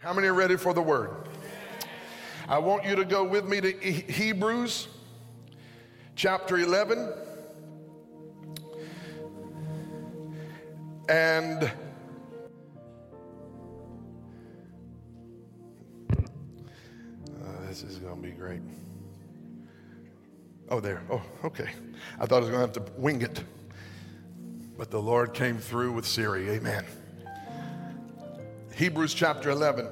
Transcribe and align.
How 0.00 0.14
many 0.14 0.28
are 0.28 0.34
ready 0.34 0.56
for 0.56 0.72
the 0.72 0.80
word? 0.80 1.10
I 2.48 2.56
want 2.56 2.86
you 2.86 2.96
to 2.96 3.04
go 3.04 3.22
with 3.22 3.44
me 3.44 3.60
to 3.60 3.70
Hebrews 3.70 4.88
chapter 6.16 6.56
11. 6.56 7.12
And 11.10 11.64
uh, 11.64 11.70
this 17.68 17.82
is 17.82 17.98
going 17.98 18.16
to 18.16 18.22
be 18.22 18.30
great. 18.30 18.62
Oh, 20.70 20.80
there. 20.80 21.02
Oh, 21.10 21.20
okay. 21.44 21.68
I 22.18 22.24
thought 22.24 22.36
I 22.36 22.40
was 22.40 22.48
going 22.48 22.66
to 22.66 22.80
have 22.80 22.86
to 22.86 22.92
wing 22.96 23.20
it. 23.20 23.44
But 24.78 24.90
the 24.90 25.02
Lord 25.02 25.34
came 25.34 25.58
through 25.58 25.92
with 25.92 26.06
Siri. 26.06 26.48
Amen. 26.48 26.86
Hebrews 28.80 29.12
chapter 29.12 29.50
11. 29.50 29.90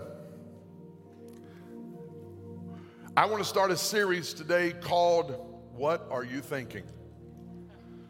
I 3.18 3.26
want 3.26 3.42
to 3.42 3.46
start 3.46 3.70
a 3.70 3.76
series 3.76 4.32
today 4.32 4.72
called 4.80 5.36
What 5.74 6.08
Are 6.10 6.24
You 6.24 6.40
Thinking? 6.40 6.84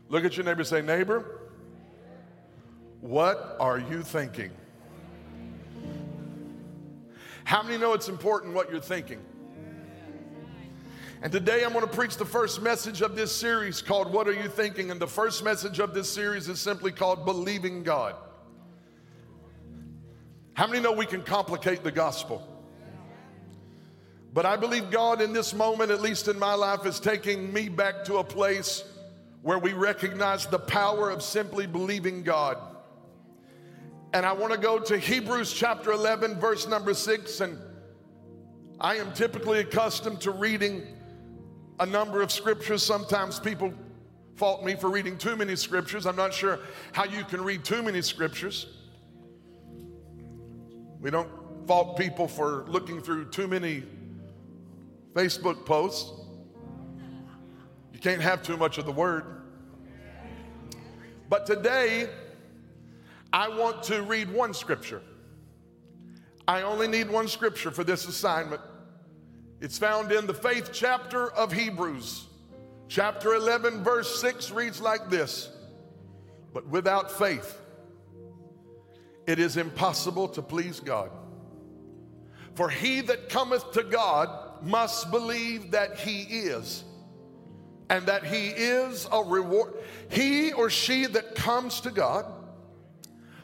Look 0.08 0.24
at 0.24 0.36
your 0.36 0.46
neighbor 0.46 0.62
say, 0.62 0.80
Neighbor, 0.80 1.40
what 3.00 3.56
are 3.58 3.80
you 3.80 4.02
thinking? 4.04 4.52
How 7.42 7.64
many 7.64 7.76
know 7.76 7.92
it's 7.92 8.08
important 8.08 8.54
what 8.54 8.70
you're 8.70 8.78
thinking? 8.78 9.18
And 11.22 11.32
today 11.32 11.64
I'm 11.64 11.72
going 11.72 11.84
to 11.84 11.92
preach 11.92 12.18
the 12.18 12.24
first 12.24 12.62
message 12.62 13.02
of 13.02 13.16
this 13.16 13.34
series 13.34 13.82
called 13.82 14.12
What 14.12 14.28
Are 14.28 14.32
You 14.32 14.48
Thinking? 14.48 14.92
And 14.92 15.00
the 15.00 15.08
first 15.08 15.42
message 15.42 15.80
of 15.80 15.92
this 15.92 16.08
series 16.08 16.48
is 16.48 16.60
simply 16.60 16.92
called 16.92 17.24
Believing 17.24 17.82
God. 17.82 18.14
How 20.58 20.66
many 20.66 20.80
know 20.80 20.90
we 20.90 21.06
can 21.06 21.22
complicate 21.22 21.84
the 21.84 21.92
gospel? 21.92 22.42
But 24.32 24.44
I 24.44 24.56
believe 24.56 24.90
God 24.90 25.20
in 25.22 25.32
this 25.32 25.54
moment, 25.54 25.92
at 25.92 26.00
least 26.00 26.26
in 26.26 26.36
my 26.36 26.54
life, 26.54 26.84
is 26.84 26.98
taking 26.98 27.52
me 27.52 27.68
back 27.68 28.04
to 28.06 28.16
a 28.16 28.24
place 28.24 28.82
where 29.42 29.60
we 29.60 29.72
recognize 29.72 30.46
the 30.46 30.58
power 30.58 31.10
of 31.10 31.22
simply 31.22 31.68
believing 31.68 32.24
God. 32.24 32.58
And 34.12 34.26
I 34.26 34.32
want 34.32 34.52
to 34.52 34.58
go 34.58 34.80
to 34.80 34.98
Hebrews 34.98 35.52
chapter 35.52 35.92
11, 35.92 36.40
verse 36.40 36.66
number 36.66 36.92
6. 36.92 37.40
And 37.40 37.56
I 38.80 38.96
am 38.96 39.12
typically 39.12 39.60
accustomed 39.60 40.20
to 40.22 40.32
reading 40.32 40.82
a 41.78 41.86
number 41.86 42.20
of 42.20 42.32
scriptures. 42.32 42.82
Sometimes 42.82 43.38
people 43.38 43.72
fault 44.34 44.64
me 44.64 44.74
for 44.74 44.90
reading 44.90 45.18
too 45.18 45.36
many 45.36 45.54
scriptures. 45.54 46.04
I'm 46.04 46.16
not 46.16 46.34
sure 46.34 46.58
how 46.90 47.04
you 47.04 47.22
can 47.22 47.44
read 47.44 47.62
too 47.62 47.80
many 47.80 48.02
scriptures. 48.02 48.77
We 51.00 51.10
don't 51.10 51.30
fault 51.66 51.96
people 51.96 52.26
for 52.26 52.64
looking 52.68 53.00
through 53.00 53.26
too 53.26 53.46
many 53.46 53.84
Facebook 55.14 55.64
posts. 55.64 56.10
You 57.92 58.00
can't 58.00 58.22
have 58.22 58.42
too 58.42 58.56
much 58.56 58.78
of 58.78 58.86
the 58.86 58.92
word. 58.92 59.42
But 61.28 61.46
today, 61.46 62.08
I 63.32 63.48
want 63.48 63.82
to 63.84 64.02
read 64.02 64.32
one 64.32 64.54
scripture. 64.54 65.02
I 66.46 66.62
only 66.62 66.88
need 66.88 67.10
one 67.10 67.28
scripture 67.28 67.70
for 67.70 67.84
this 67.84 68.08
assignment. 68.08 68.62
It's 69.60 69.76
found 69.76 70.12
in 70.12 70.26
the 70.26 70.34
faith 70.34 70.70
chapter 70.72 71.30
of 71.32 71.52
Hebrews. 71.52 72.26
Chapter 72.88 73.34
11, 73.34 73.84
verse 73.84 74.20
6 74.20 74.50
reads 74.52 74.80
like 74.80 75.10
this 75.10 75.50
But 76.54 76.66
without 76.68 77.10
faith, 77.10 77.58
it 79.28 79.38
is 79.38 79.58
impossible 79.58 80.26
to 80.26 80.40
please 80.40 80.80
God. 80.80 81.10
For 82.54 82.70
he 82.70 83.02
that 83.02 83.28
cometh 83.28 83.72
to 83.72 83.82
God 83.82 84.64
must 84.64 85.10
believe 85.10 85.72
that 85.72 85.98
he 85.98 86.22
is, 86.22 86.82
and 87.90 88.06
that 88.06 88.24
he 88.24 88.48
is 88.48 89.06
a 89.12 89.22
reward. 89.22 89.74
He 90.08 90.52
or 90.54 90.70
she 90.70 91.04
that 91.04 91.34
comes 91.34 91.82
to 91.82 91.90
God 91.90 92.24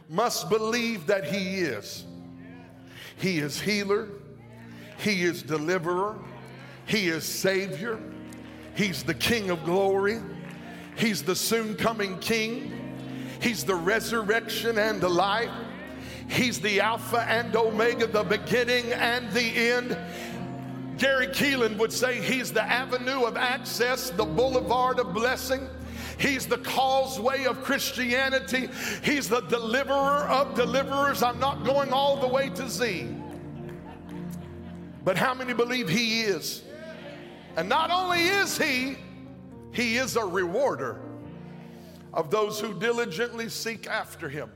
must 0.09 0.49
believe 0.49 1.07
that 1.07 1.27
he 1.27 1.61
is. 1.61 2.05
He 3.17 3.39
is 3.39 3.61
healer, 3.61 4.09
he 4.97 5.23
is 5.23 5.43
deliverer, 5.43 6.19
he 6.87 7.09
is 7.09 7.25
savior, 7.25 8.01
he's 8.75 9.03
the 9.03 9.15
king 9.15 9.51
of 9.51 9.65
glory, 9.65 10.21
he's 10.97 11.23
the 11.23 11.37
soon 11.37 11.77
coming 11.77 12.19
king, 12.21 12.73
he's 13.41 13.65
the 13.65 13.75
resurrection 13.75 14.79
and 14.79 14.99
the 14.99 15.11
life. 15.11 15.51
He's 16.29 16.61
the 16.61 16.81
Alpha 16.81 17.21
and 17.29 17.55
Omega, 17.55 18.07
the 18.07 18.25
beginning 18.25 18.93
and 18.93 19.31
the 19.33 19.73
end. 19.73 19.97
Gary 20.99 21.27
Keelan 21.27 21.77
would 21.79 21.93
say 21.93 22.21
he's 22.21 22.53
the 22.53 22.63
avenue 22.63 23.25
of 23.25 23.37
access, 23.37 24.11
the 24.11 24.25
boulevard 24.25 24.99
of 24.99 25.13
blessing. 25.13 25.69
He's 26.19 26.47
the 26.47 26.59
causeway 26.59 27.45
of 27.45 27.63
Christianity. 27.63 28.69
He's 29.03 29.29
the 29.29 29.41
deliverer 29.43 30.29
of 30.29 30.55
deliverers. 30.55 31.23
I'm 31.23 31.41
not 31.41 31.65
going 31.65 31.93
all 31.93 32.17
the 32.17 32.29
way 32.29 32.51
to 32.51 32.69
Z. 32.69 33.09
But 35.05 35.19
how 35.19 35.35
many 35.35 35.53
believe 35.53 35.89
he 35.89 36.23
is? 36.23 36.63
And 37.57 37.69
not 37.69 37.91
only 37.91 38.23
is 38.23 38.57
he, 38.57 38.97
he 39.73 39.97
is 39.97 40.17
a 40.17 40.25
rewarder 40.25 41.01
of 42.13 42.31
those 42.31 42.61
who 42.61 42.79
diligently 42.79 43.49
seek 43.49 43.87
after 43.89 44.29
him. 44.29 44.51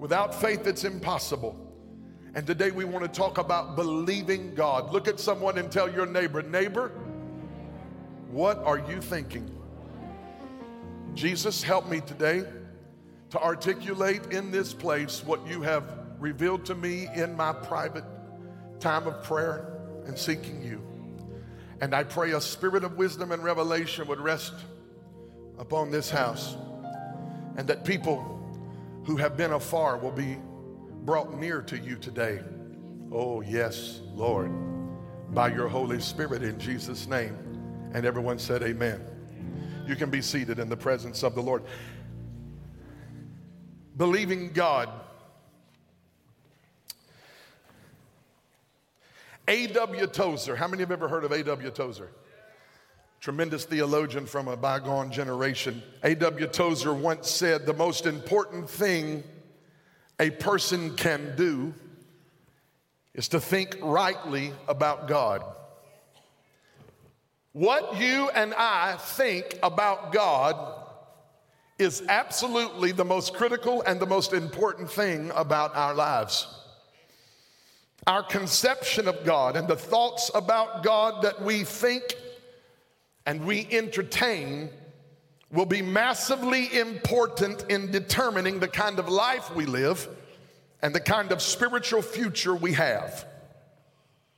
Without 0.00 0.34
faith, 0.34 0.66
it's 0.66 0.84
impossible. 0.84 1.54
And 2.34 2.46
today 2.46 2.70
we 2.70 2.86
want 2.86 3.04
to 3.04 3.20
talk 3.20 3.36
about 3.36 3.76
believing 3.76 4.54
God. 4.54 4.92
Look 4.92 5.06
at 5.06 5.20
someone 5.20 5.58
and 5.58 5.70
tell 5.70 5.92
your 5.92 6.06
neighbor, 6.06 6.42
neighbor, 6.42 6.90
what 8.30 8.56
are 8.64 8.78
you 8.78 9.02
thinking? 9.02 9.54
Jesus, 11.12 11.62
help 11.62 11.86
me 11.86 12.00
today 12.00 12.44
to 13.28 13.38
articulate 13.40 14.32
in 14.32 14.50
this 14.50 14.72
place 14.72 15.22
what 15.22 15.46
you 15.46 15.60
have 15.60 15.84
revealed 16.18 16.64
to 16.64 16.74
me 16.74 17.08
in 17.14 17.36
my 17.36 17.52
private 17.52 18.04
time 18.78 19.06
of 19.06 19.22
prayer 19.22 19.82
and 20.06 20.16
seeking 20.16 20.62
you. 20.62 20.80
And 21.82 21.94
I 21.94 22.04
pray 22.04 22.32
a 22.32 22.40
spirit 22.40 22.84
of 22.84 22.96
wisdom 22.96 23.32
and 23.32 23.44
revelation 23.44 24.08
would 24.08 24.20
rest 24.20 24.54
upon 25.58 25.90
this 25.90 26.08
house 26.08 26.56
and 27.56 27.68
that 27.68 27.84
people 27.84 28.39
who 29.04 29.16
have 29.16 29.36
been 29.36 29.52
afar 29.52 29.96
will 29.96 30.10
be 30.10 30.36
brought 31.04 31.38
near 31.38 31.62
to 31.62 31.78
you 31.78 31.96
today. 31.96 32.40
Oh, 33.12 33.40
yes, 33.40 34.00
Lord, 34.14 34.52
by 35.34 35.48
your 35.48 35.68
Holy 35.68 36.00
Spirit 36.00 36.42
in 36.42 36.58
Jesus' 36.58 37.06
name. 37.06 37.36
And 37.92 38.04
everyone 38.06 38.38
said, 38.38 38.62
Amen. 38.62 39.00
You 39.86 39.96
can 39.96 40.10
be 40.10 40.22
seated 40.22 40.58
in 40.58 40.68
the 40.68 40.76
presence 40.76 41.22
of 41.22 41.34
the 41.34 41.42
Lord. 41.42 41.64
Believing 43.96 44.52
God. 44.52 44.88
A.W. 49.48 50.06
Tozer. 50.06 50.54
How 50.54 50.68
many 50.68 50.82
have 50.82 50.92
ever 50.92 51.08
heard 51.08 51.24
of 51.24 51.32
A.W. 51.32 51.70
Tozer? 51.70 52.10
Tremendous 53.20 53.64
theologian 53.64 54.24
from 54.24 54.48
a 54.48 54.56
bygone 54.56 55.12
generation. 55.12 55.82
A.W. 56.02 56.46
Tozer 56.46 56.94
once 56.94 57.30
said, 57.30 57.66
The 57.66 57.74
most 57.74 58.06
important 58.06 58.68
thing 58.68 59.22
a 60.18 60.30
person 60.30 60.96
can 60.96 61.34
do 61.36 61.74
is 63.14 63.28
to 63.28 63.40
think 63.40 63.76
rightly 63.82 64.52
about 64.68 65.06
God. 65.06 65.44
What 67.52 68.00
you 68.00 68.30
and 68.30 68.54
I 68.54 68.96
think 68.96 69.58
about 69.62 70.12
God 70.12 70.86
is 71.78 72.02
absolutely 72.08 72.92
the 72.92 73.04
most 73.04 73.34
critical 73.34 73.82
and 73.82 74.00
the 74.00 74.06
most 74.06 74.32
important 74.32 74.90
thing 74.90 75.30
about 75.34 75.74
our 75.74 75.94
lives. 75.94 76.46
Our 78.06 78.22
conception 78.22 79.08
of 79.08 79.24
God 79.24 79.56
and 79.56 79.68
the 79.68 79.76
thoughts 79.76 80.30
about 80.34 80.82
God 80.82 81.22
that 81.24 81.42
we 81.42 81.64
think 81.64 82.14
and 83.26 83.44
we 83.44 83.66
entertain 83.70 84.70
will 85.52 85.66
be 85.66 85.82
massively 85.82 86.78
important 86.78 87.64
in 87.68 87.90
determining 87.90 88.60
the 88.60 88.68
kind 88.68 88.98
of 88.98 89.08
life 89.08 89.54
we 89.54 89.66
live 89.66 90.08
and 90.82 90.94
the 90.94 91.00
kind 91.00 91.32
of 91.32 91.42
spiritual 91.42 92.02
future 92.02 92.54
we 92.54 92.72
have. 92.72 93.26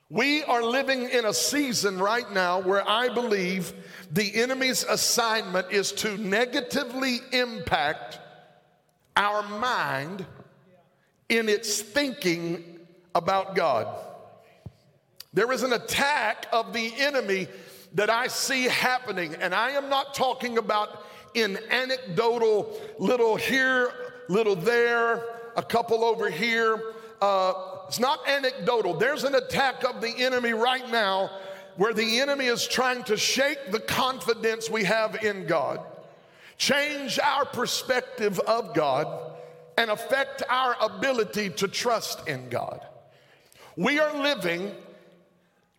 We 0.09 0.43
are 0.43 0.63
living 0.63 1.09
in 1.09 1.25
a 1.25 1.33
season 1.33 1.99
right 1.99 2.31
now 2.33 2.61
where 2.61 2.87
I 2.87 3.09
believe 3.09 3.73
the 4.11 4.35
enemy's 4.35 4.85
assignment 4.85 5.71
is 5.71 5.93
to 5.93 6.19
negatively 6.19 7.21
impact 7.33 8.19
our 9.17 9.43
mind 9.43 10.27
in 11.29 11.49
its 11.49 11.81
thinking 11.81 12.81
about 13.15 13.55
God. 13.55 13.87
There 15.33 15.51
is 15.51 15.63
an 15.63 15.73
attack 15.73 16.47
of 16.53 16.75
the 16.75 16.93
enemy 16.99 17.49
that 17.95 18.11
I 18.11 18.29
see 18.29 18.65
happening, 18.65 19.35
and 19.35 19.55
I 19.55 19.71
am 19.71 19.89
not 19.89 20.15
talking 20.15 20.59
about 20.59 21.05
in 21.35 21.59
anecdotal 21.71 22.81
little 22.99 23.37
here, 23.37 23.93
little 24.29 24.57
there, 24.57 25.25
a 25.57 25.63
couple 25.63 26.05
over 26.05 26.31
here, 26.31 26.81
uh, 27.21 27.53
it's 27.89 28.01
not 28.01 28.27
anecdotal. 28.29 28.95
There's 28.95 29.25
an 29.25 29.35
attack 29.35 29.85
of 29.85 30.01
the 30.01 30.09
enemy 30.09 30.53
right 30.53 30.89
now 30.91 31.31
where 31.77 31.93
the 31.93 32.21
enemy 32.21 32.47
is 32.47 32.67
trying 32.67 33.03
to 33.05 33.17
shake 33.17 33.71
the 33.71 33.81
confidence 33.81 34.69
we 34.69 34.85
have 34.85 35.23
in 35.25 35.47
God, 35.47 35.81
change 36.59 37.19
our 37.19 37.45
perspective 37.45 38.39
of 38.41 38.75
God, 38.75 39.37
and 39.79 39.91
affect 39.91 40.43
our 40.49 40.77
ability 40.81 41.51
to 41.51 41.69
trust 41.69 42.29
in 42.29 42.49
God. 42.49 42.81
We 43.77 43.99
are 43.99 44.15
living 44.23 44.73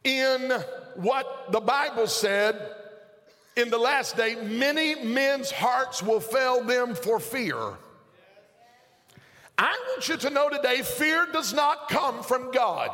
in 0.04 0.52
what 0.96 1.52
the 1.52 1.60
Bible 1.60 2.08
said 2.08 2.56
in 3.56 3.70
the 3.70 3.78
last 3.78 4.18
day 4.18 4.36
many 4.36 4.96
men's 5.04 5.52
hearts 5.52 6.02
will 6.02 6.20
fail 6.20 6.64
them 6.64 6.96
for 6.96 7.20
fear. 7.20 7.58
I 9.58 9.80
want 9.90 10.08
you 10.08 10.18
to 10.18 10.30
know 10.30 10.50
today 10.50 10.82
fear 10.82 11.28
does 11.32 11.54
not 11.54 11.90
come 11.90 12.24
from 12.24 12.52
God. 12.52 12.90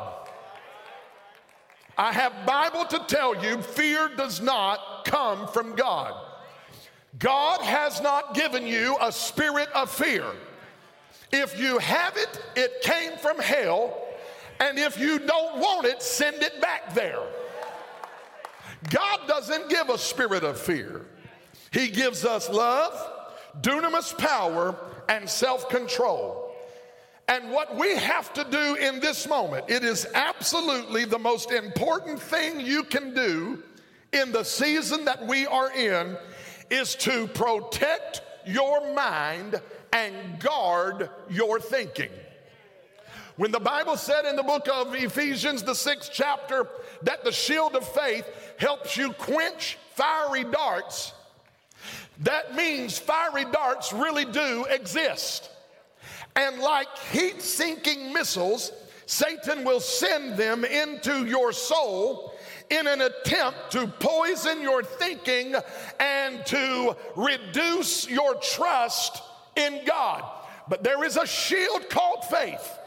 I 1.98 2.14
have 2.14 2.46
Bible 2.46 2.86
to 2.86 3.00
tell 3.08 3.44
you 3.44 3.62
fear 3.62 4.10
does 4.16 4.42
not 4.42 5.06
come 5.06 5.48
from 5.48 5.76
God. 5.76 6.14
God 7.18 7.62
has 7.62 8.02
not 8.02 8.36
given 8.36 8.68
you 8.68 8.98
a 9.02 9.12
spirit 9.12 9.70
of 9.74 9.90
fear. 9.90 10.26
If 11.32 11.60
you 11.60 11.78
have 11.80 12.16
it, 12.18 12.42
it 12.56 12.82
came 12.82 13.18
from 13.18 13.40
hell. 13.40 13.98
And 14.60 14.78
if 14.78 15.00
you 15.00 15.20
don't 15.20 15.60
want 15.60 15.86
it, 15.88 16.02
send 16.02 16.42
it 16.44 16.62
back 16.62 16.94
there. 16.94 17.22
God 18.90 19.20
doesn't 19.28 19.70
give 19.70 19.90
a 19.90 19.98
spirit 19.98 20.44
of 20.44 20.60
fear, 20.60 21.06
He 21.72 21.90
gives 21.90 22.26
us 22.26 22.50
love, 22.50 22.94
dunamis 23.62 24.18
power, 24.18 24.76
and 25.08 25.30
self 25.30 25.70
control. 25.70 26.46
And 27.28 27.52
what 27.52 27.76
we 27.76 27.96
have 27.96 28.34
to 28.34 28.44
do 28.44 28.76
in 28.76 29.00
this 29.00 29.28
moment, 29.28 29.66
it 29.70 29.84
is 29.84 30.08
absolutely 30.16 31.06
the 31.06 31.20
most 31.20 31.52
important 31.52 32.20
thing 32.20 32.60
you 32.60 32.84
can 32.84 33.14
do 33.14 33.62
in 34.12 34.32
the 34.32 34.44
season 34.44 35.06
that 35.06 35.28
we 35.28 35.46
are 35.46 35.72
in, 35.72 36.18
is 36.72 36.96
to 36.96 37.28
protect 37.28 38.24
your 38.48 38.96
mind 38.96 39.62
and 39.94 40.40
guard 40.40 41.12
your 41.30 41.60
thinking. 41.60 42.10
When 43.40 43.54
the 43.54 43.60
Bible 43.62 43.96
said 43.96 44.26
in 44.26 44.36
the 44.36 44.44
book 44.44 44.68
of 44.68 44.94
Ephesians, 44.94 45.64
the 45.64 45.74
sixth 45.74 46.12
chapter, 46.14 46.68
that 47.04 47.24
the 47.24 47.32
shield 47.32 47.74
of 47.74 47.88
faith 47.88 48.30
helps 48.58 48.98
you 48.98 49.14
quench 49.14 49.78
fiery 49.94 50.44
darts, 50.44 51.14
that 52.24 52.54
means 52.54 53.00
fiery 53.00 53.46
darts 53.46 53.94
really 53.94 54.26
do 54.26 54.66
exist. 54.70 55.50
And 56.36 56.60
like 56.60 56.90
heat 57.14 57.42
sinking 57.42 58.12
missiles, 58.12 58.74
Satan 59.06 59.64
will 59.64 59.80
send 59.80 60.36
them 60.36 60.66
into 60.66 61.26
your 61.26 61.54
soul 61.54 62.34
in 62.70 62.88
an 62.88 63.00
attempt 63.00 63.72
to 63.72 63.88
poison 63.88 64.62
your 64.62 64.84
thinking 64.84 65.56
and 65.98 66.46
to 66.48 66.94
reduce 67.16 68.06
your 68.06 68.36
trust 68.36 69.24
in 69.56 69.86
God. 69.86 70.26
But 70.68 70.84
there 70.84 71.06
is 71.06 71.16
a 71.16 71.26
shield 71.26 71.90
called 71.90 72.26
faith 72.26 72.79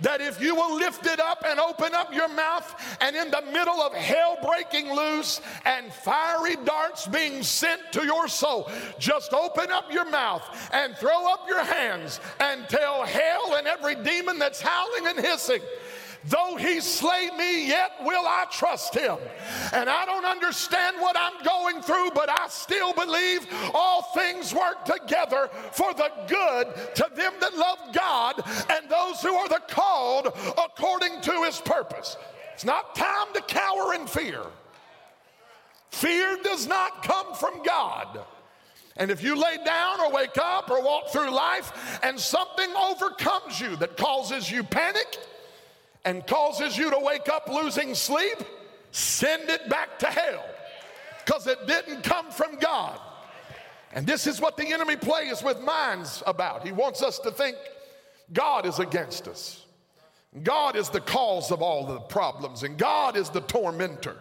that 0.00 0.20
if 0.20 0.40
you 0.40 0.54
will 0.54 0.76
lift 0.76 1.06
it 1.06 1.20
up 1.20 1.44
and 1.46 1.58
open 1.58 1.94
up 1.94 2.12
your 2.12 2.28
mouth, 2.28 2.98
and 3.00 3.16
in 3.16 3.30
the 3.30 3.42
middle 3.52 3.80
of 3.80 3.92
hell 3.94 4.38
breaking 4.42 4.92
loose 4.92 5.40
and 5.64 5.92
fiery 5.92 6.56
darts 6.64 7.06
being 7.06 7.42
sent 7.42 7.80
to 7.92 8.04
your 8.04 8.28
soul, 8.28 8.70
just 8.98 9.32
open 9.32 9.70
up 9.70 9.92
your 9.92 10.08
mouth 10.10 10.42
and 10.72 10.96
throw 10.96 11.32
up 11.32 11.48
your 11.48 11.64
hands 11.64 12.20
and 12.40 12.68
tell 12.68 13.04
hell 13.04 13.54
and 13.56 13.66
every 13.66 13.94
demon 13.96 14.38
that's 14.38 14.60
howling 14.60 15.06
and 15.06 15.18
hissing 15.18 15.60
Though 16.24 16.56
he 16.56 16.80
slay 16.80 17.30
me, 17.36 17.68
yet 17.68 17.92
will 18.02 18.26
I 18.26 18.46
trust 18.50 18.94
him. 18.94 19.16
And 19.72 19.88
I 19.88 20.04
don't 20.04 20.24
understand 20.24 20.96
what 21.00 21.16
I'm 21.16 21.44
going 21.44 21.80
through, 21.80 22.10
but 22.14 22.28
I 22.28 22.48
still 22.48 22.92
believe 22.92 23.46
all 23.72 24.02
things 24.14 24.52
work 24.52 24.84
together 24.84 25.48
for 25.72 25.94
the 25.94 26.10
good 26.26 26.94
to 26.96 27.08
them 27.14 27.34
that 27.40 27.56
love 27.56 27.78
God 27.92 28.42
and 28.70 28.90
those 28.90 29.22
who 29.22 29.34
are 29.34 29.48
the 29.48 29.62
called 29.68 30.26
according 30.58 31.20
to 31.22 31.42
his 31.44 31.60
purpose. 31.60 32.16
It's 32.54 32.64
not 32.64 32.96
time 32.96 33.32
to 33.34 33.40
cower 33.42 33.94
in 33.94 34.06
fear. 34.06 34.42
Fear 35.90 36.38
does 36.42 36.66
not 36.66 37.02
come 37.02 37.34
from 37.34 37.62
God. 37.62 38.20
And 38.96 39.12
if 39.12 39.22
you 39.22 39.36
lay 39.36 39.58
down 39.64 40.00
or 40.00 40.10
wake 40.10 40.36
up 40.36 40.70
or 40.70 40.82
walk 40.82 41.10
through 41.10 41.30
life 41.30 42.00
and 42.02 42.18
something 42.18 42.68
overcomes 42.74 43.60
you 43.60 43.76
that 43.76 43.96
causes 43.96 44.50
you 44.50 44.64
panic, 44.64 45.18
and 46.08 46.26
causes 46.26 46.78
you 46.78 46.90
to 46.90 46.98
wake 46.98 47.28
up 47.28 47.50
losing 47.50 47.94
sleep, 47.94 48.38
send 48.92 49.50
it 49.50 49.68
back 49.68 49.98
to 49.98 50.06
hell 50.06 50.42
because 51.22 51.46
it 51.46 51.66
didn't 51.66 52.02
come 52.02 52.30
from 52.30 52.58
God. 52.58 52.98
And 53.92 54.06
this 54.06 54.26
is 54.26 54.40
what 54.40 54.56
the 54.56 54.72
enemy 54.72 54.96
plays 54.96 55.42
with 55.42 55.60
minds 55.60 56.22
about. 56.26 56.64
He 56.64 56.72
wants 56.72 57.02
us 57.02 57.18
to 57.18 57.30
think 57.30 57.58
God 58.32 58.64
is 58.64 58.78
against 58.78 59.28
us. 59.28 59.66
God 60.42 60.76
is 60.76 60.88
the 60.88 61.00
cause 61.02 61.50
of 61.50 61.60
all 61.60 61.84
the 61.84 62.00
problems, 62.00 62.62
and 62.62 62.78
God 62.78 63.14
is 63.14 63.28
the 63.28 63.42
tormentor. 63.42 64.16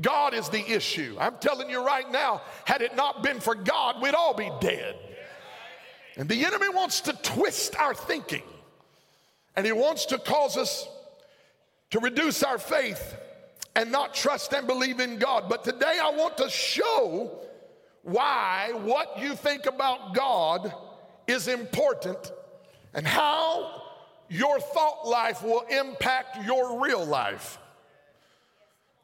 God 0.00 0.34
is 0.34 0.48
the 0.48 0.68
issue. 0.68 1.16
I'm 1.20 1.36
telling 1.38 1.70
you 1.70 1.86
right 1.86 2.10
now, 2.10 2.42
had 2.64 2.82
it 2.82 2.96
not 2.96 3.22
been 3.22 3.38
for 3.38 3.54
God, 3.54 4.02
we'd 4.02 4.14
all 4.14 4.34
be 4.34 4.50
dead. 4.60 4.96
And 6.16 6.28
the 6.28 6.44
enemy 6.44 6.70
wants 6.70 7.02
to 7.02 7.12
twist 7.12 7.76
our 7.76 7.94
thinking, 7.94 8.42
and 9.54 9.64
he 9.64 9.70
wants 9.70 10.06
to 10.06 10.18
cause 10.18 10.56
us 10.56 10.88
to 11.90 12.00
reduce 12.00 12.42
our 12.42 12.58
faith 12.58 13.16
and 13.76 13.90
not 13.90 14.14
trust 14.14 14.52
and 14.52 14.66
believe 14.66 15.00
in 15.00 15.18
God. 15.18 15.48
But 15.48 15.64
today 15.64 15.98
I 16.02 16.10
want 16.10 16.36
to 16.38 16.48
show 16.48 17.40
why 18.02 18.70
what 18.82 19.18
you 19.18 19.34
think 19.34 19.66
about 19.66 20.14
God 20.14 20.72
is 21.26 21.48
important 21.48 22.32
and 22.92 23.06
how 23.06 23.82
your 24.28 24.60
thought 24.60 25.06
life 25.06 25.42
will 25.42 25.62
impact 25.62 26.44
your 26.44 26.80
real 26.82 27.04
life. 27.04 27.58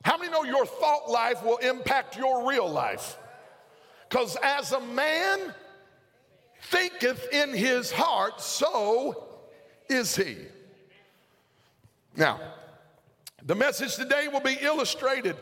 How 0.02 0.16
many 0.16 0.30
know 0.30 0.44
your 0.44 0.66
thought 0.66 1.10
life 1.10 1.42
will 1.44 1.58
impact 1.58 2.16
your 2.16 2.48
real 2.48 2.70
life? 2.70 3.18
Because 4.08 4.36
as 4.42 4.72
a 4.72 4.80
man 4.80 5.54
thinketh 6.62 7.28
in 7.32 7.54
his 7.54 7.90
heart, 7.90 8.40
so 8.40 9.38
is 9.88 10.16
he. 10.16 10.36
Now, 12.16 12.40
the 13.44 13.54
message 13.54 13.96
today 13.96 14.28
will 14.28 14.40
be 14.40 14.56
illustrated 14.60 15.36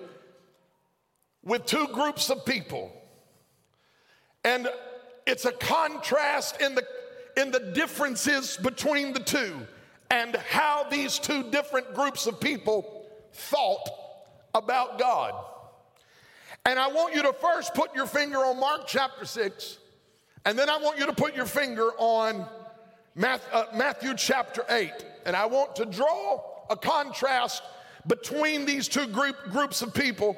with 1.43 1.67
two 1.67 1.89
groups 1.89 2.31
of 2.31 2.45
people. 2.45 2.93
And 4.45 4.69
it's 5.27 5.45
a 5.45 5.53
contrast 5.53 6.61
in 6.61 6.75
the, 6.75 6.85
in 7.37 7.51
the 7.51 7.61
differences 7.61 8.57
between 8.57 9.13
the 9.13 9.21
two 9.21 9.67
and 10.11 10.37
how 10.37 10.87
these 10.91 11.19
two 11.19 11.51
different 11.51 11.95
groups 11.95 12.27
of 12.27 12.41
people 12.41 13.07
thought 13.33 13.89
about 14.55 14.99
God. 14.99 15.35
And 16.65 16.79
I 16.79 16.89
want 16.89 17.15
you 17.15 17.23
to 17.23 17.33
first 17.33 17.75
put 17.75 17.95
your 17.95 18.07
finger 18.07 18.39
on 18.39 18.59
Mark 18.59 18.83
chapter 18.87 19.25
6, 19.25 19.79
and 20.45 20.59
then 20.59 20.69
I 20.71 20.79
want 20.79 20.99
you 20.99 21.07
to 21.07 21.13
put 21.13 21.35
your 21.35 21.47
finger 21.47 21.91
on 21.99 22.47
Matthew, 23.15 23.53
uh, 23.53 23.65
Matthew 23.75 24.15
chapter 24.17 24.65
8. 24.69 24.93
And 25.27 25.37
I 25.37 25.47
want 25.47 25.77
to 25.77 25.85
draw 25.85 26.43
a 26.71 26.77
contrast 26.77 27.63
between 28.09 28.65
these 28.65 28.89
two 28.89 29.07
group, 29.07 29.37
groups 29.51 29.83
of 29.83 29.95
people 29.95 30.37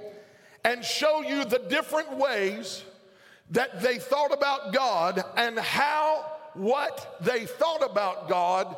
and 0.65 0.85
show 0.85 1.23
you 1.23 1.45
the 1.45 1.61
different 1.71 2.17
ways 2.19 2.85
that 3.51 3.81
they 3.81 3.99
thought 3.99 4.33
about 4.33 4.73
God 4.73 5.25
and 5.37 5.59
how 5.59 6.27
what 6.55 7.19
they 7.23 7.47
thought 7.47 7.89
about 7.89 8.29
God 8.29 8.77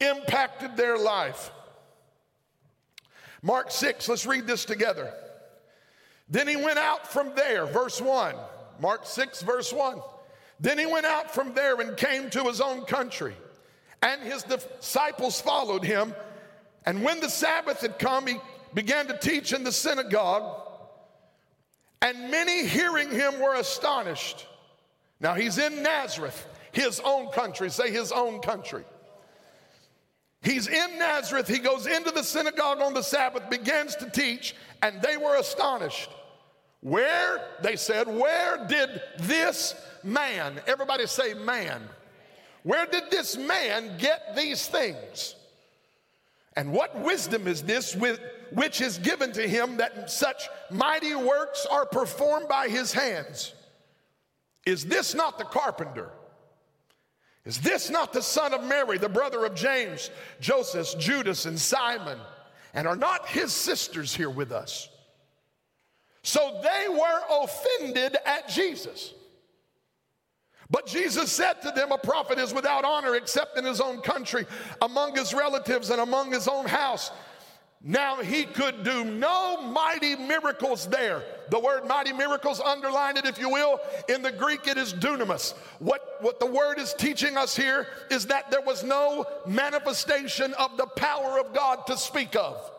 impacted 0.00 0.76
their 0.76 0.98
life. 0.98 1.50
Mark 3.42 3.70
6, 3.70 4.08
let's 4.08 4.26
read 4.26 4.46
this 4.46 4.64
together. 4.64 5.12
Then 6.28 6.48
he 6.48 6.56
went 6.56 6.78
out 6.78 7.10
from 7.10 7.34
there, 7.34 7.66
verse 7.66 8.00
1. 8.00 8.34
Mark 8.80 9.06
6, 9.06 9.42
verse 9.42 9.72
1. 9.72 10.00
Then 10.60 10.78
he 10.78 10.86
went 10.86 11.06
out 11.06 11.32
from 11.32 11.54
there 11.54 11.80
and 11.80 11.96
came 11.96 12.30
to 12.30 12.44
his 12.44 12.60
own 12.60 12.84
country, 12.84 13.34
and 14.02 14.22
his 14.22 14.42
disciples 14.42 15.40
followed 15.40 15.84
him. 15.84 16.14
And 16.88 17.02
when 17.02 17.20
the 17.20 17.28
Sabbath 17.28 17.82
had 17.82 17.98
come, 17.98 18.26
he 18.26 18.38
began 18.72 19.08
to 19.08 19.18
teach 19.18 19.52
in 19.52 19.62
the 19.62 19.70
synagogue, 19.70 20.62
and 22.00 22.30
many 22.30 22.66
hearing 22.66 23.10
him 23.10 23.40
were 23.40 23.56
astonished. 23.56 24.46
Now 25.20 25.34
he's 25.34 25.58
in 25.58 25.82
Nazareth, 25.82 26.48
his 26.72 26.98
own 27.04 27.30
country. 27.30 27.68
Say 27.68 27.90
his 27.90 28.10
own 28.10 28.40
country. 28.40 28.84
He's 30.40 30.66
in 30.66 30.98
Nazareth. 30.98 31.46
He 31.46 31.58
goes 31.58 31.86
into 31.86 32.10
the 32.10 32.22
synagogue 32.22 32.80
on 32.80 32.94
the 32.94 33.02
Sabbath, 33.02 33.50
begins 33.50 33.94
to 33.96 34.08
teach, 34.08 34.54
and 34.80 35.02
they 35.02 35.18
were 35.18 35.36
astonished. 35.36 36.08
Where, 36.80 37.44
they 37.60 37.76
said, 37.76 38.06
where 38.08 38.66
did 38.66 39.02
this 39.18 39.74
man, 40.02 40.58
everybody 40.66 41.06
say 41.06 41.34
man, 41.34 41.82
where 42.62 42.86
did 42.86 43.10
this 43.10 43.36
man 43.36 43.98
get 43.98 44.34
these 44.34 44.66
things? 44.66 45.34
And 46.58 46.72
what 46.72 46.98
wisdom 46.98 47.46
is 47.46 47.62
this 47.62 47.94
with, 47.94 48.18
which 48.50 48.80
is 48.80 48.98
given 48.98 49.30
to 49.34 49.48
him 49.48 49.76
that 49.76 50.10
such 50.10 50.48
mighty 50.72 51.14
works 51.14 51.64
are 51.70 51.86
performed 51.86 52.48
by 52.48 52.68
his 52.68 52.92
hands? 52.92 53.54
Is 54.66 54.84
this 54.84 55.14
not 55.14 55.38
the 55.38 55.44
carpenter? 55.44 56.10
Is 57.44 57.60
this 57.60 57.90
not 57.90 58.12
the 58.12 58.22
son 58.22 58.54
of 58.54 58.64
Mary, 58.64 58.98
the 58.98 59.08
brother 59.08 59.44
of 59.44 59.54
James, 59.54 60.10
Joseph, 60.40 60.98
Judas, 60.98 61.46
and 61.46 61.60
Simon? 61.60 62.18
And 62.74 62.88
are 62.88 62.96
not 62.96 63.28
his 63.28 63.52
sisters 63.52 64.12
here 64.12 64.28
with 64.28 64.50
us? 64.50 64.88
So 66.24 66.60
they 66.60 66.88
were 66.88 67.20
offended 67.40 68.16
at 68.26 68.48
Jesus. 68.48 69.14
But 70.70 70.86
Jesus 70.86 71.32
said 71.32 71.62
to 71.62 71.70
them, 71.70 71.92
A 71.92 71.98
prophet 71.98 72.38
is 72.38 72.52
without 72.52 72.84
honor 72.84 73.14
except 73.14 73.56
in 73.56 73.64
his 73.64 73.80
own 73.80 74.00
country, 74.00 74.46
among 74.82 75.16
his 75.16 75.32
relatives, 75.32 75.90
and 75.90 76.00
among 76.00 76.32
his 76.32 76.46
own 76.46 76.66
house. 76.66 77.10
Now 77.80 78.16
he 78.16 78.44
could 78.44 78.82
do 78.82 79.04
no 79.04 79.62
mighty 79.62 80.16
miracles 80.16 80.88
there. 80.88 81.22
The 81.50 81.60
word 81.60 81.86
mighty 81.86 82.12
miracles, 82.12 82.60
underline 82.60 83.16
it 83.16 83.24
if 83.24 83.38
you 83.38 83.48
will. 83.48 83.78
In 84.08 84.22
the 84.22 84.32
Greek, 84.32 84.66
it 84.66 84.76
is 84.76 84.92
dunamis. 84.92 85.54
What, 85.78 86.18
what 86.20 86.40
the 86.40 86.46
word 86.46 86.78
is 86.78 86.92
teaching 86.92 87.36
us 87.36 87.56
here 87.56 87.86
is 88.10 88.26
that 88.26 88.50
there 88.50 88.60
was 88.60 88.82
no 88.82 89.24
manifestation 89.46 90.54
of 90.54 90.76
the 90.76 90.86
power 90.86 91.38
of 91.38 91.54
God 91.54 91.86
to 91.86 91.96
speak 91.96 92.34
of. 92.34 92.70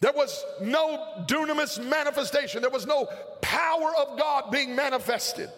There 0.00 0.12
was 0.12 0.44
no 0.60 1.24
dunamis 1.26 1.84
manifestation. 1.84 2.60
There 2.60 2.70
was 2.70 2.86
no 2.86 3.06
power 3.40 3.92
of 3.98 4.18
God 4.18 4.50
being 4.50 4.76
manifested, 4.76 5.50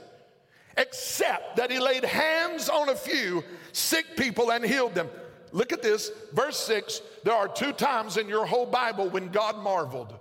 except 0.79 1.57
that 1.57 1.71
he 1.71 1.79
laid 1.79 2.05
hands 2.05 2.69
on 2.69 2.89
a 2.89 2.95
few 2.95 3.45
sick 3.73 4.17
people 4.17 4.51
and 4.51 4.65
healed 4.65 4.95
them. 4.95 5.09
Look 5.53 5.73
at 5.73 5.83
this, 5.83 6.11
verse 6.33 6.57
6. 6.59 7.03
There 7.25 7.35
are 7.35 7.49
two 7.49 7.73
times 7.73 8.17
in 8.17 8.29
your 8.29 8.47
whole 8.47 8.67
Bible 8.67 9.11
when 9.11 9.29
God 9.29 9.59
marveled. 9.59 10.15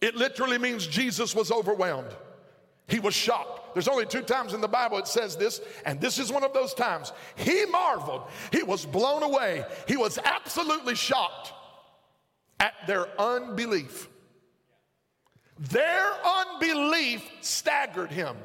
It 0.00 0.14
literally 0.14 0.58
means 0.58 0.86
Jesus 0.86 1.34
was 1.34 1.50
overwhelmed. 1.50 2.14
He 2.86 3.00
was 3.00 3.14
shocked. 3.14 3.74
There's 3.74 3.88
only 3.88 4.06
two 4.06 4.22
times 4.22 4.54
in 4.54 4.60
the 4.60 4.68
Bible 4.68 4.98
it 4.98 5.08
says 5.08 5.36
this, 5.36 5.60
and 5.84 6.00
this 6.00 6.18
is 6.18 6.30
one 6.30 6.44
of 6.44 6.52
those 6.52 6.74
times. 6.74 7.12
He 7.34 7.66
marveled. 7.66 8.22
He 8.52 8.62
was 8.62 8.86
blown 8.86 9.22
away. 9.24 9.64
He 9.88 9.96
was 9.96 10.18
absolutely 10.18 10.94
shocked 10.94 11.52
at 12.60 12.74
their 12.86 13.06
unbelief. 13.20 14.08
Their 15.58 16.12
unbelief 16.24 17.28
staggered 17.40 18.10
him. 18.10 18.36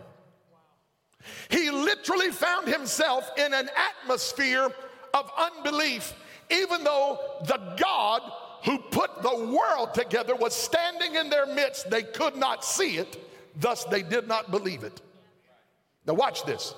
He 1.50 1.70
literally 1.70 2.32
found 2.32 2.68
himself 2.68 3.30
in 3.38 3.54
an 3.54 3.70
atmosphere 4.02 4.70
of 5.14 5.32
unbelief, 5.38 6.14
even 6.50 6.84
though 6.84 7.20
the 7.46 7.76
God 7.78 8.22
who 8.66 8.78
put 8.78 9.22
the 9.22 9.46
world 9.46 9.94
together 9.94 10.36
was 10.36 10.54
standing 10.56 11.16
in 11.16 11.30
their 11.30 11.46
midst. 11.46 11.90
They 11.90 12.04
could 12.04 12.36
not 12.36 12.64
see 12.64 12.98
it, 12.98 13.30
thus, 13.60 13.84
they 13.86 14.02
did 14.02 14.28
not 14.28 14.52
believe 14.52 14.84
it. 14.84 15.02
Now, 16.06 16.14
watch 16.14 16.46
this. 16.46 16.74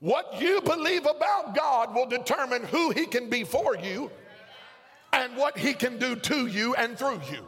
What 0.00 0.40
you 0.40 0.60
believe 0.60 1.06
about 1.06 1.54
God 1.54 1.94
will 1.94 2.06
determine 2.06 2.64
who 2.64 2.90
He 2.90 3.06
can 3.06 3.30
be 3.30 3.44
for 3.44 3.76
you 3.76 4.10
and 5.24 5.36
what 5.36 5.56
He 5.56 5.72
can 5.72 5.98
do 5.98 6.14
to 6.16 6.46
you 6.46 6.74
and 6.74 6.98
through 6.98 7.20
you. 7.30 7.44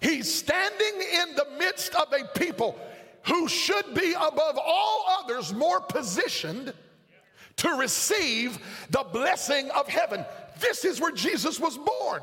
He's 0.00 0.32
standing 0.32 1.02
in 1.22 1.34
the 1.34 1.46
midst 1.58 1.94
of 1.94 2.12
a 2.12 2.26
people 2.38 2.78
who 3.26 3.48
should 3.48 3.94
be 3.94 4.12
above 4.12 4.58
all 4.62 5.06
others 5.22 5.54
more 5.54 5.80
positioned 5.80 6.74
to 7.56 7.68
receive 7.70 8.58
the 8.90 9.04
blessing 9.12 9.70
of 9.70 9.88
heaven. 9.88 10.24
This 10.60 10.84
is 10.84 11.00
where 11.00 11.12
Jesus 11.12 11.58
was 11.58 11.78
born. 11.78 12.22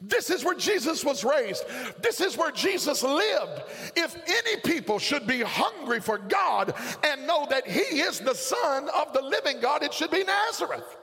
This 0.00 0.30
is 0.30 0.44
where 0.44 0.56
Jesus 0.56 1.04
was 1.04 1.24
raised. 1.24 1.64
This 2.00 2.20
is 2.20 2.36
where 2.36 2.50
Jesus 2.50 3.02
lived. 3.02 3.62
If 3.96 4.16
any 4.26 4.60
people 4.60 4.98
should 4.98 5.26
be 5.26 5.40
hungry 5.40 6.00
for 6.00 6.18
God 6.18 6.74
and 7.04 7.26
know 7.26 7.46
that 7.50 7.66
He 7.66 8.00
is 8.00 8.20
the 8.20 8.34
Son 8.34 8.88
of 8.94 9.12
the 9.12 9.22
living 9.22 9.60
God, 9.60 9.82
it 9.82 9.92
should 9.92 10.10
be 10.10 10.24
Nazareth. 10.24 10.96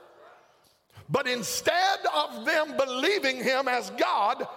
But 1.12 1.28
instead 1.28 2.00
of 2.16 2.44
them 2.44 2.76
believing 2.76 3.36
Him 3.36 3.68
as 3.68 3.90
God, 3.90 4.48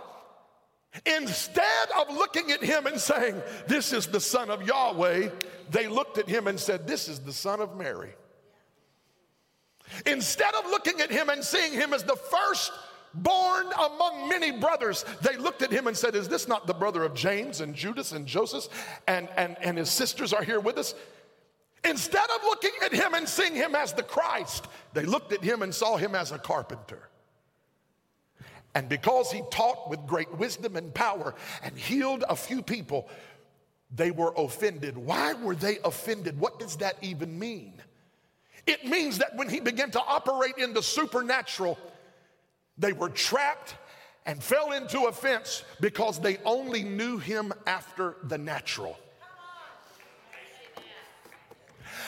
instead 1.05 1.89
of 1.99 2.09
looking 2.09 2.51
at 2.51 2.63
Him 2.63 2.87
and 2.87 2.99
saying, 2.99 3.39
This 3.67 3.93
is 3.93 4.07
the 4.07 4.19
Son 4.19 4.49
of 4.49 4.63
Yahweh, 4.63 5.29
they 5.69 5.87
looked 5.87 6.17
at 6.17 6.27
him 6.27 6.47
and 6.47 6.59
said, 6.59 6.87
This 6.87 7.07
is 7.07 7.19
the 7.19 7.33
son 7.33 7.59
of 7.59 7.75
Mary. 7.75 8.13
Instead 10.05 10.53
of 10.55 10.65
looking 10.65 10.99
at 11.01 11.11
him 11.11 11.29
and 11.29 11.43
seeing 11.43 11.71
him 11.73 11.93
as 11.93 12.03
the 12.03 12.15
first 12.15 12.71
born 13.13 13.67
among 13.73 14.27
many 14.29 14.51
brothers, 14.51 15.05
they 15.21 15.37
looked 15.37 15.61
at 15.61 15.71
him 15.71 15.87
and 15.87 15.95
said, 15.95 16.15
Is 16.15 16.27
this 16.27 16.47
not 16.47 16.67
the 16.67 16.73
brother 16.73 17.03
of 17.03 17.13
James 17.13 17.61
and 17.61 17.75
Judas 17.75 18.11
and 18.11 18.25
Joseph? 18.25 18.67
And, 19.07 19.27
and, 19.37 19.57
and 19.61 19.77
his 19.77 19.89
sisters 19.89 20.33
are 20.33 20.43
here 20.43 20.59
with 20.59 20.77
us. 20.77 20.93
Instead 21.87 22.29
of 22.35 22.43
looking 22.43 22.71
at 22.83 22.91
him 22.91 23.13
and 23.13 23.29
seeing 23.29 23.53
him 23.53 23.75
as 23.75 23.93
the 23.93 24.03
Christ, 24.03 24.67
they 24.93 25.03
looked 25.03 25.31
at 25.31 25.43
him 25.43 25.61
and 25.61 25.73
saw 25.73 25.97
him 25.97 26.15
as 26.15 26.31
a 26.31 26.39
carpenter. 26.39 27.09
And 28.73 28.89
because 28.89 29.31
he 29.31 29.41
taught 29.51 29.89
with 29.89 30.05
great 30.05 30.35
wisdom 30.37 30.75
and 30.75 30.93
power 30.93 31.35
and 31.63 31.77
healed 31.77 32.25
a 32.27 32.35
few 32.35 32.61
people, 32.61 33.07
they 33.95 34.11
were 34.11 34.33
offended. 34.35 34.97
Why 34.97 35.33
were 35.33 35.55
they 35.55 35.77
offended? 35.85 36.39
What 36.39 36.59
does 36.59 36.75
that 36.77 36.97
even 37.01 37.37
mean? 37.39 37.73
It 38.67 38.85
means 38.85 39.19
that 39.19 39.35
when 39.35 39.47
he 39.47 39.59
began 39.59 39.91
to 39.91 40.01
operate 40.01 40.57
in 40.57 40.73
the 40.73 40.81
supernatural, 40.81 41.77
they 42.77 42.93
were 42.93 43.09
trapped 43.09 43.75
and 44.25 44.43
fell 44.43 44.71
into 44.71 45.05
offense 45.05 45.63
because 45.79 46.19
they 46.19 46.37
only 46.45 46.83
knew 46.83 47.17
him 47.17 47.53
after 47.67 48.17
the 48.23 48.37
natural. 48.37 48.97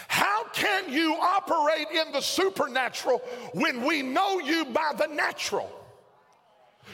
How 0.07 0.45
can 0.45 0.91
you 0.91 1.13
operate 1.15 1.87
in 1.91 2.11
the 2.11 2.21
supernatural 2.21 3.19
when 3.53 3.85
we 3.85 4.01
know 4.01 4.39
you 4.39 4.65
by 4.65 4.93
the 4.97 5.07
natural? 5.07 5.69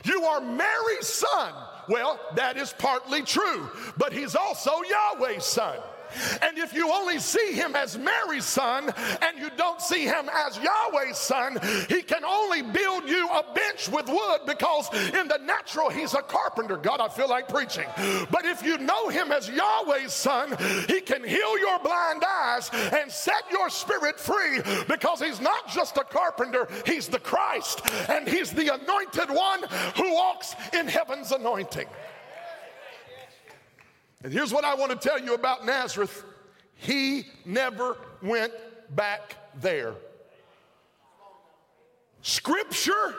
You 0.03 0.23
are 0.23 0.41
Mary's 0.41 1.07
son. 1.07 1.53
Well, 1.87 2.19
that 2.35 2.57
is 2.57 2.73
partly 2.77 3.21
true, 3.21 3.69
but 3.97 4.13
he's 4.13 4.35
also 4.35 4.71
Yahweh's 4.89 5.45
son. 5.45 5.77
And 6.41 6.57
if 6.57 6.73
you 6.73 6.91
only 6.91 7.19
see 7.19 7.53
him 7.53 7.75
as 7.75 7.97
Mary's 7.97 8.45
son 8.45 8.91
and 9.21 9.37
you 9.37 9.49
don't 9.57 9.81
see 9.81 10.05
him 10.05 10.29
as 10.31 10.57
Yahweh's 10.57 11.17
son, 11.17 11.57
he 11.89 12.01
can 12.01 12.23
only 12.23 12.61
build 12.61 13.07
you 13.07 13.27
a 13.29 13.43
bench 13.53 13.89
with 13.89 14.07
wood 14.07 14.41
because 14.45 14.89
in 14.93 15.27
the 15.27 15.39
natural 15.43 15.89
he's 15.89 16.13
a 16.13 16.21
carpenter. 16.21 16.77
God, 16.77 16.99
I 16.99 17.09
feel 17.09 17.29
like 17.29 17.47
preaching. 17.47 17.87
But 18.31 18.45
if 18.45 18.63
you 18.63 18.77
know 18.77 19.09
him 19.09 19.31
as 19.31 19.49
Yahweh's 19.49 20.13
son, 20.13 20.55
he 20.87 21.01
can 21.01 21.23
heal 21.23 21.57
your 21.59 21.79
blind 21.79 22.23
eyes 22.27 22.69
and 22.73 23.11
set 23.11 23.43
your 23.51 23.69
spirit 23.69 24.19
free 24.19 24.59
because 24.87 25.21
he's 25.21 25.41
not 25.41 25.69
just 25.69 25.97
a 25.97 26.03
carpenter, 26.03 26.67
he's 26.85 27.07
the 27.07 27.19
Christ 27.19 27.81
and 28.09 28.27
he's 28.27 28.51
the 28.51 28.73
anointed 28.73 29.29
one 29.29 29.63
who 29.95 30.13
walks 30.13 30.55
in 30.73 30.87
heaven's 30.87 31.31
anointing. 31.31 31.87
And 34.23 34.31
here's 34.31 34.53
what 34.53 34.63
I 34.63 34.75
want 34.75 34.91
to 34.91 34.97
tell 34.97 35.19
you 35.19 35.33
about 35.33 35.65
Nazareth 35.65 36.23
he 36.75 37.25
never 37.45 37.97
went 38.21 38.53
back 38.95 39.35
there. 39.61 39.93
Scripture 42.21 43.15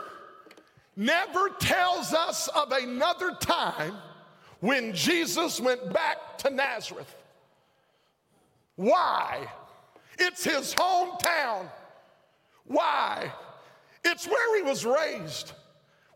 never 0.96 1.50
tells 1.60 2.12
us 2.12 2.48
of 2.48 2.72
another 2.72 3.36
time 3.40 3.94
when 4.60 4.94
Jesus 4.94 5.60
went 5.60 5.92
back 5.92 6.38
to 6.38 6.50
Nazareth. 6.50 7.14
Why? 8.76 9.46
It's 10.18 10.42
his 10.42 10.74
hometown. 10.74 11.70
Why? 12.66 13.30
It's 14.04 14.26
where 14.26 14.56
he 14.56 14.62
was 14.62 14.84
raised. 14.84 15.52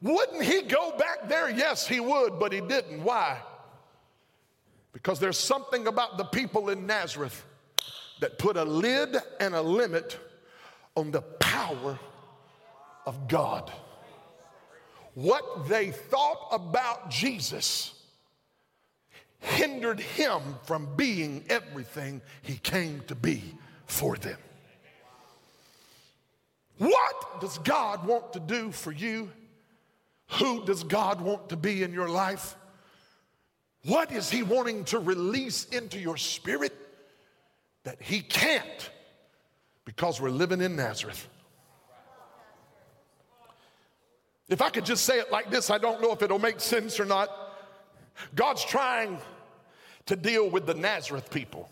Wouldn't 0.00 0.42
he 0.42 0.62
go 0.62 0.96
back 0.96 1.28
there? 1.28 1.50
Yes, 1.50 1.86
he 1.86 2.00
would, 2.00 2.38
but 2.38 2.52
he 2.52 2.60
didn't. 2.60 3.02
Why? 3.02 3.38
Because 4.92 5.20
there's 5.20 5.38
something 5.38 5.86
about 5.86 6.18
the 6.18 6.24
people 6.24 6.70
in 6.70 6.86
Nazareth 6.86 7.44
that 8.20 8.38
put 8.38 8.56
a 8.56 8.64
lid 8.64 9.16
and 9.40 9.54
a 9.54 9.62
limit 9.62 10.18
on 10.96 11.10
the 11.10 11.22
power 11.22 11.98
of 13.06 13.28
God. 13.28 13.72
What 15.14 15.68
they 15.68 15.90
thought 15.90 16.48
about 16.50 17.10
Jesus 17.10 17.94
hindered 19.40 20.00
him 20.00 20.40
from 20.64 20.88
being 20.96 21.44
everything 21.48 22.20
he 22.42 22.54
came 22.54 23.02
to 23.06 23.14
be 23.14 23.42
for 23.86 24.16
them. 24.16 24.38
What 26.78 27.40
does 27.40 27.58
God 27.58 28.06
want 28.06 28.32
to 28.34 28.40
do 28.40 28.70
for 28.70 28.92
you? 28.92 29.30
Who 30.32 30.64
does 30.64 30.84
God 30.84 31.20
want 31.20 31.48
to 31.48 31.56
be 31.56 31.82
in 31.82 31.92
your 31.92 32.08
life? 32.08 32.56
What 33.84 34.12
is 34.12 34.30
he 34.30 34.42
wanting 34.42 34.84
to 34.86 34.98
release 34.98 35.64
into 35.66 35.98
your 35.98 36.16
spirit 36.16 36.76
that 37.84 38.02
he 38.02 38.20
can't 38.20 38.90
Because 39.84 40.20
we're 40.20 40.30
living 40.30 40.60
in 40.60 40.76
Nazareth. 40.76 41.26
If 44.48 44.62
I 44.62 44.70
could 44.70 44.84
just 44.84 45.04
say 45.04 45.18
it 45.18 45.30
like 45.30 45.50
this, 45.50 45.70
I 45.70 45.78
don't 45.78 46.00
know 46.00 46.12
if 46.12 46.22
it'll 46.22 46.38
make 46.38 46.60
sense 46.60 46.98
or 46.98 47.04
not. 47.04 47.30
God's 48.34 48.64
trying 48.64 49.18
to 50.06 50.16
deal 50.16 50.50
with 50.50 50.66
the 50.66 50.74
Nazareth 50.74 51.30
people. 51.30 51.68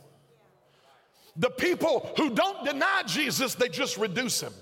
The 1.36 1.50
people 1.50 2.10
who 2.16 2.30
don't 2.30 2.64
deny 2.64 3.02
Jesus, 3.06 3.54
they 3.54 3.68
just 3.68 3.96
reduce 3.96 4.40
him. 4.40 4.52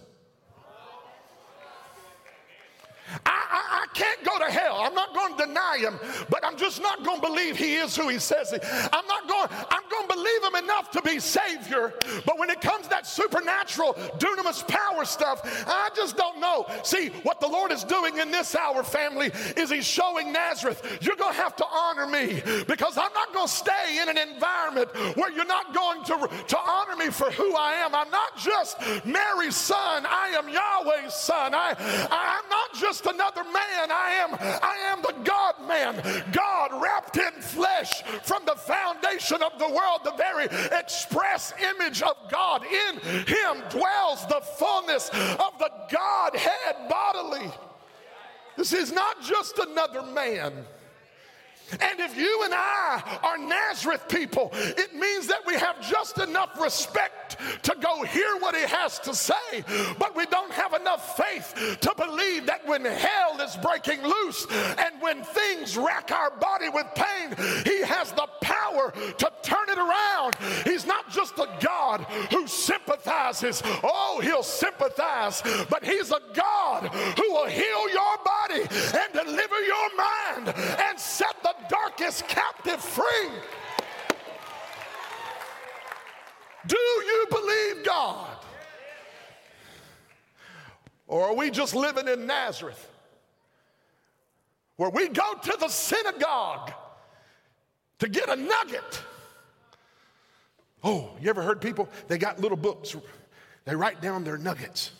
Can't 3.94 4.22
go 4.24 4.38
to 4.38 4.50
hell. 4.50 4.78
I'm 4.80 4.94
not 4.94 5.14
going 5.14 5.36
to 5.36 5.46
deny 5.46 5.78
him, 5.78 5.98
but 6.30 6.44
I'm 6.44 6.56
just 6.56 6.82
not 6.82 7.04
going 7.04 7.20
to 7.20 7.26
believe 7.26 7.56
he 7.56 7.76
is 7.76 7.96
who 7.96 8.08
he 8.08 8.18
says 8.18 8.50
he. 8.50 8.58
I'm 8.92 9.06
not 9.06 9.28
going. 9.28 9.48
I'm 9.70 9.82
going 9.90 10.08
to 10.08 10.14
believe 10.14 10.42
him 10.44 10.64
enough 10.64 10.90
to 10.92 11.02
be 11.02 11.20
savior, 11.20 11.94
but 12.26 12.38
when 12.38 12.50
it 12.50 12.60
comes 12.60 12.84
to 12.84 12.90
that 12.90 13.06
supernatural 13.06 13.94
dunamis 14.18 14.66
power 14.66 15.04
stuff, 15.04 15.40
I 15.66 15.90
just 15.94 16.16
don't 16.16 16.40
know. 16.40 16.66
See, 16.82 17.08
what 17.22 17.40
the 17.40 17.48
Lord 17.48 17.72
is 17.72 17.84
doing 17.84 18.18
in 18.18 18.30
this 18.30 18.54
hour, 18.54 18.82
family, 18.82 19.30
is 19.56 19.70
He's 19.70 19.86
showing 19.86 20.32
Nazareth. 20.32 20.98
You're 21.00 21.16
going 21.16 21.34
to 21.34 21.40
have 21.40 21.56
to 21.56 21.66
honor 21.66 22.06
me 22.06 22.42
because 22.66 22.96
I'm 22.98 23.12
not 23.12 23.32
going 23.32 23.46
to 23.46 23.52
stay 23.52 23.98
in 24.00 24.08
an 24.08 24.18
environment 24.18 24.88
where 25.16 25.30
you're 25.30 25.44
not 25.44 25.74
going 25.74 26.04
to 26.04 26.28
to 26.48 26.58
honor 26.58 26.96
me 26.96 27.10
for 27.10 27.30
who 27.30 27.54
I 27.54 27.74
am. 27.74 27.94
I'm 27.94 28.10
not 28.10 28.38
just 28.38 28.78
Mary's 29.04 29.56
son. 29.56 30.06
I 30.06 30.28
am 30.28 30.48
Yahweh's 30.48 31.14
son. 31.14 31.54
I, 31.54 31.74
I 31.78 32.34
I'm 32.34 32.48
not 32.50 32.74
just 32.74 32.94
just 32.94 33.06
another 33.06 33.44
man. 33.44 33.83
I 33.92 34.10
am, 34.12 34.34
I 34.34 34.76
am 34.92 35.02
the 35.02 35.14
God 35.24 35.54
man. 35.66 36.24
God 36.32 36.82
wrapped 36.82 37.16
in 37.16 37.32
flesh 37.40 38.02
from 38.22 38.44
the 38.44 38.56
foundation 38.56 39.42
of 39.42 39.58
the 39.58 39.68
world, 39.68 40.00
the 40.04 40.14
very 40.16 40.46
express 40.78 41.52
image 41.76 42.02
of 42.02 42.16
God. 42.30 42.64
In 42.64 42.98
him 43.26 43.62
dwells 43.70 44.26
the 44.26 44.42
fullness 44.58 45.08
of 45.08 45.58
the 45.58 45.70
Godhead 45.90 46.88
bodily. 46.88 47.50
This 48.56 48.72
is 48.72 48.92
not 48.92 49.22
just 49.22 49.58
another 49.58 50.02
man. 50.02 50.64
And 51.72 52.00
if 52.00 52.16
you 52.16 52.42
and 52.44 52.54
I 52.54 53.18
are 53.22 53.38
Nazareth 53.38 54.08
people, 54.08 54.50
it 54.54 54.94
means 54.94 55.26
that 55.28 55.40
we 55.46 55.54
have 55.54 55.80
just 55.80 56.18
enough 56.18 56.60
respect 56.60 57.36
to 57.62 57.74
go 57.80 58.02
hear 58.02 58.36
what 58.38 58.54
he 58.54 58.62
has 58.62 58.98
to 59.00 59.14
say, 59.14 59.64
but 59.98 60.14
we 60.14 60.26
don't 60.26 60.52
have 60.52 60.74
enough 60.74 61.16
faith 61.16 61.78
to 61.80 61.94
believe 61.96 62.46
that 62.46 62.66
when 62.66 62.84
hell 62.84 63.40
is 63.40 63.56
breaking 63.56 64.02
loose 64.02 64.46
and 64.78 65.00
when 65.00 65.22
things 65.22 65.76
rack 65.76 66.10
our 66.10 66.30
body 66.30 66.68
with 66.68 66.86
pain, 66.94 67.34
he 67.64 67.82
has 67.82 68.12
the 68.12 68.28
power 68.40 68.92
to 69.18 69.32
turn 69.42 69.68
it 69.68 69.78
around. 69.78 70.36
He's 70.64 70.86
not 70.86 71.10
just 71.10 71.38
a 71.38 71.48
God 71.60 72.02
who 72.30 72.46
sympathizes. 72.46 73.62
Oh, 73.82 74.20
he'll 74.22 74.42
sympathize, 74.42 75.42
but 75.70 75.84
he's 75.84 76.10
a 76.10 76.20
God 76.34 76.88
who 76.88 77.32
will 77.32 77.46
heal 77.46 77.88
your 77.90 78.16
body 78.24 78.62
and 78.62 79.12
deliver 79.12 79.60
your 79.60 79.96
mind 79.96 80.48
and 80.78 80.98
set 80.98 81.34
darkest 81.68 82.28
captive 82.28 82.80
free. 82.80 83.30
Do 86.66 86.76
you 86.76 87.26
believe 87.30 87.84
God? 87.84 88.36
Or 91.06 91.26
are 91.26 91.34
we 91.34 91.50
just 91.50 91.74
living 91.74 92.08
in 92.08 92.26
Nazareth 92.26 92.90
where 94.76 94.90
we 94.90 95.08
go 95.08 95.34
to 95.42 95.56
the 95.60 95.68
synagogue 95.68 96.72
to 97.98 98.08
get 98.08 98.28
a 98.28 98.36
nugget? 98.36 99.02
Oh, 100.82 101.10
you 101.20 101.30
ever 101.30 101.42
heard 101.42 101.60
people? 101.60 101.88
They 102.08 102.18
got 102.18 102.40
little 102.40 102.56
books, 102.56 102.96
they 103.64 103.74
write 103.74 104.00
down 104.00 104.24
their 104.24 104.38
nuggets. 104.38 104.90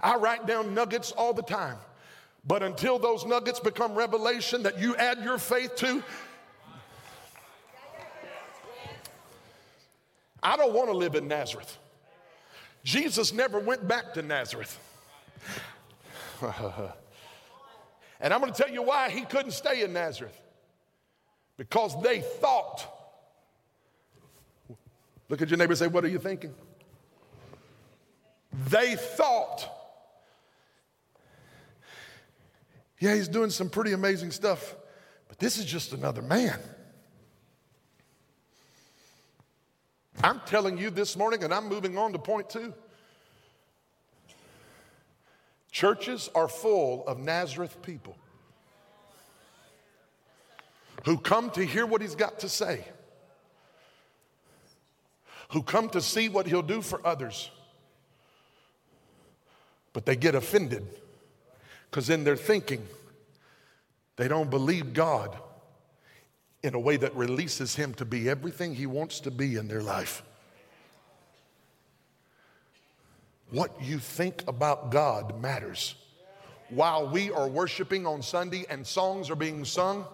I 0.00 0.16
write 0.16 0.46
down 0.46 0.74
nuggets 0.74 1.12
all 1.12 1.32
the 1.32 1.42
time. 1.42 1.78
But 2.46 2.62
until 2.62 2.98
those 2.98 3.26
nuggets 3.26 3.58
become 3.58 3.94
revelation 3.94 4.62
that 4.62 4.78
you 4.78 4.94
add 4.96 5.22
your 5.24 5.36
faith 5.38 5.74
to, 5.76 6.02
I 10.42 10.56
don't 10.56 10.72
want 10.72 10.88
to 10.88 10.96
live 10.96 11.16
in 11.16 11.26
Nazareth. 11.26 11.76
Jesus 12.84 13.32
never 13.32 13.58
went 13.58 13.88
back 13.88 14.14
to 14.14 14.22
Nazareth. 14.22 14.78
and 16.40 18.32
I'm 18.32 18.40
going 18.40 18.52
to 18.52 18.62
tell 18.62 18.72
you 18.72 18.82
why 18.82 19.10
he 19.10 19.22
couldn't 19.22 19.50
stay 19.50 19.82
in 19.82 19.92
Nazareth. 19.92 20.40
Because 21.56 22.00
they 22.00 22.20
thought. 22.20 22.86
Look 25.28 25.42
at 25.42 25.48
your 25.48 25.58
neighbor 25.58 25.72
and 25.72 25.78
say, 25.78 25.88
What 25.88 26.04
are 26.04 26.08
you 26.08 26.20
thinking? 26.20 26.54
They 28.68 28.94
thought 28.94 29.68
Yeah, 32.98 33.14
he's 33.14 33.28
doing 33.28 33.50
some 33.50 33.68
pretty 33.68 33.92
amazing 33.92 34.30
stuff, 34.30 34.74
but 35.28 35.38
this 35.38 35.58
is 35.58 35.64
just 35.64 35.92
another 35.92 36.22
man. 36.22 36.58
I'm 40.24 40.40
telling 40.46 40.78
you 40.78 40.88
this 40.90 41.16
morning, 41.16 41.44
and 41.44 41.52
I'm 41.52 41.68
moving 41.68 41.98
on 41.98 42.12
to 42.12 42.18
point 42.18 42.48
two. 42.48 42.72
Churches 45.70 46.30
are 46.34 46.48
full 46.48 47.06
of 47.06 47.18
Nazareth 47.18 47.82
people 47.82 48.16
who 51.04 51.18
come 51.18 51.50
to 51.50 51.64
hear 51.64 51.84
what 51.84 52.00
he's 52.00 52.14
got 52.14 52.38
to 52.40 52.48
say, 52.48 52.82
who 55.50 55.62
come 55.62 55.90
to 55.90 56.00
see 56.00 56.30
what 56.30 56.46
he'll 56.46 56.62
do 56.62 56.80
for 56.80 57.06
others, 57.06 57.50
but 59.92 60.06
they 60.06 60.16
get 60.16 60.34
offended 60.34 60.86
because 61.96 62.10
in 62.10 62.24
their 62.24 62.36
thinking, 62.36 62.86
they 64.16 64.28
don't 64.28 64.50
believe 64.50 64.92
God 64.92 65.34
in 66.62 66.74
a 66.74 66.78
way 66.78 66.98
that 66.98 67.16
releases 67.16 67.74
Him 67.74 67.94
to 67.94 68.04
be 68.04 68.28
everything 68.28 68.74
He 68.74 68.84
wants 68.84 69.20
to 69.20 69.30
be 69.30 69.56
in 69.56 69.66
their 69.66 69.82
life. 69.82 70.22
What 73.50 73.70
you 73.80 73.98
think 73.98 74.44
about 74.46 74.90
God 74.90 75.40
matters. 75.40 75.94
While 76.68 77.08
we 77.08 77.30
are 77.30 77.48
worshiping 77.48 78.06
on 78.06 78.20
Sunday 78.20 78.66
and 78.68 78.86
songs 78.86 79.30
are 79.30 79.34
being 79.34 79.64
sung, 79.64 80.04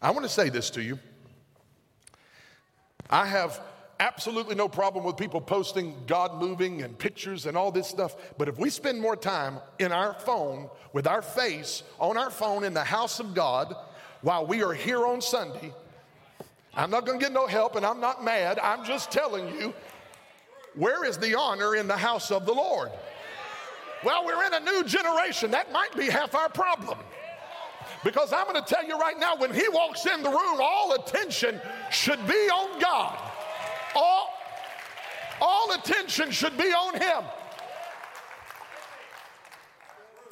I 0.00 0.10
want 0.12 0.22
to 0.22 0.32
say 0.32 0.48
this 0.48 0.70
to 0.70 0.82
you. 0.82 0.98
I 3.10 3.26
have 3.26 3.60
absolutely 4.00 4.54
no 4.54 4.68
problem 4.68 5.04
with 5.04 5.16
people 5.16 5.40
posting 5.40 5.94
God 6.06 6.40
moving 6.40 6.82
and 6.82 6.98
pictures 6.98 7.46
and 7.46 7.56
all 7.56 7.70
this 7.70 7.86
stuff. 7.86 8.16
But 8.38 8.48
if 8.48 8.58
we 8.58 8.70
spend 8.70 9.00
more 9.00 9.14
time 9.14 9.58
in 9.78 9.92
our 9.92 10.14
phone 10.14 10.68
with 10.92 11.06
our 11.06 11.22
face 11.22 11.84
on 12.00 12.16
our 12.16 12.30
phone 12.30 12.64
in 12.64 12.74
the 12.74 12.82
house 12.82 13.20
of 13.20 13.34
God 13.34 13.76
while 14.22 14.46
we 14.46 14.62
are 14.62 14.72
here 14.72 15.06
on 15.06 15.20
Sunday, 15.20 15.72
I'm 16.74 16.90
not 16.90 17.06
to 17.06 17.18
get 17.18 17.32
no 17.32 17.46
help 17.46 17.76
and 17.76 17.84
I'm 17.84 18.00
not 18.00 18.24
mad. 18.24 18.58
I'm 18.58 18.84
just 18.84 19.12
telling 19.12 19.48
you, 19.48 19.74
where 20.74 21.04
is 21.04 21.18
the 21.18 21.38
honor 21.38 21.76
in 21.76 21.86
the 21.86 21.96
house 21.96 22.30
of 22.30 22.46
the 22.46 22.54
Lord? 22.54 22.90
Well, 24.02 24.24
we're 24.24 24.44
in 24.46 24.54
a 24.54 24.60
new 24.60 24.84
generation. 24.84 25.50
That 25.50 25.72
might 25.72 25.94
be 25.94 26.06
half 26.06 26.34
our 26.34 26.48
problem. 26.48 26.98
Because 28.02 28.32
I'm 28.32 28.54
to 28.54 28.62
tell 28.62 28.86
you 28.86 28.98
right 28.98 29.18
now, 29.18 29.36
when 29.36 29.52
he 29.52 29.68
walks 29.68 30.06
in 30.06 30.22
the 30.22 30.30
room, 30.30 30.58
all 30.58 30.94
attention 30.94 31.60
should 31.90 32.24
be 32.26 32.32
on 32.32 32.80
God. 32.80 33.29
All, 33.94 34.28
all 35.40 35.72
attention 35.72 36.30
should 36.30 36.56
be 36.56 36.72
on 36.72 36.94
him. 36.94 37.24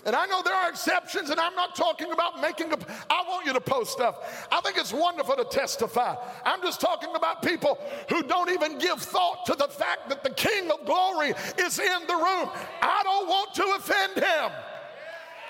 And 0.05 0.15
I 0.15 0.27
know 0.27 0.43
there 0.43 0.55
are 0.55 0.71
exceptions, 0.71 1.29
and 1.29 1.41
I'm 1.41 1.55
not 1.55 1.75
talking 1.75 2.13
about 2.13 2.41
making 2.41 2.73
a. 2.73 2.79
I 3.11 3.25
want 3.29 3.45
you 3.45 3.53
to 3.53 3.61
post 3.61 3.93
stuff. 3.93 4.47
I 4.51 4.61
think 4.61 4.79
it's 4.79 4.93
wonderful 4.93 5.37
to 5.37 5.45
testify. 5.45 6.15
I'm 6.45 6.63
just 6.63 6.81
talking 6.81 7.11
about 7.15 7.43
people 7.43 7.79
who 8.09 8.23
don't 8.23 8.51
even 8.51 8.79
give 8.79 9.01
thought 9.03 9.45
to 9.47 9.55
the 9.55 9.69
fact 9.69 10.09
that 10.09 10.23
the 10.23 10.31
King 10.31 10.71
of 10.71 10.87
Glory 10.87 11.35
is 11.59 11.79
in 11.79 12.07
the 12.07 12.15
room. 12.15 12.49
I 12.81 13.01
don't 13.03 13.29
want 13.29 13.55
to 13.55 13.65
offend 13.77 14.15
him. 14.15 14.51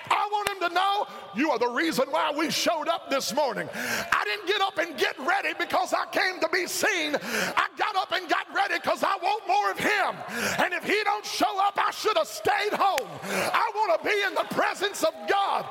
I 0.09 0.29
want 0.31 0.49
him 0.49 0.69
to 0.69 0.73
know 0.73 1.07
you 1.35 1.51
are 1.51 1.59
the 1.59 1.67
reason 1.67 2.05
why 2.09 2.31
we 2.35 2.49
showed 2.49 2.87
up 2.87 3.09
this 3.09 3.33
morning. 3.33 3.69
I 3.73 4.23
didn't 4.25 4.47
get 4.47 4.61
up 4.61 4.77
and 4.77 4.97
get 4.97 5.17
ready 5.19 5.53
because 5.57 5.93
I 5.93 6.05
came 6.11 6.39
to 6.41 6.49
be 6.49 6.67
seen. 6.67 7.15
I 7.15 7.67
got 7.77 7.95
up 7.95 8.11
and 8.11 8.29
got 8.29 8.47
ready 8.53 8.75
because 8.75 9.03
I 9.03 9.15
want 9.21 9.47
more 9.47 9.71
of 9.71 9.79
him. 9.79 10.15
And 10.59 10.73
if 10.73 10.83
he 10.83 11.01
don't 11.03 11.25
show 11.25 11.59
up, 11.59 11.77
I 11.77 11.91
should 11.91 12.17
have 12.17 12.27
stayed 12.27 12.73
home. 12.73 13.07
I 13.23 13.71
want 13.75 14.01
to 14.01 14.09
be 14.09 14.15
in 14.27 14.33
the 14.33 14.55
presence 14.55 15.03
of 15.03 15.13
God. 15.29 15.65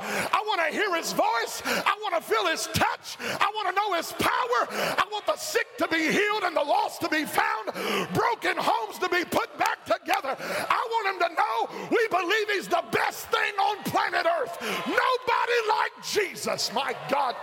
To 0.68 0.74
hear 0.74 0.94
his 0.94 1.12
voice. 1.12 1.62
I 1.64 1.96
want 2.02 2.14
to 2.16 2.20
feel 2.20 2.46
his 2.46 2.66
touch. 2.72 3.16
I 3.20 3.50
want 3.54 3.68
to 3.68 3.74
know 3.74 3.94
his 3.94 4.12
power. 4.12 4.60
I 4.96 5.04
want 5.10 5.26
the 5.26 5.36
sick 5.36 5.66
to 5.78 5.88
be 5.88 6.10
healed 6.12 6.42
and 6.44 6.56
the 6.56 6.62
lost 6.62 7.00
to 7.02 7.08
be 7.08 7.24
found, 7.24 7.66
broken 8.14 8.56
homes 8.56 8.98
to 8.98 9.08
be 9.08 9.24
put 9.24 9.56
back 9.58 9.84
together. 9.84 10.36
I 10.38 10.88
want 10.90 11.14
him 11.14 11.28
to 11.28 11.34
know 11.34 11.88
we 11.90 12.08
believe 12.08 12.50
he's 12.50 12.68
the 12.68 12.84
best 12.92 13.26
thing 13.28 13.54
on 13.60 13.82
planet 13.84 14.26
earth. 14.40 14.58
Nobody 14.60 15.58
like 15.68 16.04
Jesus, 16.04 16.72
my 16.72 16.94
God. 17.08 17.34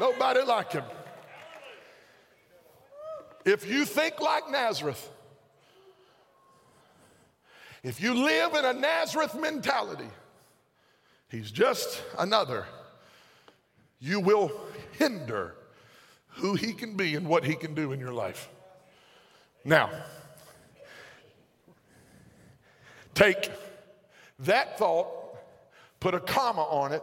Nobody 0.00 0.42
like 0.42 0.72
him. 0.72 0.84
If 3.44 3.68
you 3.68 3.84
think 3.84 4.20
like 4.20 4.50
Nazareth, 4.50 5.10
if 7.82 8.00
you 8.00 8.14
live 8.14 8.54
in 8.54 8.64
a 8.64 8.72
Nazareth 8.72 9.34
mentality, 9.34 10.08
he's 11.30 11.50
just 11.50 12.02
another, 12.18 12.66
you 14.00 14.20
will 14.20 14.50
hinder 14.92 15.54
who 16.28 16.54
he 16.54 16.72
can 16.72 16.96
be 16.96 17.14
and 17.14 17.26
what 17.26 17.44
he 17.44 17.54
can 17.54 17.74
do 17.74 17.92
in 17.92 18.00
your 18.00 18.12
life. 18.12 18.48
Now, 19.64 19.90
take 23.14 23.50
that 24.40 24.78
thought, 24.78 25.08
put 26.00 26.14
a 26.14 26.20
comma 26.20 26.62
on 26.62 26.92
it, 26.92 27.02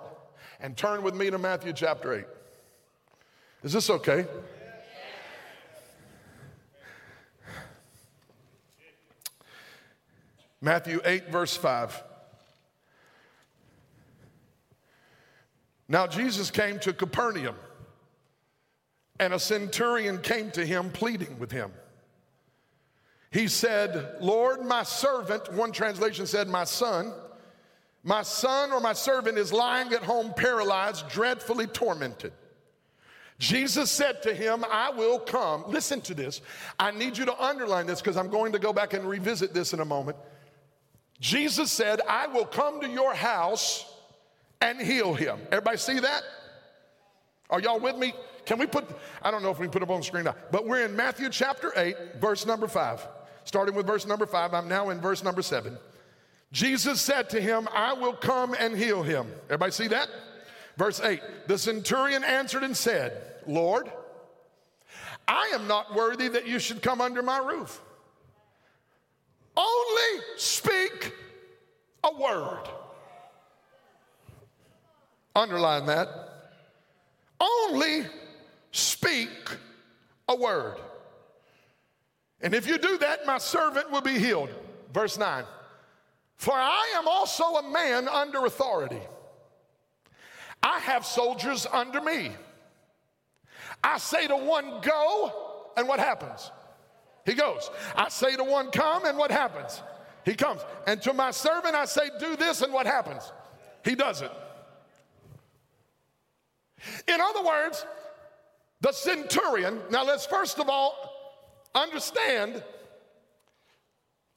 and 0.59 0.75
turn 0.77 1.03
with 1.03 1.15
me 1.15 1.29
to 1.29 1.37
Matthew 1.37 1.73
chapter 1.73 2.13
8. 2.13 2.25
Is 3.63 3.73
this 3.73 3.89
okay? 3.89 4.25
Matthew 10.61 11.01
8, 11.03 11.29
verse 11.29 11.55
5. 11.55 12.01
Now 15.87 16.07
Jesus 16.07 16.49
came 16.51 16.79
to 16.79 16.93
Capernaum, 16.93 17.55
and 19.19 19.33
a 19.33 19.39
centurion 19.39 20.19
came 20.19 20.51
to 20.51 20.65
him 20.65 20.89
pleading 20.91 21.39
with 21.39 21.51
him. 21.51 21.71
He 23.31 23.47
said, 23.47 24.15
Lord, 24.21 24.65
my 24.65 24.83
servant, 24.83 25.51
one 25.53 25.71
translation 25.71 26.25
said, 26.25 26.47
my 26.47 26.63
son, 26.63 27.13
my 28.03 28.23
son 28.23 28.71
or 28.71 28.79
my 28.79 28.93
servant 28.93 29.37
is 29.37 29.51
lying 29.51 29.91
at 29.93 30.03
home 30.03 30.33
paralyzed, 30.35 31.09
dreadfully 31.09 31.67
tormented. 31.67 32.33
Jesus 33.37 33.91
said 33.91 34.23
to 34.23 34.33
him, 34.33 34.63
I 34.71 34.91
will 34.91 35.19
come. 35.19 35.65
Listen 35.67 35.99
to 36.01 36.13
this. 36.13 36.41
I 36.79 36.91
need 36.91 37.17
you 37.17 37.25
to 37.25 37.43
underline 37.43 37.85
this 37.85 37.99
because 37.99 38.15
I'm 38.15 38.29
going 38.29 38.53
to 38.53 38.59
go 38.59 38.71
back 38.71 38.93
and 38.93 39.03
revisit 39.03 39.53
this 39.53 39.73
in 39.73 39.81
a 39.81 39.85
moment. 39.85 40.17
Jesus 41.19 41.71
said, 41.71 41.99
I 42.07 42.27
will 42.27 42.45
come 42.45 42.79
to 42.81 42.87
your 42.87 43.13
house 43.13 43.85
and 44.61 44.79
heal 44.79 45.13
him. 45.13 45.39
Everybody 45.51 45.77
see 45.77 45.99
that? 45.99 46.23
Are 47.49 47.59
y'all 47.59 47.79
with 47.79 47.97
me? 47.97 48.13
Can 48.45 48.59
we 48.59 48.67
put, 48.67 48.85
I 49.21 49.31
don't 49.31 49.43
know 49.43 49.51
if 49.51 49.59
we 49.59 49.65
can 49.65 49.71
put 49.71 49.81
it 49.81 49.85
up 49.85 49.91
on 49.91 49.99
the 49.99 50.05
screen 50.05 50.25
now, 50.25 50.35
but 50.51 50.67
we're 50.67 50.85
in 50.85 50.95
Matthew 50.95 51.29
chapter 51.29 51.71
8, 51.75 51.95
verse 52.19 52.45
number 52.45 52.67
5. 52.67 53.07
Starting 53.43 53.75
with 53.75 53.85
verse 53.85 54.07
number 54.07 54.25
5, 54.25 54.53
I'm 54.53 54.67
now 54.67 54.89
in 54.89 54.99
verse 54.99 55.23
number 55.23 55.41
7. 55.41 55.77
Jesus 56.51 57.01
said 57.01 57.29
to 57.31 57.41
him, 57.41 57.67
I 57.73 57.93
will 57.93 58.13
come 58.13 58.55
and 58.57 58.75
heal 58.75 59.03
him. 59.03 59.27
Everybody 59.45 59.71
see 59.71 59.87
that? 59.87 60.09
Verse 60.77 60.99
8 61.01 61.21
The 61.47 61.57
centurion 61.57 62.23
answered 62.23 62.63
and 62.63 62.75
said, 62.75 63.21
Lord, 63.47 63.91
I 65.27 65.51
am 65.53 65.67
not 65.67 65.95
worthy 65.95 66.27
that 66.29 66.47
you 66.47 66.59
should 66.59 66.81
come 66.81 67.01
under 67.01 67.21
my 67.21 67.37
roof. 67.39 67.81
Only 69.57 70.23
speak 70.37 71.13
a 72.03 72.13
word. 72.15 72.63
Underline 75.35 75.85
that. 75.87 76.07
Only 77.39 78.05
speak 78.71 79.29
a 80.27 80.35
word. 80.35 80.77
And 82.41 82.53
if 82.53 82.67
you 82.67 82.77
do 82.77 82.97
that, 82.99 83.25
my 83.25 83.37
servant 83.37 83.91
will 83.91 84.01
be 84.01 84.17
healed. 84.17 84.49
Verse 84.93 85.17
9. 85.17 85.43
For 86.37 86.53
I 86.53 86.93
am 86.95 87.07
also 87.07 87.43
a 87.43 87.69
man 87.69 88.07
under 88.07 88.45
authority. 88.45 89.01
I 90.61 90.79
have 90.79 91.05
soldiers 91.05 91.67
under 91.71 92.01
me. 92.01 92.31
I 93.83 93.97
say 93.97 94.27
to 94.27 94.35
one, 94.35 94.81
go, 94.81 95.33
and 95.77 95.87
what 95.87 95.99
happens? 95.99 96.49
He 97.25 97.33
goes. 97.33 97.69
I 97.95 98.09
say 98.09 98.35
to 98.35 98.43
one, 98.43 98.71
come, 98.71 99.05
and 99.05 99.17
what 99.17 99.31
happens? 99.31 99.81
He 100.23 100.33
comes. 100.33 100.61
And 100.87 101.01
to 101.03 101.13
my 101.13 101.31
servant, 101.31 101.75
I 101.75 101.85
say, 101.85 102.09
do 102.19 102.35
this, 102.35 102.61
and 102.61 102.73
what 102.73 102.85
happens? 102.85 103.31
He 103.83 103.95
does 103.95 104.21
it. 104.21 104.31
In 107.07 107.21
other 107.21 107.43
words, 107.43 107.85
the 108.81 108.91
centurion, 108.91 109.79
now 109.89 110.03
let's 110.03 110.25
first 110.25 110.59
of 110.59 110.69
all 110.69 111.11
understand 111.73 112.63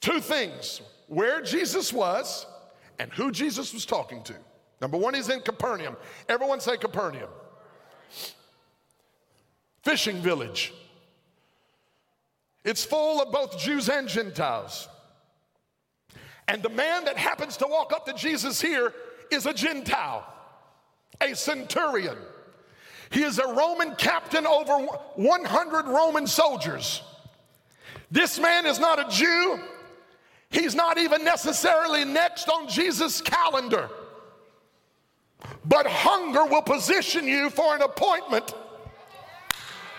two 0.01 0.19
things 0.19 0.81
where 1.07 1.41
Jesus 1.41 1.91
was 1.91 2.45
and 2.99 3.11
who 3.13 3.31
Jesus 3.31 3.73
was 3.73 3.85
talking 3.85 4.23
to. 4.23 4.33
Number 4.81 4.97
one, 4.97 5.13
he's 5.13 5.29
in 5.29 5.41
Capernaum. 5.41 5.97
Everyone 6.27 6.59
say 6.59 6.77
Capernaum. 6.77 7.29
Fishing 9.83 10.17
village. 10.21 10.73
It's 12.63 12.83
full 12.83 13.21
of 13.21 13.31
both 13.31 13.57
Jews 13.57 13.89
and 13.89 14.07
Gentiles. 14.07 14.87
And 16.47 16.61
the 16.63 16.69
man 16.69 17.05
that 17.05 17.17
happens 17.17 17.57
to 17.57 17.67
walk 17.67 17.93
up 17.93 18.05
to 18.05 18.13
Jesus 18.13 18.59
here 18.59 18.93
is 19.31 19.45
a 19.45 19.53
Gentile, 19.53 20.25
a 21.21 21.35
centurion. 21.35 22.17
He 23.11 23.23
is 23.23 23.39
a 23.39 23.47
Roman 23.47 23.95
captain 23.95 24.45
over 24.45 24.73
100 25.15 25.87
Roman 25.87 26.27
soldiers. 26.27 27.01
This 28.11 28.39
man 28.39 28.65
is 28.65 28.79
not 28.79 28.99
a 28.99 29.09
Jew. 29.09 29.59
He's 30.51 30.75
not 30.75 30.97
even 30.97 31.23
necessarily 31.23 32.05
next 32.05 32.49
on 32.49 32.67
Jesus' 32.67 33.21
calendar. 33.21 33.89
But 35.65 35.85
hunger 35.87 36.45
will 36.45 36.61
position 36.61 37.27
you 37.27 37.49
for 37.49 37.75
an 37.75 37.81
appointment 37.81 38.53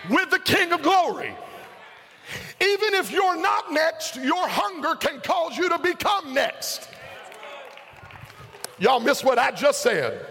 with 0.09 0.29
the 0.29 0.39
King 0.39 0.71
of 0.71 0.81
Glory. 0.81 1.33
Even 2.61 2.93
if 2.93 3.11
you're 3.11 3.41
not 3.41 3.71
next, 3.71 4.15
your 4.17 4.47
hunger 4.47 4.95
can 4.95 5.19
cause 5.21 5.57
you 5.57 5.69
to 5.69 5.79
become 5.79 6.33
next. 6.33 6.89
Y'all 8.77 8.99
miss 8.99 9.23
what 9.23 9.39
I 9.39 9.51
just 9.51 9.81
said. 9.81 10.25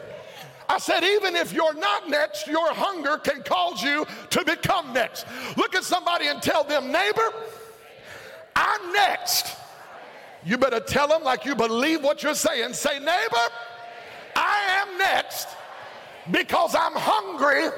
I 0.70 0.78
said, 0.78 1.02
even 1.02 1.34
if 1.34 1.52
you're 1.52 1.74
not 1.74 2.08
next, 2.08 2.46
your 2.46 2.72
hunger 2.72 3.16
can 3.16 3.42
cause 3.42 3.82
you 3.82 4.06
to 4.30 4.44
become 4.44 4.92
next. 4.92 5.26
Look 5.56 5.74
at 5.74 5.82
somebody 5.82 6.28
and 6.28 6.40
tell 6.40 6.62
them, 6.62 6.92
neighbor, 6.92 7.32
I'm 8.54 8.92
next. 8.92 9.56
You 10.44 10.58
better 10.58 10.78
tell 10.78 11.08
them 11.08 11.24
like 11.24 11.44
you 11.44 11.56
believe 11.56 12.04
what 12.04 12.22
you're 12.22 12.36
saying. 12.36 12.74
Say, 12.74 13.00
neighbor, 13.00 13.46
I 14.36 14.84
am 14.86 14.96
next 14.96 15.48
because 16.30 16.76
I'm 16.76 16.94
hungry 16.94 17.68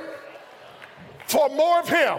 for 1.29 1.49
more 1.49 1.81
of 1.81 1.89
Him. 1.89 2.19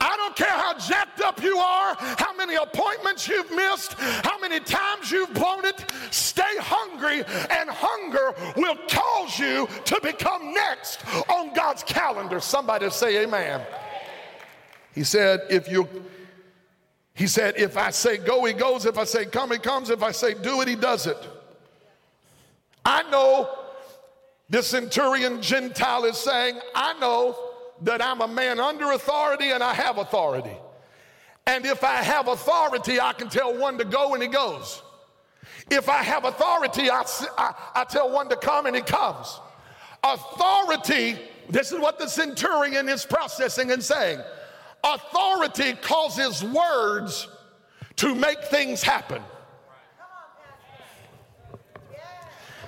I 0.00 0.16
don't 0.16 0.34
care 0.34 0.48
how 0.48 0.78
jacked 0.78 1.20
up 1.20 1.42
you 1.42 1.58
are, 1.58 1.94
how 1.98 2.34
many 2.34 2.54
appointments 2.54 3.28
you've 3.28 3.50
missed, 3.50 3.94
how 3.94 4.38
many 4.38 4.60
times 4.60 5.10
you've 5.10 5.32
blown 5.34 5.64
it. 5.64 5.84
Stay 6.10 6.56
hungry, 6.58 7.22
and 7.50 7.68
hunger 7.70 8.34
will 8.56 8.76
cause 8.88 9.38
you 9.38 9.68
to 9.84 10.00
become 10.02 10.54
next 10.54 11.04
on 11.28 11.52
God's 11.54 11.82
calendar. 11.82 12.40
Somebody 12.40 12.88
say, 12.90 13.22
Amen. 13.24 13.60
He 14.94 15.04
said, 15.04 15.40
If 15.50 15.70
you 15.70 15.88
he 17.14 17.26
said, 17.26 17.58
if 17.58 17.76
I 17.76 17.90
say 17.90 18.16
go, 18.16 18.46
he 18.46 18.54
goes. 18.54 18.86
If 18.86 18.96
I 18.96 19.04
say 19.04 19.26
come, 19.26 19.50
he 19.50 19.58
comes. 19.58 19.90
If 19.90 20.02
I 20.02 20.10
say 20.10 20.32
do 20.32 20.62
it, 20.62 20.68
he 20.68 20.74
does 20.74 21.06
it. 21.06 21.18
I 22.82 23.02
know 23.10 23.58
this 24.48 24.68
centurion 24.68 25.42
Gentile 25.42 26.04
is 26.04 26.16
saying, 26.16 26.58
I 26.74 26.98
know 26.98 27.49
that 27.82 28.02
I'm 28.02 28.20
a 28.20 28.28
man 28.28 28.60
under 28.60 28.92
authority 28.92 29.50
and 29.50 29.62
I 29.62 29.74
have 29.74 29.98
authority. 29.98 30.56
And 31.46 31.64
if 31.64 31.82
I 31.82 31.96
have 31.96 32.28
authority, 32.28 33.00
I 33.00 33.12
can 33.12 33.28
tell 33.28 33.56
one 33.56 33.78
to 33.78 33.84
go 33.84 34.14
and 34.14 34.22
he 34.22 34.28
goes. 34.28 34.82
If 35.70 35.88
I 35.88 36.02
have 36.02 36.24
authority, 36.24 36.90
I, 36.90 37.04
I, 37.38 37.54
I 37.74 37.84
tell 37.84 38.10
one 38.10 38.28
to 38.28 38.36
come 38.36 38.66
and 38.66 38.76
he 38.76 38.82
comes. 38.82 39.40
Authority, 40.02 41.18
this 41.48 41.72
is 41.72 41.78
what 41.78 41.98
the 41.98 42.08
centurion 42.08 42.88
is 42.88 43.04
processing 43.04 43.70
and 43.70 43.82
saying. 43.82 44.20
Authority 44.82 45.74
causes 45.74 46.42
words 46.44 47.28
to 47.96 48.14
make 48.14 48.42
things 48.44 48.82
happen. 48.82 49.22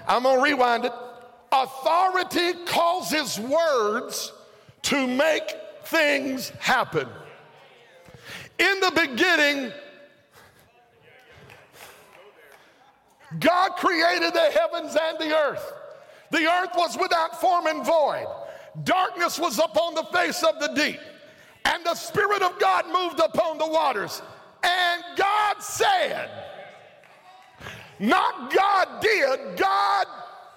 I'm 0.07 0.25
going 0.25 0.39
to 0.39 0.43
rewind 0.43 0.85
it. 0.85 0.93
Authority 1.53 2.65
causes 2.67 3.39
words 3.39 4.33
to 4.83 5.07
make 5.07 5.55
things 5.85 6.51
happen. 6.61 7.09
In 8.59 8.81
the 8.81 8.93
beginning, 8.95 9.73
God 13.39 13.71
created 13.77 14.35
the 14.35 14.51
heavens 14.51 14.97
and 15.01 15.19
the 15.19 15.37
earth. 15.37 15.73
The 16.31 16.51
earth 16.51 16.71
was 16.75 16.97
without 16.99 17.41
form 17.41 17.67
and 17.67 17.85
void. 17.85 18.27
Darkness 18.85 19.39
was 19.39 19.59
upon 19.59 19.95
the 19.95 20.05
face 20.05 20.43
of 20.43 20.59
the 20.61 20.69
deep 20.75 21.01
and 21.65 21.85
the 21.85 21.95
Spirit 21.95 22.43
of 22.43 22.59
God 22.59 22.87
moved 22.87 23.21
upon 23.21 23.59
the 23.59 23.67
waters. 23.67 24.23
And 24.63 25.03
God 25.17 25.63
said, 25.63 26.31
not 27.99 28.53
God 28.53 29.01
did, 29.01 29.57
God 29.57 30.07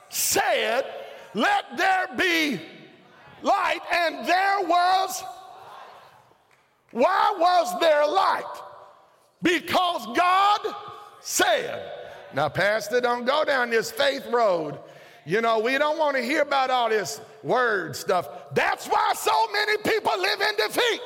said, 0.10 0.86
let 1.34 1.78
there 1.78 2.08
be 2.18 2.60
light, 3.46 3.80
and 3.92 4.28
there 4.28 4.68
was. 4.68 5.24
Why 6.92 7.36
was 7.38 7.80
there 7.80 8.08
light? 8.08 8.62
Because 9.42 10.06
God 10.18 10.76
said. 11.22 11.92
Now, 12.34 12.50
Pastor, 12.50 13.00
don't 13.00 13.26
go 13.26 13.46
down 13.46 13.70
this 13.70 13.92
faith 13.92 14.26
road. 14.32 14.80
You 15.26 15.42
know, 15.42 15.60
we 15.60 15.78
don't 15.78 15.98
want 15.98 16.16
to 16.18 16.24
hear 16.24 16.42
about 16.42 16.70
all 16.70 16.90
this 16.90 17.22
word 17.44 17.96
stuff. 17.96 18.28
That's 18.54 18.88
why 18.88 19.14
so 19.16 19.48
many 19.52 19.78
people 19.78 20.12
live 20.20 20.42
in 20.42 20.56
defeat. 20.56 21.02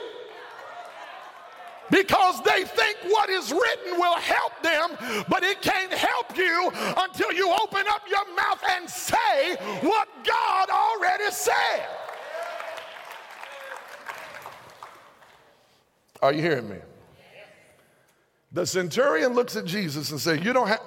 Because 1.91 2.41
they 2.43 2.65
think 2.65 2.97
what 3.07 3.29
is 3.29 3.51
written 3.51 3.97
will 3.97 4.15
help 4.15 4.61
them, 4.61 5.25
but 5.27 5.43
it 5.43 5.61
can't 5.61 5.91
help 5.91 6.37
you 6.37 6.71
until 6.97 7.33
you 7.33 7.51
open 7.63 7.83
up 7.89 8.01
your 8.07 8.35
mouth 8.35 8.61
and 8.69 8.87
say 8.87 9.55
what 9.81 10.07
God 10.23 10.69
already 10.69 11.31
said. 11.31 11.87
Are 16.21 16.33
you 16.33 16.41
hearing 16.41 16.69
me? 16.69 16.77
The 18.51 18.65
centurion 18.65 19.33
looks 19.33 19.55
at 19.55 19.65
Jesus 19.65 20.11
and 20.11 20.19
says, 20.19 20.43
You 20.43 20.53
don't 20.53 20.67
have, 20.67 20.81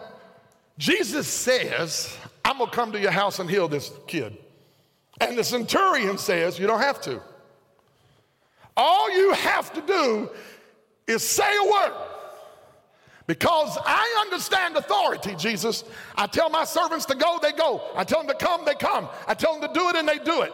Jesus 0.78 1.26
says, 1.26 2.16
I'm 2.44 2.58
gonna 2.58 2.70
come 2.70 2.92
to 2.92 3.00
your 3.00 3.12
house 3.12 3.38
and 3.38 3.48
heal 3.48 3.68
this 3.68 3.92
kid. 4.06 4.36
And 5.20 5.38
the 5.38 5.44
centurion 5.44 6.18
says, 6.18 6.58
You 6.58 6.66
don't 6.66 6.80
have 6.80 7.00
to. 7.02 7.20
All 8.76 9.10
you 9.16 9.32
have 9.34 9.72
to 9.74 9.80
do 9.82 10.30
is 11.06 11.26
say 11.26 11.56
a 11.56 11.64
word. 11.64 11.92
Because 13.26 13.78
I 13.84 14.24
understand 14.26 14.76
authority, 14.76 15.34
Jesus. 15.36 15.84
I 16.16 16.26
tell 16.26 16.50
my 16.50 16.64
servants 16.64 17.04
to 17.06 17.14
go, 17.14 17.38
they 17.40 17.52
go. 17.52 17.82
I 17.94 18.04
tell 18.04 18.18
them 18.22 18.28
to 18.28 18.44
come, 18.44 18.64
they 18.64 18.74
come. 18.74 19.08
I 19.26 19.34
tell 19.34 19.58
them 19.58 19.72
to 19.72 19.78
do 19.78 19.88
it, 19.88 19.96
and 19.96 20.08
they 20.08 20.18
do 20.18 20.42
it. 20.42 20.52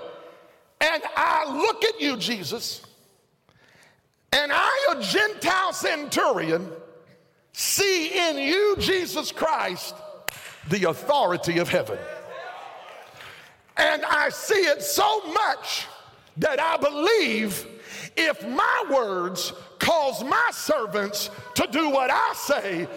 And 0.80 1.02
I 1.16 1.56
look 1.56 1.82
at 1.84 2.00
you, 2.00 2.16
Jesus, 2.16 2.82
and 4.32 4.52
I, 4.52 4.94
a 4.96 5.02
Gentile 5.02 5.72
centurion, 5.72 6.70
see 7.52 8.28
in 8.28 8.38
you, 8.38 8.76
Jesus 8.78 9.32
Christ, 9.32 9.94
the 10.68 10.90
authority 10.90 11.58
of 11.58 11.68
heaven. 11.68 11.98
And 13.76 14.04
I 14.04 14.28
see 14.30 14.54
it 14.54 14.82
so 14.82 15.32
much 15.32 15.86
that 16.38 16.60
I 16.60 16.76
believe 16.76 17.66
if 18.16 18.46
my 18.46 18.84
words 18.90 19.52
cause 19.78 20.22
my 20.24 20.50
servants 20.52 21.30
to 21.54 21.66
do 21.70 21.88
what 21.88 22.10
I 22.10 22.32
say, 22.34 22.88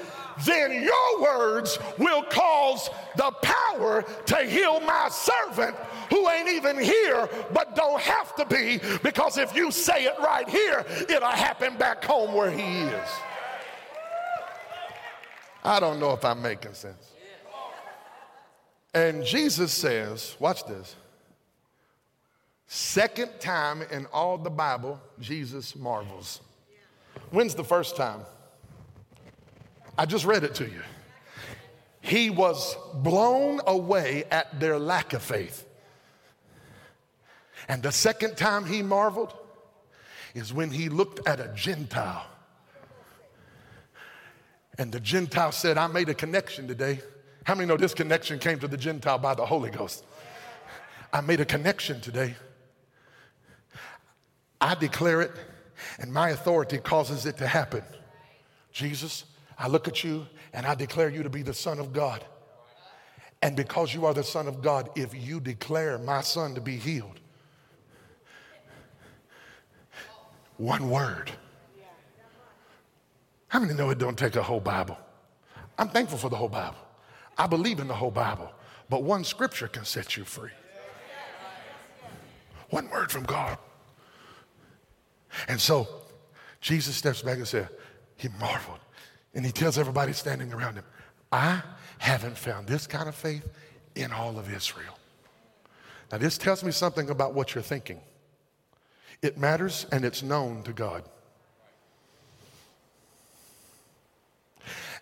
then 0.45 0.83
your 0.83 1.21
words 1.21 1.77
will 1.97 2.23
cause 2.23 2.89
the 3.15 3.31
power 3.41 4.03
to 4.25 4.37
heal 4.37 4.79
my 4.81 5.09
servant 5.09 5.75
who 6.09 6.29
ain't 6.29 6.49
even 6.49 6.79
here 6.79 7.29
but 7.53 7.75
don't 7.75 8.01
have 8.01 8.35
to 8.35 8.45
be 8.45 8.79
because 9.03 9.37
if 9.37 9.55
you 9.55 9.71
say 9.71 10.05
it 10.05 10.15
right 10.19 10.47
here, 10.49 10.85
it'll 11.09 11.27
happen 11.29 11.77
back 11.77 12.03
home 12.03 12.33
where 12.33 12.51
he 12.51 12.81
is. 12.81 13.09
I 15.63 15.79
don't 15.79 15.99
know 15.99 16.11
if 16.11 16.25
I'm 16.25 16.41
making 16.41 16.73
sense. 16.73 17.11
And 18.93 19.23
Jesus 19.23 19.71
says, 19.71 20.35
watch 20.39 20.65
this. 20.65 20.95
Second 22.67 23.31
time 23.39 23.83
in 23.91 24.05
all 24.07 24.37
the 24.37 24.49
Bible, 24.49 24.99
Jesus 25.19 25.75
marvels. 25.75 26.41
When's 27.29 27.55
the 27.55 27.63
first 27.63 27.95
time? 27.95 28.21
I 29.97 30.05
just 30.05 30.25
read 30.25 30.43
it 30.43 30.55
to 30.55 30.65
you. 30.65 30.81
He 32.01 32.29
was 32.29 32.75
blown 32.95 33.61
away 33.67 34.25
at 34.31 34.59
their 34.59 34.79
lack 34.79 35.13
of 35.13 35.21
faith. 35.21 35.65
And 37.67 37.83
the 37.83 37.91
second 37.91 38.37
time 38.37 38.65
he 38.65 38.81
marveled 38.81 39.33
is 40.33 40.53
when 40.53 40.71
he 40.71 40.89
looked 40.89 41.27
at 41.27 41.39
a 41.39 41.51
Gentile. 41.55 42.25
And 44.77 44.91
the 44.91 44.99
Gentile 44.99 45.51
said, 45.51 45.77
I 45.77 45.87
made 45.87 46.09
a 46.09 46.13
connection 46.13 46.67
today. 46.67 47.01
How 47.43 47.55
many 47.55 47.67
know 47.67 47.77
this 47.77 47.93
connection 47.93 48.39
came 48.39 48.59
to 48.59 48.67
the 48.67 48.77
Gentile 48.77 49.17
by 49.17 49.35
the 49.35 49.45
Holy 49.45 49.69
Ghost? 49.69 50.05
I 51.13 51.21
made 51.21 51.39
a 51.39 51.45
connection 51.45 52.01
today. 52.01 52.35
I 54.59 54.75
declare 54.75 55.21
it, 55.21 55.31
and 55.99 56.13
my 56.13 56.29
authority 56.29 56.77
causes 56.77 57.25
it 57.25 57.37
to 57.37 57.47
happen. 57.47 57.83
Jesus, 58.71 59.25
I 59.61 59.67
look 59.67 59.87
at 59.87 60.03
you 60.03 60.25
and 60.53 60.65
I 60.65 60.73
declare 60.73 61.09
you 61.09 61.21
to 61.21 61.29
be 61.29 61.43
the 61.43 61.53
Son 61.53 61.77
of 61.77 61.93
God. 61.93 62.25
And 63.43 63.55
because 63.55 63.93
you 63.93 64.07
are 64.07 64.13
the 64.13 64.23
Son 64.23 64.47
of 64.47 64.63
God, 64.63 64.89
if 64.95 65.13
you 65.13 65.39
declare 65.39 65.99
my 65.99 66.21
son 66.21 66.55
to 66.55 66.61
be 66.61 66.77
healed, 66.77 67.19
one 70.57 70.89
word. 70.89 71.31
How 73.49 73.59
many 73.59 73.75
know 73.75 73.91
it 73.91 73.99
don't 73.99 74.17
take 74.17 74.35
a 74.35 74.41
whole 74.41 74.59
Bible? 74.59 74.97
I'm 75.77 75.89
thankful 75.89 76.17
for 76.17 76.29
the 76.29 76.35
whole 76.35 76.49
Bible. 76.49 76.77
I 77.37 77.45
believe 77.45 77.79
in 77.79 77.87
the 77.87 77.93
whole 77.93 78.11
Bible, 78.11 78.51
but 78.89 79.03
one 79.03 79.23
scripture 79.23 79.67
can 79.67 79.85
set 79.85 80.17
you 80.17 80.23
free. 80.23 80.51
One 82.71 82.89
word 82.89 83.11
from 83.11 83.23
God. 83.23 83.59
And 85.47 85.61
so 85.61 85.87
Jesus 86.61 86.95
steps 86.95 87.21
back 87.21 87.37
and 87.37 87.47
says, 87.47 87.67
He 88.15 88.27
marveled. 88.39 88.79
And 89.33 89.45
he 89.45 89.51
tells 89.51 89.77
everybody 89.77 90.13
standing 90.13 90.51
around 90.53 90.75
him, 90.75 90.83
I 91.31 91.61
haven't 91.97 92.37
found 92.37 92.67
this 92.67 92.87
kind 92.87 93.07
of 93.07 93.15
faith 93.15 93.47
in 93.95 94.11
all 94.11 94.37
of 94.37 94.53
Israel. 94.53 94.97
Now, 96.11 96.17
this 96.17 96.37
tells 96.37 96.63
me 96.63 96.71
something 96.71 97.09
about 97.09 97.33
what 97.33 97.55
you're 97.55 97.61
thinking. 97.61 98.01
It 99.21 99.37
matters 99.37 99.85
and 99.91 100.03
it's 100.03 100.21
known 100.23 100.63
to 100.63 100.73
God. 100.73 101.03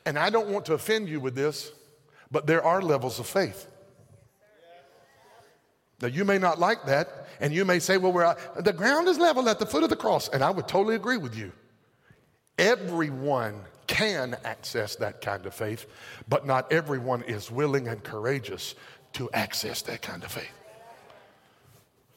And 0.05 0.17
I 0.17 0.29
don't 0.29 0.49
want 0.49 0.65
to 0.67 0.73
offend 0.73 1.09
you 1.09 1.19
with 1.19 1.35
this, 1.35 1.71
but 2.31 2.45
there 2.45 2.63
are 2.63 2.81
levels 2.81 3.19
of 3.19 3.27
faith. 3.27 3.67
Now, 6.01 6.07
you 6.07 6.23
may 6.23 6.37
not 6.37 6.59
like 6.59 6.85
that, 6.85 7.27
and 7.41 7.53
you 7.53 7.65
may 7.65 7.79
say, 7.79 7.97
well, 7.97 8.13
we're 8.13 8.35
the 8.57 8.71
ground 8.71 9.07
is 9.07 9.17
level 9.17 9.49
at 9.49 9.59
the 9.59 9.65
foot 9.65 9.83
of 9.83 9.89
the 9.89 9.95
cross. 9.95 10.29
And 10.29 10.43
I 10.43 10.49
would 10.49 10.67
totally 10.67 10.95
agree 10.95 11.17
with 11.17 11.35
you. 11.35 11.51
Everyone 12.57 13.61
can 13.89 14.37
access 14.45 14.95
that 14.97 15.19
kind 15.19 15.47
of 15.47 15.53
faith, 15.53 15.87
but 16.29 16.45
not 16.45 16.71
everyone 16.71 17.23
is 17.23 17.49
willing 17.49 17.87
and 17.87 18.03
courageous 18.03 18.75
to 19.13 19.29
access 19.31 19.81
that 19.81 20.03
kind 20.03 20.23
of 20.23 20.31
faith. 20.31 20.51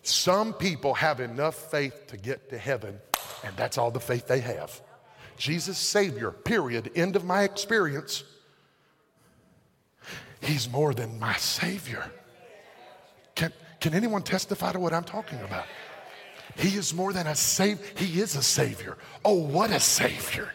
Some 0.03 0.53
people 0.53 0.93
have 0.93 1.19
enough 1.19 1.71
faith 1.71 2.09
to 2.09 2.19
get 2.19 2.51
to 2.51 2.59
heaven, 2.59 3.01
and 3.43 3.57
that's 3.57 3.79
all 3.79 3.91
the 3.91 4.01
faith 4.01 4.29
they 4.29 4.41
have. 4.41 4.83
Jesus, 5.39 5.79
Savior, 5.79 6.31
period. 6.31 6.91
End 6.95 7.17
of 7.17 7.25
my 7.25 7.43
experience. 7.43 8.23
He's 10.43 10.71
more 10.71 10.93
than 10.93 11.19
my 11.19 11.37
Savior. 11.37 12.05
Can, 13.35 13.51
can 13.81 13.95
anyone 13.95 14.23
testify 14.23 14.73
to 14.73 14.79
what 14.79 14.93
I'm 14.93 15.05
talking 15.05 15.41
about? 15.41 15.65
He 16.55 16.77
is 16.77 16.93
more 16.93 17.15
than 17.15 17.27
a 17.27 17.35
Savior. 17.35 17.83
He 17.97 18.21
is 18.21 18.37
a 18.37 18.43
Savior. 18.43 18.99
Oh, 19.25 19.43
what 19.43 19.71
a 19.71 19.81
Savior. 19.81 20.53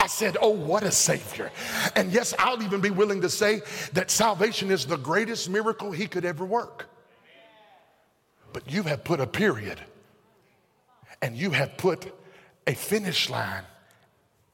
I 0.00 0.06
said, 0.06 0.36
Oh, 0.40 0.50
what 0.50 0.82
a 0.82 0.90
Savior. 0.90 1.50
And 1.96 2.12
yes, 2.12 2.34
I'll 2.38 2.62
even 2.62 2.80
be 2.80 2.90
willing 2.90 3.20
to 3.22 3.28
say 3.30 3.62
that 3.92 4.10
salvation 4.10 4.70
is 4.70 4.86
the 4.86 4.96
greatest 4.96 5.48
miracle 5.48 5.92
He 5.92 6.06
could 6.06 6.24
ever 6.24 6.44
work. 6.44 6.88
But 8.52 8.70
you 8.70 8.82
have 8.84 9.04
put 9.04 9.20
a 9.20 9.26
period 9.26 9.80
and 11.22 11.36
you 11.36 11.50
have 11.50 11.76
put 11.76 12.12
a 12.66 12.74
finish 12.74 13.28
line 13.30 13.64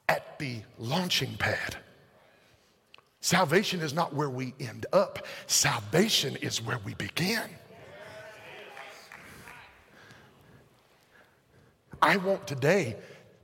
at 0.09 0.39
the 0.39 0.61
launching 0.77 1.35
pad. 1.37 1.77
Salvation 3.21 3.81
is 3.81 3.93
not 3.93 4.13
where 4.13 4.29
we 4.29 4.53
end 4.59 4.87
up, 4.91 5.25
salvation 5.45 6.35
is 6.37 6.61
where 6.61 6.79
we 6.83 6.95
begin. 6.95 7.43
I 12.01 12.17
want 12.17 12.47
today 12.47 12.95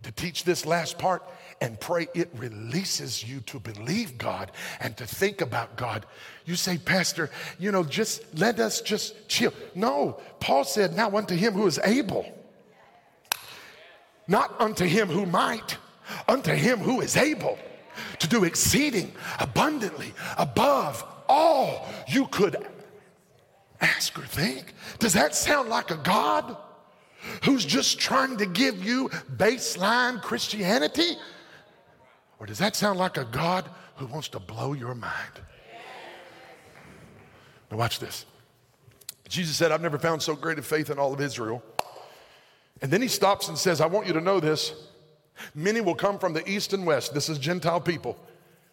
to 0.02 0.12
teach 0.12 0.44
this 0.44 0.66
last 0.66 0.98
part 0.98 1.24
and 1.60 1.80
pray 1.80 2.08
it 2.14 2.30
releases 2.36 3.28
you 3.28 3.40
to 3.42 3.60
believe 3.60 4.18
God 4.18 4.52
and 4.80 4.96
to 4.98 5.06
think 5.06 5.42
about 5.42 5.76
God. 5.76 6.06
You 6.46 6.56
say, 6.56 6.78
Pastor, 6.78 7.30
you 7.58 7.72
know, 7.72 7.84
just 7.84 8.24
let 8.38 8.60
us 8.60 8.82
just 8.82 9.28
chill. 9.28 9.54
No, 9.76 10.20
Paul 10.40 10.64
said, 10.64 10.96
Now 10.96 11.16
unto 11.16 11.36
him 11.36 11.54
who 11.54 11.68
is 11.68 11.80
able, 11.84 12.26
not 14.28 14.60
unto 14.60 14.86
him 14.86 15.08
who 15.08 15.26
might, 15.26 15.78
unto 16.28 16.54
him 16.54 16.80
who 16.80 17.02
is 17.02 17.18
able 17.18 17.58
to 18.20 18.28
do 18.28 18.44
exceeding 18.44 19.12
abundantly 19.40 20.14
above 20.38 21.04
all 21.28 21.88
you 22.08 22.28
could 22.28 22.56
ask 23.82 24.18
or 24.18 24.26
think. 24.26 24.74
Does 25.00 25.14
that 25.14 25.36
sound 25.36 25.70
like 25.70 25.92
a 25.92 25.98
God 25.98 26.58
who's 27.44 27.66
just 27.66 28.00
trying 28.00 28.38
to 28.38 28.46
give 28.46 28.84
you 28.84 29.10
baseline 29.36 30.22
Christianity? 30.22 31.18
Or 32.40 32.46
does 32.46 32.60
that 32.60 32.76
sound 32.76 33.00
like 33.00 33.18
a 33.18 33.26
God 33.26 33.70
who 33.96 34.06
wants 34.06 34.28
to 34.30 34.40
blow 34.40 34.74
your 34.74 34.96
mind? 34.96 35.42
Now, 37.72 37.78
watch 37.78 38.00
this. 38.00 38.26
Jesus 39.28 39.56
said, 39.56 39.72
I've 39.72 39.82
never 39.82 39.98
found 39.98 40.22
so 40.22 40.36
great 40.36 40.58
a 40.58 40.62
faith 40.62 40.90
in 40.90 41.00
all 41.00 41.14
of 41.14 41.20
Israel. 41.20 41.62
And 42.82 42.92
then 42.92 43.02
he 43.02 43.08
stops 43.08 43.50
and 43.50 43.58
says, 43.58 43.82
I 43.82 43.88
want 43.88 44.08
you 44.08 44.14
to 44.14 44.22
know 44.22 44.40
this. 44.40 44.74
Many 45.54 45.82
will 45.82 45.96
come 45.96 46.18
from 46.18 46.34
the 46.34 46.48
east 46.50 46.74
and 46.74 46.86
west. 46.86 47.14
This 47.14 47.28
is 47.30 47.38
Gentile 47.38 47.82
people. 47.82 48.18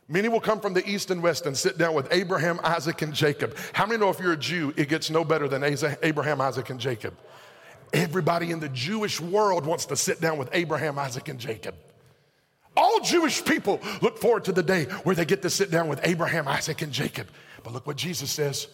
Many 0.09 0.29
will 0.29 0.41
come 0.41 0.61
from 0.61 0.75
the 0.75 0.87
east 0.89 1.11
and 1.11 1.23
west 1.23 1.47
and 1.47 1.57
sit 1.57 1.79
down 1.79 1.95
with 1.95 2.09
Abraham, 2.11 2.61
Isaac, 2.63 3.01
and 3.03 3.15
Jacob. 3.15 3.57
How 3.73 3.87
many 3.87 3.99
know 3.99 4.11
if 4.11 4.21
you're 4.21 4.33
a 4.33 4.37
Jew, 4.37 4.75
it 4.77 4.89
gets 4.89 5.11
no 5.11 5.25
better 5.25 5.49
than 5.49 5.65
Abraham, 6.03 6.41
Isaac, 6.41 6.69
and 6.69 6.79
Jacob? 6.79 7.17
Everybody 7.93 8.51
in 8.51 8.61
the 8.61 8.69
Jewish 8.69 9.21
world 9.21 9.65
wants 9.65 9.87
to 9.87 9.97
sit 9.97 10.21
down 10.21 10.37
with 10.37 10.51
Abraham, 10.53 10.99
Isaac, 10.99 11.29
and 11.29 11.39
Jacob. 11.39 11.75
All 12.77 13.01
Jewish 13.01 13.45
people 13.45 13.81
look 14.03 14.19
forward 14.19 14.45
to 14.45 14.53
the 14.53 14.63
day 14.63 14.85
where 15.05 15.15
they 15.15 15.25
get 15.25 15.43
to 15.43 15.51
sit 15.51 15.71
down 15.71 15.89
with 15.89 16.01
Abraham, 16.03 16.49
Isaac, 16.49 16.83
and 16.83 16.93
Jacob. 16.93 17.29
But 17.63 17.73
look 17.73 17.87
what 17.87 17.97
Jesus 17.97 18.31
says 18.31 18.69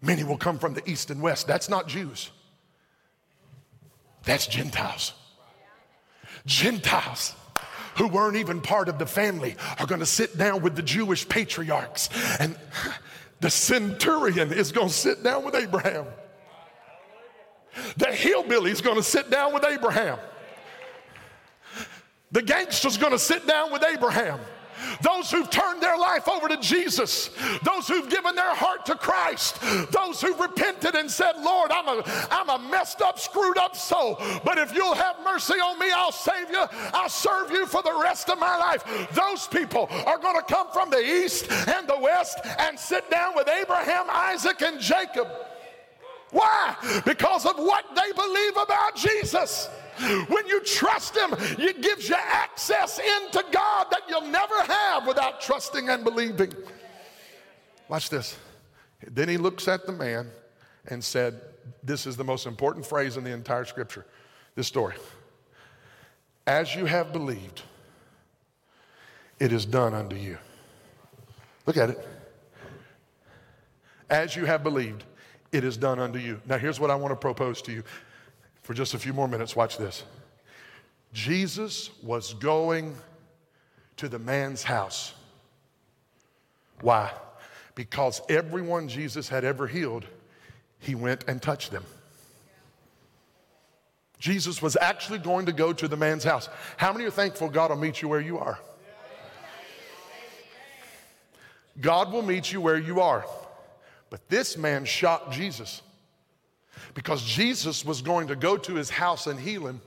many 0.00 0.22
will 0.22 0.36
come 0.36 0.58
from 0.58 0.74
the 0.74 0.88
east 0.88 1.10
and 1.10 1.22
west. 1.22 1.46
That's 1.46 1.68
not 1.68 1.88
Jews, 1.88 2.30
that's 4.24 4.46
Gentiles. 4.46 5.12
Gentiles 6.46 7.34
who 7.96 8.08
weren't 8.08 8.36
even 8.36 8.60
part 8.60 8.88
of 8.88 8.98
the 8.98 9.06
family 9.06 9.56
are 9.78 9.86
going 9.86 10.00
to 10.00 10.06
sit 10.06 10.36
down 10.36 10.62
with 10.62 10.76
the 10.76 10.82
Jewish 10.82 11.28
patriarchs. 11.28 12.08
And 12.38 12.56
the 13.40 13.50
centurion 13.50 14.52
is 14.52 14.72
going 14.72 14.88
to 14.88 14.94
sit 14.94 15.22
down 15.22 15.44
with 15.44 15.54
Abraham. 15.54 16.06
The 17.96 18.12
hillbilly 18.12 18.70
is 18.70 18.80
going 18.80 18.96
to 18.96 19.02
sit 19.02 19.30
down 19.30 19.54
with 19.54 19.64
Abraham. 19.64 20.18
The 22.34 22.42
gangster's 22.42 22.96
to 22.98 23.18
sit 23.18 23.46
down 23.46 23.70
with 23.70 23.84
Abraham. 23.84 24.40
Those 25.02 25.30
who've 25.30 25.48
turned 25.48 25.80
their 25.80 25.96
life 25.96 26.28
over 26.28 26.48
to 26.48 26.56
Jesus, 26.56 27.30
those 27.62 27.86
who've 27.86 28.10
given 28.10 28.34
their 28.34 28.56
heart 28.56 28.84
to 28.86 28.96
Christ, 28.96 29.60
those 29.92 30.20
who've 30.20 30.38
repented 30.38 30.96
and 30.96 31.08
said, 31.08 31.34
Lord, 31.40 31.70
I'm 31.70 31.86
a, 31.86 32.02
I'm 32.32 32.48
a 32.48 32.58
messed 32.70 33.00
up, 33.00 33.20
screwed 33.20 33.56
up 33.56 33.76
soul, 33.76 34.20
but 34.44 34.58
if 34.58 34.74
you'll 34.74 34.96
have 34.96 35.16
mercy 35.24 35.54
on 35.54 35.78
me, 35.78 35.92
I'll 35.94 36.10
save 36.10 36.50
you, 36.50 36.64
I'll 36.92 37.08
serve 37.08 37.52
you 37.52 37.66
for 37.66 37.82
the 37.82 37.96
rest 38.02 38.28
of 38.28 38.40
my 38.40 38.56
life. 38.56 38.82
Those 39.12 39.46
people 39.46 39.86
are 40.04 40.18
going 40.18 40.36
to 40.36 40.42
come 40.42 40.66
from 40.72 40.90
the 40.90 40.98
east 40.98 41.48
and 41.68 41.88
the 41.88 42.00
west 42.00 42.40
and 42.58 42.76
sit 42.76 43.08
down 43.12 43.36
with 43.36 43.48
Abraham, 43.48 44.06
Isaac, 44.10 44.60
and 44.60 44.80
Jacob. 44.80 45.28
Why? 46.32 46.74
Because 47.06 47.46
of 47.46 47.56
what 47.58 47.84
they 47.94 48.10
believe 48.12 48.56
about 48.56 48.96
Jesus. 48.96 49.68
When 50.28 50.46
you 50.46 50.60
trust 50.60 51.16
Him, 51.16 51.34
it 51.38 51.80
gives 51.80 52.08
you 52.08 52.16
access 52.16 52.98
into 52.98 53.44
God 53.52 53.86
that 53.90 54.02
you'll 54.08 54.22
never 54.22 54.62
have 54.62 55.06
without 55.06 55.40
trusting 55.40 55.88
and 55.88 56.04
believing. 56.04 56.52
Watch 57.88 58.10
this. 58.10 58.36
Then 59.06 59.28
he 59.28 59.36
looks 59.36 59.68
at 59.68 59.86
the 59.86 59.92
man 59.92 60.30
and 60.88 61.02
said, 61.02 61.40
This 61.82 62.06
is 62.06 62.16
the 62.16 62.24
most 62.24 62.46
important 62.46 62.86
phrase 62.86 63.16
in 63.16 63.24
the 63.24 63.32
entire 63.32 63.64
scripture, 63.64 64.06
this 64.54 64.66
story. 64.66 64.94
As 66.46 66.74
you 66.74 66.84
have 66.86 67.12
believed, 67.12 67.62
it 69.38 69.52
is 69.52 69.64
done 69.64 69.94
unto 69.94 70.16
you. 70.16 70.38
Look 71.66 71.76
at 71.76 71.90
it. 71.90 72.08
As 74.10 74.36
you 74.36 74.44
have 74.44 74.62
believed, 74.62 75.04
it 75.52 75.64
is 75.64 75.76
done 75.76 75.98
unto 75.98 76.18
you. 76.18 76.40
Now, 76.46 76.58
here's 76.58 76.78
what 76.78 76.90
I 76.90 76.94
want 76.94 77.12
to 77.12 77.16
propose 77.16 77.62
to 77.62 77.72
you 77.72 77.82
for 78.64 78.74
just 78.74 78.94
a 78.94 78.98
few 78.98 79.12
more 79.12 79.28
minutes. 79.28 79.54
Watch 79.54 79.76
this. 79.78 80.02
Jesus 81.12 81.90
was 82.02 82.34
going 82.34 82.96
to 83.98 84.08
the 84.08 84.18
man's 84.18 84.64
house. 84.64 85.14
Why? 86.80 87.12
Because 87.76 88.20
everyone 88.28 88.88
Jesus 88.88 89.28
had 89.28 89.44
ever 89.44 89.68
healed, 89.68 90.06
he 90.80 90.96
went 90.96 91.24
and 91.28 91.40
touched 91.40 91.70
them. 91.70 91.84
Jesus 94.18 94.62
was 94.62 94.76
actually 94.80 95.18
going 95.18 95.46
to 95.46 95.52
go 95.52 95.72
to 95.72 95.86
the 95.86 95.96
man's 95.96 96.24
house. 96.24 96.48
How 96.78 96.92
many 96.92 97.04
are 97.04 97.10
thankful 97.10 97.50
God 97.50 97.70
will 97.70 97.76
meet 97.76 98.00
you 98.00 98.08
where 98.08 98.20
you 98.20 98.38
are? 98.38 98.58
God 101.80 102.12
will 102.12 102.22
meet 102.22 102.50
you 102.50 102.60
where 102.60 102.78
you 102.78 103.00
are. 103.00 103.26
But 104.08 104.26
this 104.28 104.56
man 104.56 104.84
shocked 104.84 105.32
Jesus 105.32 105.82
because 106.94 107.22
Jesus 107.22 107.84
was 107.84 108.02
going 108.02 108.28
to 108.28 108.36
go 108.36 108.56
to 108.56 108.74
his 108.74 108.90
house 108.90 109.26
and 109.26 109.38
heal 109.38 109.66
him. 109.66 109.80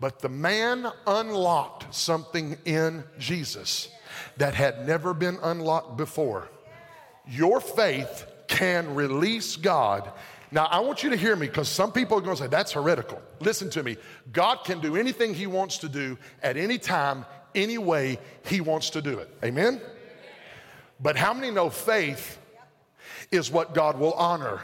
But 0.00 0.18
the 0.20 0.28
man 0.28 0.86
unlocked 1.06 1.94
something 1.94 2.56
in 2.64 3.04
Jesus 3.18 3.88
that 4.36 4.54
had 4.54 4.86
never 4.86 5.14
been 5.14 5.38
unlocked 5.42 5.96
before. 5.96 6.48
Your 7.28 7.60
faith 7.60 8.26
can 8.48 8.94
release 8.94 9.56
God. 9.56 10.10
Now, 10.50 10.66
I 10.66 10.80
want 10.80 11.02
you 11.02 11.10
to 11.10 11.16
hear 11.16 11.34
me 11.36 11.46
because 11.46 11.68
some 11.68 11.92
people 11.92 12.18
are 12.18 12.20
going 12.20 12.36
to 12.36 12.42
say, 12.42 12.48
that's 12.48 12.72
heretical. 12.72 13.22
Listen 13.40 13.70
to 13.70 13.82
me. 13.82 13.96
God 14.32 14.64
can 14.64 14.80
do 14.80 14.96
anything 14.96 15.32
He 15.32 15.46
wants 15.46 15.78
to 15.78 15.88
do 15.88 16.18
at 16.42 16.56
any 16.56 16.78
time, 16.78 17.24
any 17.54 17.78
way 17.78 18.18
He 18.44 18.60
wants 18.60 18.90
to 18.90 19.00
do 19.00 19.18
it. 19.18 19.30
Amen? 19.42 19.80
But 21.00 21.16
how 21.16 21.32
many 21.32 21.50
know 21.50 21.70
faith 21.70 22.38
is 23.30 23.50
what 23.50 23.74
God 23.74 23.98
will 23.98 24.12
honor? 24.12 24.60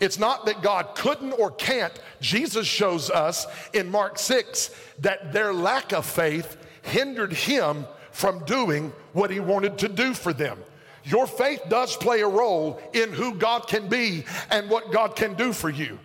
It's 0.00 0.18
not 0.18 0.46
that 0.46 0.62
God 0.62 0.94
couldn't 0.94 1.32
or 1.32 1.50
can't. 1.50 1.92
Jesus 2.20 2.66
shows 2.66 3.10
us 3.10 3.46
in 3.72 3.90
Mark 3.90 4.18
6 4.18 4.70
that 5.00 5.32
their 5.32 5.52
lack 5.52 5.92
of 5.92 6.06
faith 6.06 6.56
hindered 6.82 7.32
him 7.32 7.86
from 8.12 8.44
doing 8.44 8.92
what 9.12 9.30
he 9.30 9.40
wanted 9.40 9.78
to 9.78 9.88
do 9.88 10.14
for 10.14 10.32
them. 10.32 10.58
Your 11.04 11.26
faith 11.26 11.62
does 11.68 11.96
play 11.96 12.20
a 12.20 12.28
role 12.28 12.80
in 12.92 13.12
who 13.12 13.34
God 13.34 13.66
can 13.66 13.88
be 13.88 14.24
and 14.50 14.68
what 14.68 14.92
God 14.92 15.16
can 15.16 15.34
do 15.34 15.52
for 15.52 15.70
you. 15.70 15.98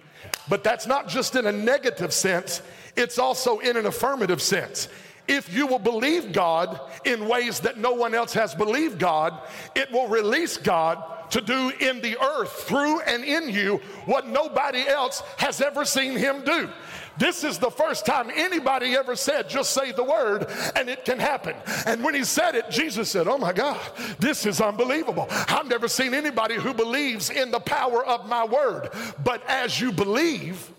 But 0.47 0.63
that's 0.63 0.88
not 0.88 1.08
just 1.08 1.36
in 1.36 1.45
a 1.45 1.51
negative 1.51 2.13
sense, 2.13 2.62
it's 2.95 3.17
also 3.17 3.60
in 3.60 3.77
an 3.77 3.86
affirmative 3.86 4.41
sense. 4.41 4.88
If 5.27 5.53
you 5.53 5.67
will 5.67 5.79
believe 5.79 6.33
God 6.33 6.79
in 7.05 7.27
ways 7.27 7.62
that 7.62 7.77
no 7.77 7.93
one 7.93 8.13
else 8.13 8.33
has 8.33 8.53
believed 8.53 8.99
God, 8.99 9.39
it 9.75 9.91
will 9.91 10.07
release 10.07 10.57
God 10.57 11.01
to 11.31 11.41
do 11.41 11.71
in 11.79 12.01
the 12.01 12.17
earth 12.21 12.51
through 12.63 13.01
and 13.01 13.23
in 13.23 13.49
you 13.49 13.77
what 14.05 14.27
nobody 14.27 14.88
else 14.88 15.21
has 15.38 15.62
ever 15.62 15.86
seen 15.86 16.15
him 16.15 16.43
do. 16.43 16.69
This 17.17 17.43
is 17.43 17.59
the 17.59 17.69
first 17.69 18.05
time 18.05 18.31
anybody 18.36 18.95
ever 18.95 19.15
said, 19.15 19.49
just 19.49 19.71
say 19.71 19.91
the 19.91 20.03
word 20.03 20.47
and 20.75 20.89
it 20.89 21.05
can 21.05 21.19
happen. 21.19 21.55
And 21.86 22.03
when 22.03 22.15
he 22.15 22.23
said 22.23 22.55
it, 22.55 22.69
Jesus 22.69 23.09
said, 23.09 23.27
Oh 23.27 23.38
my 23.38 23.53
God, 23.53 23.79
this 24.19 24.45
is 24.45 24.59
unbelievable. 24.62 25.27
I've 25.29 25.67
never 25.67 25.88
seen 25.88 26.13
anybody 26.13 26.55
who 26.55 26.73
believes 26.73 27.29
in 27.29 27.51
the 27.51 27.59
power 27.59 28.05
of 28.05 28.27
my 28.27 28.45
word. 28.45 28.89
But 29.23 29.43
as 29.47 29.79
you 29.79 29.91
believe, 29.91 30.71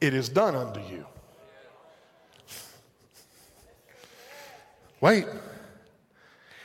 it 0.00 0.14
is 0.14 0.28
done 0.28 0.54
unto 0.54 0.80
you. 0.80 1.06
Wait. 5.04 5.26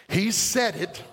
He 0.08 0.32
said 0.32 0.78
it 0.78 1.04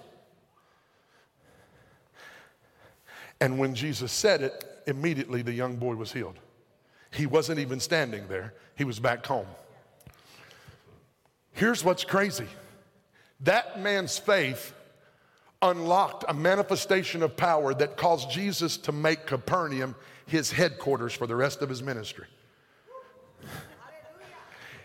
And 3.41 3.59
when 3.59 3.75
Jesus 3.75 4.12
said 4.12 4.43
it, 4.43 4.65
immediately 4.87 5.43
the 5.43 5.53
young 5.53 5.77
boy 5.77 5.95
was 5.95 6.12
healed. 6.12 6.39
He 7.11 7.27
wasn't 7.27 7.59
even 7.59 7.81
standing 7.81 8.29
there, 8.29 8.55
he 8.77 8.85
was 8.85 9.01
back 9.01 9.27
home. 9.27 9.47
Here's 11.53 11.85
what's 11.85 12.05
crazy 12.05 12.47
that 13.41 13.81
man's 13.81 14.19
faith 14.19 14.73
unlocked 15.61 16.25
a 16.29 16.35
manifestation 16.35 17.23
of 17.23 17.37
power 17.37 17.75
that 17.75 17.97
caused 17.97 18.31
Jesus 18.31 18.77
to 18.79 18.93
make 18.93 19.27
Capernaum 19.27 19.95
his 20.27 20.53
headquarters 20.53 21.12
for 21.12 21.27
the 21.27 21.37
rest 21.37 21.61
of 21.61 21.69
his 21.69 21.83
ministry. 21.83 22.27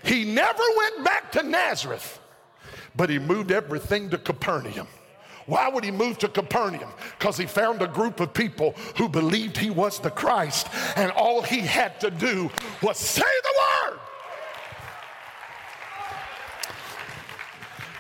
He 0.03 0.25
never 0.25 0.63
went 0.77 1.05
back 1.05 1.31
to 1.33 1.43
Nazareth, 1.43 2.19
but 2.95 3.09
he 3.09 3.19
moved 3.19 3.51
everything 3.51 4.09
to 4.09 4.17
Capernaum. 4.17 4.87
Why 5.45 5.69
would 5.69 5.83
he 5.83 5.91
move 5.91 6.17
to 6.19 6.27
Capernaum? 6.27 6.89
Because 7.17 7.37
he 7.37 7.45
found 7.45 7.81
a 7.81 7.87
group 7.87 8.19
of 8.19 8.33
people 8.33 8.73
who 8.97 9.09
believed 9.09 9.57
he 9.57 9.69
was 9.69 9.99
the 9.99 10.11
Christ, 10.11 10.67
and 10.95 11.11
all 11.11 11.41
he 11.41 11.59
had 11.59 11.99
to 12.01 12.11
do 12.11 12.49
was 12.81 12.97
say 12.97 13.21
the 13.21 13.89
word. 13.89 13.99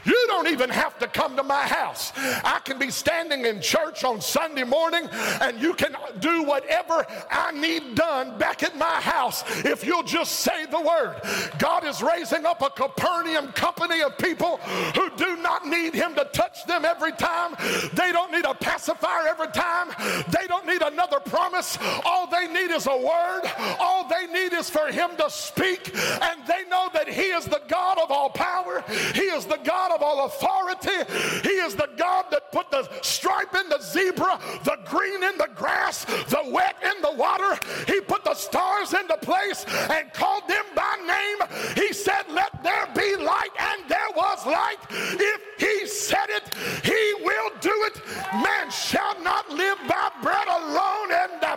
You 0.05 0.25
don't 0.27 0.47
even 0.47 0.69
have 0.69 0.97
to 0.99 1.07
come 1.07 1.35
to 1.37 1.43
my 1.43 1.63
house. 1.63 2.11
I 2.15 2.59
can 2.63 2.79
be 2.79 2.89
standing 2.89 3.45
in 3.45 3.61
church 3.61 4.03
on 4.03 4.21
Sunday 4.21 4.63
morning 4.63 5.07
and 5.41 5.61
you 5.61 5.73
can 5.73 5.95
do 6.19 6.43
whatever 6.43 7.05
I 7.29 7.51
need 7.51 7.95
done 7.95 8.37
back 8.37 8.63
at 8.63 8.77
my 8.77 9.01
house 9.01 9.43
if 9.65 9.85
you'll 9.85 10.03
just 10.03 10.39
say 10.39 10.65
the 10.65 10.81
word. 10.81 11.21
God 11.59 11.85
is 11.85 12.01
raising 12.01 12.45
up 12.45 12.61
a 12.61 12.69
Capernaum 12.69 13.51
company 13.53 14.01
of 14.01 14.17
people 14.17 14.57
who 14.95 15.09
do 15.17 15.37
not 15.37 15.67
need 15.67 15.93
Him 15.93 16.15
to 16.15 16.25
touch 16.33 16.65
them 16.65 16.85
every 16.85 17.11
time. 17.13 17.55
They 17.93 18.11
don't 18.11 18.31
need 18.31 18.45
a 18.45 18.53
pacifier 18.53 19.27
every 19.27 19.47
time. 19.47 19.89
They 20.29 20.47
don't 20.47 20.65
need 20.65 20.81
another 20.81 21.19
promise. 21.19 21.77
All 22.05 22.27
they 22.27 22.47
need 22.47 22.71
is 22.71 22.87
a 22.87 22.97
word. 22.97 23.41
All 23.79 24.07
they 24.07 24.27
need 24.27 24.53
is 24.53 24.69
for 24.69 24.87
Him 24.87 25.11
to 25.17 25.29
speak. 25.29 25.91
And 25.95 26.45
they 26.47 26.63
know 26.69 26.89
that 26.93 27.07
He 27.07 27.23
is 27.23 27.45
the 27.45 27.61
God 27.67 27.99
of 27.99 28.11
all 28.11 28.29
power, 28.29 28.83
He 29.13 29.21
is 29.21 29.45
the 29.45 29.59
God 29.63 29.90
of 29.93 30.01
all 30.01 30.25
authority. 30.25 30.97
He 31.43 31.55
is 31.55 31.75
the 31.75 31.89
God 31.97 32.25
that 32.31 32.51
put 32.51 32.71
the 32.71 32.87
stripe 33.01 33.53
in 33.55 33.69
the 33.69 33.79
zebra, 33.79 34.39
the 34.63 34.77
green 34.85 35.23
in 35.23 35.37
the 35.37 35.49
grass, 35.55 36.05
the 36.05 36.43
wet 36.47 36.75
in 36.83 37.01
the 37.01 37.11
water. 37.11 37.57
He 37.87 38.01
put 38.01 38.23
the 38.23 38.33
stars 38.33 38.93
into 38.93 39.17
place 39.17 39.65
and 39.89 40.11
called 40.13 40.47
them 40.47 40.65
by 40.75 40.95
name. 41.05 41.47
He 41.75 41.93
said, 41.93 42.23
Let 42.29 42.63
there 42.63 42.87
be 42.95 43.15
light, 43.17 43.51
and 43.59 43.81
there 43.87 44.11
was 44.15 44.45
light. 44.45 44.79
If 44.89 45.41
he 45.57 45.87
said 45.87 46.29
it, 46.29 46.53
he 46.83 47.23
will 47.23 47.51
do 47.59 47.73
it. 47.87 48.01
Man 48.33 48.69
shall 48.71 49.21
not 49.21 49.49
live 49.49 49.77
by 49.87 50.11
bread 50.21 50.47
alone 50.47 51.11
and 51.11 51.41
the 51.41 51.51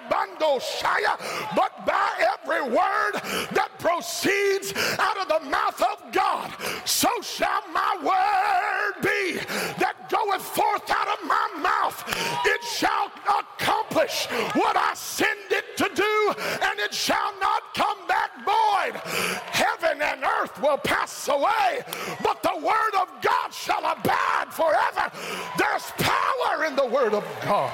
shaya, 0.61 1.17
but 1.57 1.87
by 1.87 2.11
every 2.19 2.63
word 2.63 3.13
that 3.53 3.71
proceeds 3.79 4.73
out 4.99 5.19
of 5.19 5.29
the 5.29 5.51
mouth 5.51 5.83
of 5.83 6.13
God. 6.13 6.53
So 6.85 7.09
God. 27.45 27.73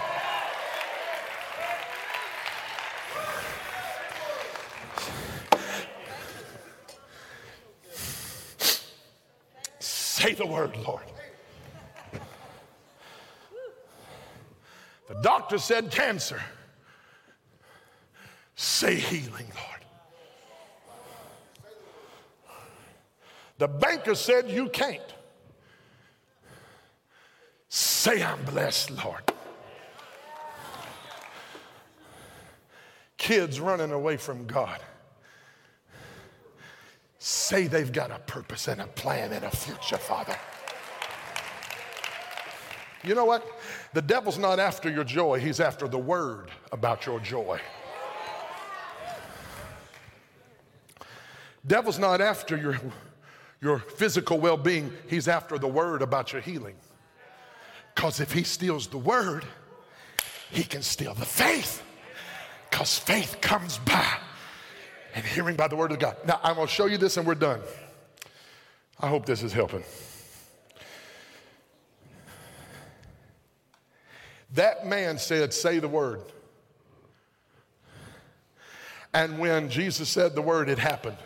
Say 9.79 10.35
the 10.35 10.45
word, 10.45 10.77
Lord. 10.85 11.05
The 15.09 15.14
doctor 15.23 15.59
said 15.59 15.91
cancer. 15.93 16.41
Say 18.57 18.97
healing, 18.97 19.47
Lord. 19.55 19.81
The 23.59 23.68
banker 23.68 24.14
said 24.14 24.51
you 24.51 24.68
can't. 24.68 25.01
Say 27.68 28.23
I'm 28.23 28.45
blessed, 28.45 28.91
Lord. 29.05 29.30
Kids 33.21 33.61
running 33.61 33.93
away 33.93 34.16
from 34.16 34.47
God. 34.47 34.81
Say 37.18 37.66
they've 37.66 37.93
got 37.93 38.11
a 38.11 38.18
purpose 38.21 38.66
and 38.66 38.81
a 38.81 38.87
plan 38.87 39.35
and 39.35 39.45
a 39.45 39.51
future, 39.51 39.99
Father. 39.99 40.35
You 43.05 43.14
know 43.14 43.27
what? 43.27 43.47
The 43.93 44.01
devil's 44.01 44.39
not 44.39 44.59
after 44.59 44.91
your 44.91 45.05
joy, 45.05 45.39
he's 45.39 45.61
after 45.61 45.87
the 45.87 45.99
word 45.99 46.51
about 46.73 47.05
your 47.05 47.21
joy. 47.21 47.61
Devil's 51.66 51.99
not 51.99 52.23
after 52.23 52.57
your, 52.57 52.81
your 53.61 53.81
physical 53.81 54.41
well 54.41 54.57
being, 54.57 54.91
he's 55.09 55.29
after 55.29 55.59
the 55.59 55.68
word 55.68 56.01
about 56.01 56.33
your 56.33 56.41
healing. 56.41 56.77
Because 57.95 58.18
if 58.18 58.33
he 58.33 58.45
steals 58.45 58.87
the 58.87 58.97
word, 58.97 59.45
he 60.51 60.64
can 60.64 60.81
steal 60.81 61.12
the 61.12 61.27
faith. 61.27 61.83
Because 62.71 62.99
faith 62.99 63.41
comes 63.41 63.79
by 63.79 64.16
and 65.14 65.25
hearing 65.25 65.57
by 65.57 65.68
the 65.68 65.77
word 65.77 65.93
of 65.93 65.99
God. 65.99 66.16
Now, 66.25 66.41
I'm 66.43 66.55
going 66.55 66.68
to 66.68 66.73
show 66.73 66.87
you 66.87 66.99
this 66.99 67.16
and 67.16 67.27
we're 67.27 67.35
done. 67.35 67.61
I 69.01 69.09
hope 69.09 69.27
this 69.27 69.43
is 69.43 69.53
helping. 69.53 69.83
That 74.55 74.87
man 74.87 75.18
said, 75.18 75.53
Say 75.53 75.79
the 75.79 75.89
word. 75.89 76.23
And 79.12 79.39
when 79.39 79.68
Jesus 79.71 80.09
said 80.09 80.35
the 80.35 80.43
word, 80.43 80.68
it 80.68 80.79
happened. 80.79 81.16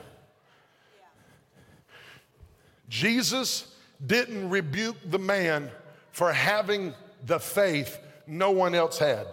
Jesus 2.88 3.74
didn't 4.06 4.48
rebuke 4.48 4.96
the 5.10 5.18
man 5.18 5.70
for 6.12 6.32
having 6.32 6.94
the 7.26 7.38
faith 7.38 7.98
no 8.26 8.50
one 8.50 8.74
else 8.74 8.98
had. 8.98 9.26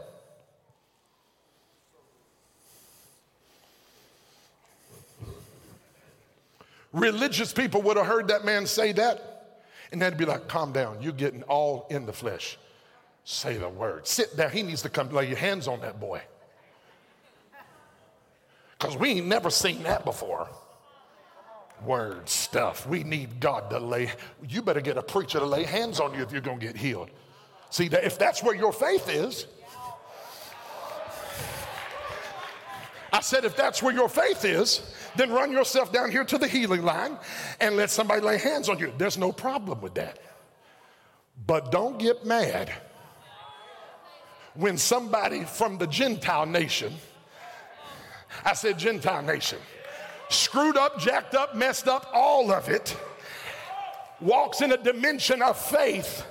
Religious 6.93 7.53
people 7.53 7.81
would 7.83 7.97
have 7.97 8.05
heard 8.05 8.27
that 8.27 8.43
man 8.43 8.65
say 8.65 8.91
that, 8.93 9.59
and 9.91 10.01
they'd 10.01 10.17
be 10.17 10.25
like, 10.25 10.47
Calm 10.47 10.71
down, 10.71 11.01
you're 11.01 11.13
getting 11.13 11.43
all 11.43 11.87
in 11.89 12.05
the 12.05 12.13
flesh. 12.13 12.57
Say 13.23 13.57
the 13.57 13.69
word. 13.69 14.07
Sit 14.07 14.35
there. 14.35 14.49
He 14.49 14.63
needs 14.63 14.81
to 14.81 14.89
come 14.89 15.09
lay 15.09 15.27
your 15.27 15.37
hands 15.37 15.67
on 15.67 15.81
that 15.81 15.99
boy. 15.99 16.21
Because 18.77 18.97
we 18.97 19.09
ain't 19.09 19.27
never 19.27 19.49
seen 19.49 19.83
that 19.83 20.03
before. 20.03 20.49
Word 21.85 22.27
stuff. 22.27 22.87
We 22.87 23.03
need 23.03 23.39
God 23.39 23.69
to 23.69 23.79
lay. 23.79 24.11
You 24.47 24.61
better 24.61 24.81
get 24.81 24.97
a 24.97 25.03
preacher 25.03 25.39
to 25.39 25.45
lay 25.45 25.63
hands 25.63 25.99
on 25.99 26.13
you 26.15 26.21
if 26.21 26.31
you're 26.31 26.41
going 26.41 26.59
to 26.59 26.65
get 26.65 26.75
healed. 26.75 27.09
See, 27.69 27.85
if 27.85 28.17
that's 28.17 28.43
where 28.43 28.55
your 28.55 28.73
faith 28.73 29.07
is, 29.07 29.45
I 33.13 33.19
said, 33.19 33.43
if 33.43 33.57
that's 33.57 33.83
where 33.83 33.93
your 33.93 34.07
faith 34.07 34.45
is, 34.45 34.81
then 35.15 35.31
run 35.31 35.51
yourself 35.51 35.91
down 35.91 36.11
here 36.11 36.23
to 36.23 36.37
the 36.37 36.47
healing 36.47 36.83
line 36.83 37.17
and 37.59 37.75
let 37.75 37.89
somebody 37.89 38.21
lay 38.21 38.37
hands 38.37 38.69
on 38.69 38.79
you. 38.79 38.93
There's 38.97 39.17
no 39.17 39.31
problem 39.31 39.81
with 39.81 39.95
that. 39.95 40.19
But 41.45 41.71
don't 41.71 41.97
get 41.97 42.25
mad 42.25 42.71
when 44.53 44.77
somebody 44.77 45.43
from 45.43 45.77
the 45.77 45.87
Gentile 45.87 46.45
nation, 46.45 46.93
I 48.45 48.53
said 48.53 48.79
Gentile 48.79 49.21
nation, 49.21 49.59
screwed 50.29 50.77
up, 50.77 50.99
jacked 50.99 51.35
up, 51.35 51.55
messed 51.55 51.87
up, 51.87 52.09
all 52.13 52.51
of 52.51 52.69
it, 52.69 52.95
walks 54.19 54.61
in 54.61 54.71
a 54.71 54.77
dimension 54.77 55.41
of 55.41 55.57
faith 55.57 56.25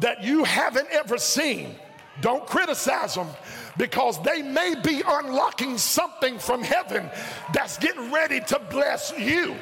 that 0.00 0.22
you 0.22 0.44
haven't 0.44 0.88
ever 0.90 1.18
seen. 1.18 1.74
Don't 2.20 2.46
criticize 2.46 3.14
them 3.14 3.28
because 3.78 4.20
they 4.22 4.42
may 4.42 4.74
be 4.82 5.02
unlocking 5.06 5.78
something 5.78 6.38
from 6.38 6.62
heaven 6.62 7.08
that's 7.54 7.78
getting 7.78 8.12
ready 8.12 8.40
to 8.40 8.58
bless 8.70 9.12
you. 9.16 9.56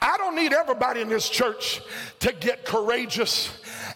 I 0.00 0.18
don't 0.18 0.36
need 0.36 0.52
everybody 0.52 1.00
in 1.00 1.08
this 1.08 1.30
church 1.30 1.80
to 2.20 2.32
get 2.32 2.66
courageous 2.66 3.50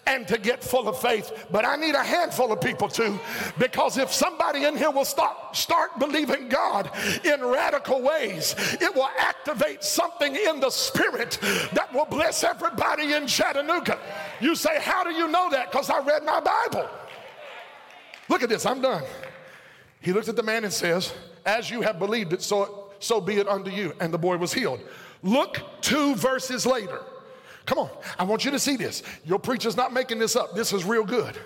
and 0.08 0.26
to 0.26 0.38
get 0.38 0.64
full 0.64 0.88
of 0.88 0.98
faith. 0.98 1.46
But 1.50 1.64
I 1.64 1.76
need 1.76 1.94
a 1.94 2.02
handful 2.02 2.50
of 2.50 2.60
people 2.60 2.88
too, 2.88 3.20
because 3.58 3.98
if 3.98 4.12
somebody 4.12 4.64
in 4.64 4.76
here 4.76 4.90
will 4.90 5.04
start, 5.04 5.54
start 5.54 5.98
believing 5.98 6.48
God 6.48 6.90
in 7.24 7.44
radical 7.44 8.02
ways, 8.02 8.54
it 8.80 8.94
will 8.94 9.10
activate 9.18 9.84
something 9.84 10.34
in 10.34 10.60
the 10.60 10.70
spirit 10.70 11.38
that 11.74 11.92
will 11.92 12.06
bless 12.06 12.42
everybody 12.42 13.12
in 13.12 13.26
Chattanooga. 13.26 13.98
You 14.40 14.54
say, 14.54 14.80
How 14.80 15.04
do 15.04 15.10
you 15.10 15.28
know 15.28 15.50
that? 15.50 15.70
Because 15.70 15.90
I 15.90 16.00
read 16.00 16.24
my 16.24 16.40
Bible. 16.40 16.88
Look 18.28 18.42
at 18.42 18.48
this, 18.48 18.66
I'm 18.66 18.80
done. 18.80 19.04
He 20.00 20.12
looks 20.12 20.28
at 20.28 20.36
the 20.36 20.42
man 20.42 20.64
and 20.64 20.72
says, 20.72 21.12
As 21.44 21.70
you 21.70 21.82
have 21.82 21.98
believed 21.98 22.32
it, 22.32 22.42
so, 22.42 22.90
so 22.98 23.20
be 23.20 23.34
it 23.34 23.46
unto 23.46 23.70
you. 23.70 23.92
And 24.00 24.12
the 24.12 24.18
boy 24.18 24.38
was 24.38 24.54
healed. 24.54 24.80
Look 25.22 25.60
two 25.82 26.14
verses 26.14 26.64
later. 26.64 27.02
Come 27.68 27.80
on, 27.80 27.90
I 28.18 28.24
want 28.24 28.46
you 28.46 28.50
to 28.52 28.58
see 28.58 28.76
this. 28.76 29.02
Your 29.26 29.38
preacher's 29.38 29.76
not 29.76 29.92
making 29.92 30.18
this 30.18 30.36
up. 30.36 30.54
This 30.54 30.72
is 30.72 30.86
real 30.86 31.04
good. 31.04 31.36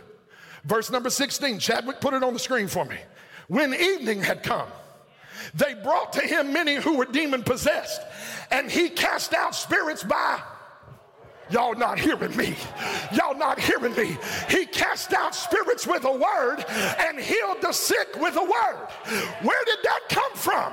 Verse 0.62 0.88
number 0.88 1.10
16, 1.10 1.58
Chadwick, 1.58 2.00
put 2.00 2.14
it 2.14 2.22
on 2.22 2.32
the 2.32 2.38
screen 2.38 2.68
for 2.68 2.84
me. 2.84 2.96
When 3.48 3.74
evening 3.74 4.22
had 4.22 4.44
come, 4.44 4.68
they 5.52 5.74
brought 5.74 6.12
to 6.12 6.20
him 6.20 6.52
many 6.52 6.76
who 6.76 6.96
were 6.96 7.06
demon 7.06 7.42
possessed, 7.42 8.00
and 8.52 8.70
he 8.70 8.88
cast 8.88 9.34
out 9.34 9.56
spirits 9.56 10.04
by 10.04 10.40
Y'all 11.50 11.74
not 11.74 11.98
hearing 11.98 12.34
me. 12.36 12.54
Y'all 13.12 13.36
not 13.36 13.58
hearing 13.58 13.94
me. 13.94 14.16
He 14.48 14.64
cast 14.64 15.12
out 15.12 15.34
spirits 15.34 15.86
with 15.86 16.04
a 16.04 16.12
word 16.12 16.64
and 16.98 17.18
healed 17.18 17.58
the 17.60 17.72
sick 17.72 18.08
with 18.16 18.36
a 18.36 18.42
word. 18.42 18.88
Where 19.42 19.64
did 19.66 19.78
that 19.82 20.00
come 20.08 20.21
from? 20.42 20.72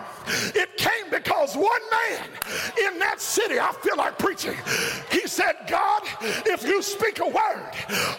It 0.55 0.77
came 0.77 1.09
because 1.11 1.55
one 1.55 1.81
man 1.91 2.27
in 2.85 2.99
that 2.99 3.21
city, 3.21 3.59
I 3.59 3.71
feel 3.73 3.97
like 3.97 4.17
preaching, 4.17 4.55
he 5.11 5.27
said, 5.27 5.53
God, 5.67 6.01
if 6.21 6.63
you 6.63 6.81
speak 6.81 7.19
a 7.19 7.27
word, 7.27 7.71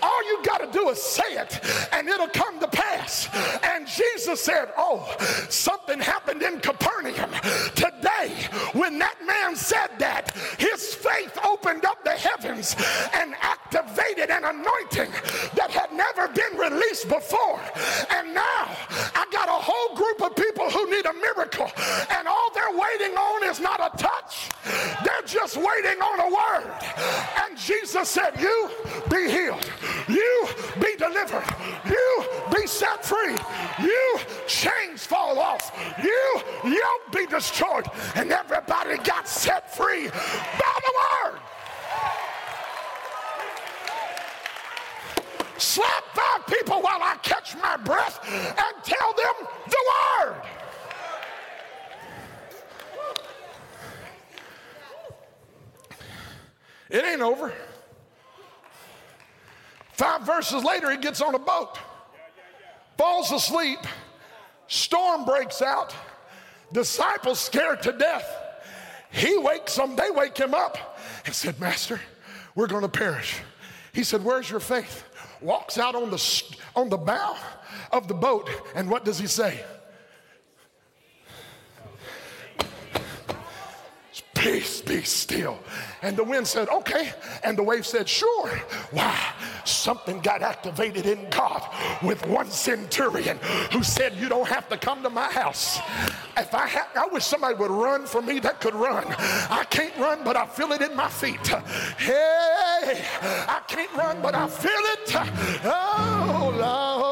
all 0.03 0.25
you 0.27 0.43
got 0.45 0.59
to 0.59 0.71
do 0.79 0.89
is 0.91 1.03
say 1.03 1.35
it 1.35 1.61
and 1.93 2.09
it'll 2.09 2.29
come 2.29 2.61
to 2.61 2.69
pass. 2.69 3.29
And 3.65 3.87
Jesus 3.87 4.41
said, 4.41 4.69
Oh, 4.77 5.15
something 5.49 5.99
happened 5.99 6.43
in 6.43 6.61
Capernaum 6.61 7.31
today 7.75 8.33
when 8.73 8.99
that 8.99 9.17
man 9.27 9.57
said 9.57 9.89
that. 9.99 10.31
His 10.59 10.95
faith 10.95 11.37
opened 11.45 11.85
up 11.85 12.05
the 12.05 12.11
heavens 12.11 12.77
and 13.15 13.35
activated 13.41 14.31
an 14.31 14.45
anointing 14.45 15.11
that 15.55 15.71
had 15.71 15.93
never 15.93 16.29
been 16.29 16.59
released 16.59 17.09
before. 17.09 17.61
And 18.11 18.35
now 18.35 18.77
I 19.15 19.27
got 19.33 19.49
a 19.49 19.53
whole 19.53 19.97
group 19.97 20.23
of 20.23 20.37
people 20.37 20.71
who 20.71 20.91
need 20.91 21.07
a 21.07 21.13
miracle, 21.15 21.40
and 21.41 22.29
all 22.29 22.51
they're 22.55 22.79
waiting 22.79 23.17
on 23.17 23.49
is 23.49 23.61
not 23.61 23.81
a 23.81 23.97
touch, 23.97 24.51
they're 25.05 25.23
just 25.27 25.57
waiting 25.57 26.01
on 26.03 26.21
a 26.21 26.29
word. 26.29 26.73
And 27.43 27.57
Jesus 27.57 28.09
said, 28.09 28.39
You 28.39 28.71
be 29.11 29.31
healed, 29.31 29.71
you 30.09 30.49
be 30.81 30.97
delivered, 30.97 31.45
you 31.87 32.25
be 32.55 32.67
set 32.67 33.05
free, 33.05 33.37
you 33.83 34.19
chains 34.47 35.07
fall 35.07 35.39
off, 35.39 35.73
you 36.03 36.41
yoke 36.65 37.13
be 37.13 37.27
destroyed, 37.27 37.87
and 38.17 38.31
everybody 38.33 38.99
got 38.99 39.27
set 39.27 39.75
free 39.75 40.09
by 40.09 40.79
the 40.85 40.93
word. 41.01 41.41
Slap 45.57 46.05
five 46.15 46.47
people 46.47 46.81
while 46.81 47.03
I 47.03 47.17
catch 47.23 47.55
my 47.57 47.77
breath 47.77 48.19
and 48.27 48.85
tell 48.85 49.13
them 49.13 49.47
the 49.69 49.77
word. 49.93 50.43
It 56.91 57.05
ain't 57.05 57.23
over. 57.23 57.53
Five 59.93 60.23
verses 60.23 60.65
later, 60.65 60.91
he 60.91 60.97
gets 60.97 61.21
on 61.21 61.35
a 61.35 61.39
boat, 61.39 61.79
falls 62.97 63.31
asleep, 63.33 63.81
storm 64.67 65.25
breaks 65.25 65.63
out, 65.63 65.95
disciples 66.73 67.39
scared 67.39 67.83
to 67.83 67.93
death. 67.93 68.27
He 69.13 69.37
wakes 69.37 69.77
them, 69.77 69.97
they 69.97 70.11
wake 70.11 70.39
him 70.39 70.55
up 70.55 70.99
and 71.27 71.35
said, 71.35 71.61
Master, 71.61 72.01
we're 72.55 72.67
to 72.83 72.89
perish. 72.89 73.41
He 73.93 74.05
said, 74.05 74.25
Where's 74.25 74.51
your 74.51 74.61
faith? 74.61 75.05
Walks 75.41 75.79
out 75.79 75.95
on 75.95 76.11
the, 76.11 76.45
on 76.75 76.89
the 76.89 76.97
bow 76.97 77.37
of 77.93 78.09
the 78.09 78.15
boat, 78.15 78.49
and 78.75 78.89
what 78.91 79.05
does 79.05 79.19
he 79.19 79.27
say? 79.27 79.65
Peace, 84.41 84.81
be 84.81 85.03
still. 85.03 85.59
And 86.01 86.17
the 86.17 86.25
wind 86.25 86.47
said, 86.47 86.71
Okay. 86.71 87.13
And 87.45 87.59
the 87.59 87.63
wave 87.63 87.85
said, 87.85 88.09
Sure. 88.09 88.49
Why? 88.91 89.19
Something 89.67 90.21
got 90.21 90.41
activated 90.41 91.05
in 91.05 91.29
God 91.29 91.63
with 92.03 92.27
one 92.27 92.49
centurion 92.49 93.39
who 93.71 93.83
said, 93.83 94.15
You 94.15 94.31
don't 94.31 94.49
have 94.49 94.67
to 94.71 94.79
come 94.79 95.03
to 95.03 95.11
my 95.11 95.31
house. 95.31 95.79
If 96.39 96.55
I 96.55 96.67
had, 96.67 96.87
I 96.97 97.07
wish 97.13 97.25
somebody 97.25 97.55
would 97.57 97.71
run 97.71 98.07
for 98.07 98.23
me 98.23 98.39
that 98.41 98.63
could 98.63 98.75
run. 98.75 99.05
I 99.51 99.65
can't 99.69 99.95
run, 99.99 100.25
but 100.25 100.37
I 100.37 100.47
feel 100.47 100.73
it 100.73 100.81
in 100.81 100.97
my 100.97 101.09
feet. 101.09 101.47
Hey, 101.99 103.05
I 103.21 103.61
can't 103.69 103.93
run, 103.95 104.23
but 104.23 104.35
I 104.35 104.49
feel 104.49 104.71
it. 104.73 105.15
Oh, 105.65 106.57
Lord. 106.59 107.11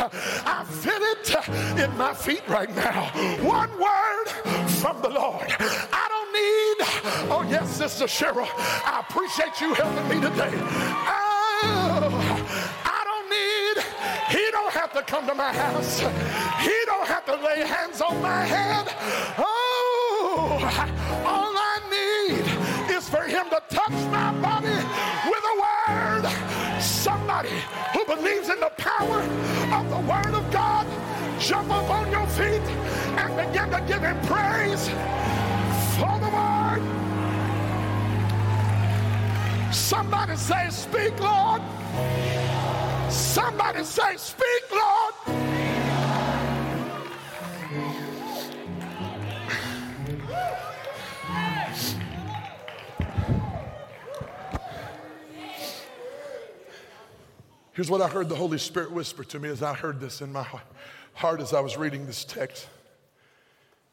I 0.00 0.64
feel 0.64 1.02
it 1.02 1.84
in 1.84 1.96
my 1.98 2.14
feet 2.14 2.42
right 2.48 2.74
now. 2.74 3.10
One 3.42 3.70
word 3.78 4.19
from 4.80 5.00
the 5.02 5.10
Lord. 5.10 5.46
I 5.92 6.06
don't 6.08 6.32
need, 6.32 6.76
oh, 7.30 7.46
yes, 7.48 7.76
Sister 7.76 8.06
Cheryl, 8.06 8.48
I 8.56 9.04
appreciate 9.06 9.60
you 9.60 9.74
helping 9.74 10.08
me 10.08 10.26
today. 10.26 10.52
Oh, 11.04 12.08
I 12.84 13.00
don't 13.04 13.28
need, 13.28 13.84
he 14.34 14.50
don't 14.50 14.72
have 14.72 14.92
to 14.94 15.02
come 15.02 15.26
to 15.26 15.34
my 15.34 15.52
house. 15.52 16.00
He 16.64 16.72
don't 16.86 17.06
have 17.06 17.26
to 17.26 17.36
lay 17.44 17.60
hands 17.66 18.00
on 18.00 18.22
my 18.22 18.42
head. 18.46 18.88
Oh, 19.36 20.58
all 21.26 21.52
I 21.54 21.80
need 21.92 22.96
is 22.96 23.06
for 23.06 23.22
him 23.22 23.50
to 23.50 23.62
touch 23.68 23.98
my 24.10 24.32
body 24.40 24.80
with 25.28 25.44
a 25.52 25.56
word. 25.60 26.24
Somebody 26.80 27.52
who 27.92 28.04
believes 28.06 28.48
in 28.48 28.58
the 28.60 28.72
power 28.78 29.20
of 29.76 29.90
the 29.90 30.00
word 30.10 30.34
of 30.34 30.50
God, 30.50 30.86
jump 31.40 31.70
up 31.70 31.88
on 31.88 32.10
your 32.10 32.26
feet 32.26 32.60
and 33.16 33.34
begin 33.34 33.70
to 33.70 33.80
give 33.88 34.02
him 34.02 34.20
praise 34.26 34.88
for 35.96 36.18
the 36.20 36.28
word. 36.28 36.82
Somebody 39.72 40.36
say, 40.36 40.68
Speak, 40.68 41.18
Lord. 41.18 41.62
Somebody 43.10 43.84
say, 43.84 44.16
Speak, 44.18 44.64
Lord. 44.70 45.14
Here's 57.72 57.88
what 57.88 58.02
I 58.02 58.08
heard 58.08 58.28
the 58.28 58.34
Holy 58.34 58.58
Spirit 58.58 58.92
whisper 58.92 59.24
to 59.24 59.38
me 59.38 59.48
as 59.48 59.62
I 59.62 59.72
heard 59.72 60.00
this 60.00 60.20
in 60.20 60.30
my 60.32 60.42
heart 60.42 60.64
as 61.22 61.52
I 61.52 61.60
was 61.60 61.76
reading 61.76 62.06
this 62.06 62.24
text. 62.24 62.68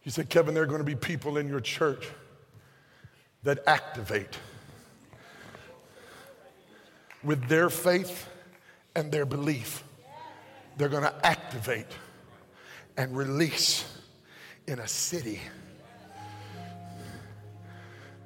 He 0.01 0.09
said, 0.09 0.29
Kevin, 0.29 0.53
there 0.53 0.63
are 0.63 0.67
going 0.67 0.79
to 0.79 0.85
be 0.85 0.95
people 0.95 1.37
in 1.37 1.47
your 1.47 1.59
church 1.59 2.07
that 3.43 3.59
activate 3.67 4.37
with 7.23 7.47
their 7.47 7.69
faith 7.69 8.29
and 8.95 9.11
their 9.11 9.25
belief. 9.25 9.83
They're 10.77 10.89
going 10.89 11.03
to 11.03 11.25
activate 11.25 11.87
and 12.95 13.15
release 13.15 13.85
in 14.67 14.79
a 14.79 14.87
city 14.87 15.41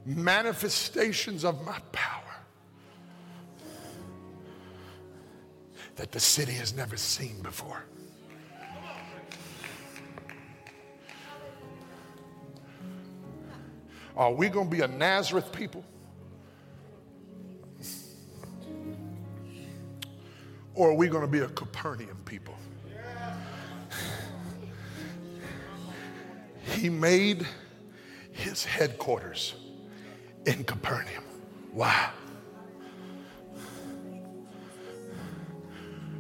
manifestations 0.06 1.46
of 1.46 1.64
my 1.66 1.78
power 1.92 2.22
that 5.96 6.12
the 6.12 6.20
city 6.20 6.54
has 6.54 6.74
never 6.76 6.98
seen 6.98 7.40
before. 7.42 7.84
Are 14.16 14.32
we 14.32 14.50
going 14.50 14.70
to 14.70 14.76
be 14.76 14.82
a 14.82 14.88
Nazareth 14.88 15.52
people? 15.52 15.84
Or 20.74 20.92
are 20.92 20.94
we 20.94 21.08
going 21.08 21.22
to 21.22 21.32
be 21.32 21.40
a 21.40 21.50
Capernaum 21.50 22.18
people? 22.26 22.56
He 26.64 26.90
made 26.90 27.46
his 28.32 28.64
headquarters 28.64 29.56
in 30.46 30.64
Capernaum. 30.64 31.24
Why? 31.72 32.10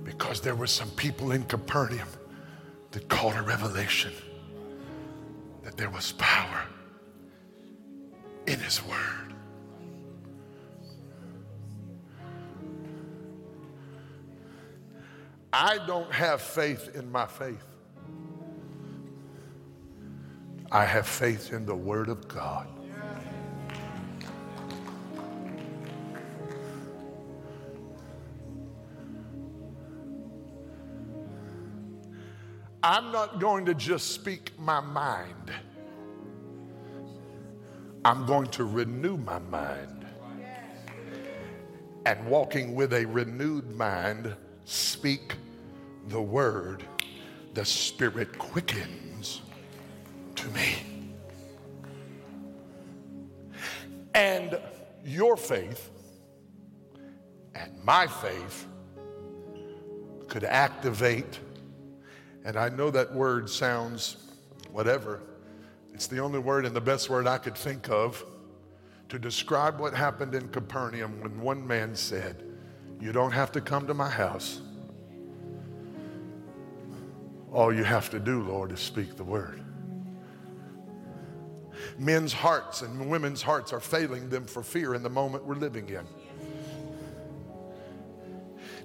Because 0.03 0.41
there 0.41 0.55
were 0.55 0.67
some 0.67 0.89
people 0.91 1.31
in 1.31 1.43
Capernaum 1.45 2.07
that 2.91 3.07
caught 3.07 3.35
a 3.35 3.41
revelation 3.41 4.11
that 5.63 5.77
there 5.77 5.89
was 5.89 6.11
power 6.13 6.65
His 8.71 8.81
Word. 8.85 9.33
I 15.51 15.77
don't 15.85 16.09
have 16.13 16.41
faith 16.41 16.95
in 16.95 17.11
my 17.11 17.25
faith. 17.25 17.65
I 20.71 20.85
have 20.85 21.05
faith 21.05 21.51
in 21.51 21.65
the 21.65 21.75
Word 21.75 22.07
of 22.07 22.29
God. 22.29 22.69
I'm 32.81 33.11
not 33.11 33.41
going 33.41 33.65
to 33.65 33.73
just 33.75 34.11
speak 34.11 34.57
my 34.57 34.79
mind. 34.79 35.51
I'm 38.03 38.25
going 38.25 38.47
to 38.47 38.65
renew 38.65 39.17
my 39.17 39.39
mind. 39.39 40.05
And 42.05 42.25
walking 42.25 42.73
with 42.73 42.93
a 42.93 43.05
renewed 43.05 43.75
mind, 43.75 44.35
speak 44.65 45.35
the 46.07 46.21
word 46.21 46.83
the 47.53 47.63
Spirit 47.63 48.37
quickens 48.39 49.41
to 50.35 50.47
me. 50.49 50.75
And 54.15 54.59
your 55.05 55.37
faith 55.37 55.89
and 57.53 57.71
my 57.83 58.07
faith 58.07 58.67
could 60.27 60.43
activate, 60.43 61.39
and 62.45 62.57
I 62.57 62.69
know 62.69 62.89
that 62.89 63.13
word 63.13 63.49
sounds 63.49 64.17
whatever 64.71 65.21
it's 65.93 66.07
the 66.07 66.19
only 66.19 66.39
word 66.39 66.65
and 66.65 66.75
the 66.75 66.81
best 66.81 67.09
word 67.09 67.27
I 67.27 67.37
could 67.37 67.55
think 67.55 67.89
of 67.89 68.23
to 69.09 69.19
describe 69.19 69.79
what 69.79 69.93
happened 69.93 70.35
in 70.35 70.47
Capernaum 70.49 71.19
when 71.21 71.41
one 71.41 71.65
man 71.65 71.95
said, 71.95 72.43
You 72.99 73.11
don't 73.11 73.31
have 73.31 73.51
to 73.53 73.61
come 73.61 73.85
to 73.87 73.93
my 73.93 74.09
house. 74.09 74.61
All 77.51 77.73
you 77.73 77.83
have 77.83 78.09
to 78.11 78.19
do, 78.19 78.41
Lord, 78.41 78.71
is 78.71 78.79
speak 78.79 79.17
the 79.17 79.23
word. 79.25 79.61
Men's 81.97 82.31
hearts 82.31 82.81
and 82.81 83.09
women's 83.09 83.41
hearts 83.41 83.73
are 83.73 83.79
failing 83.79 84.29
them 84.29 84.45
for 84.45 84.63
fear 84.63 84.95
in 84.95 85.03
the 85.03 85.09
moment 85.09 85.45
we're 85.45 85.55
living 85.55 85.89
in. 85.89 86.05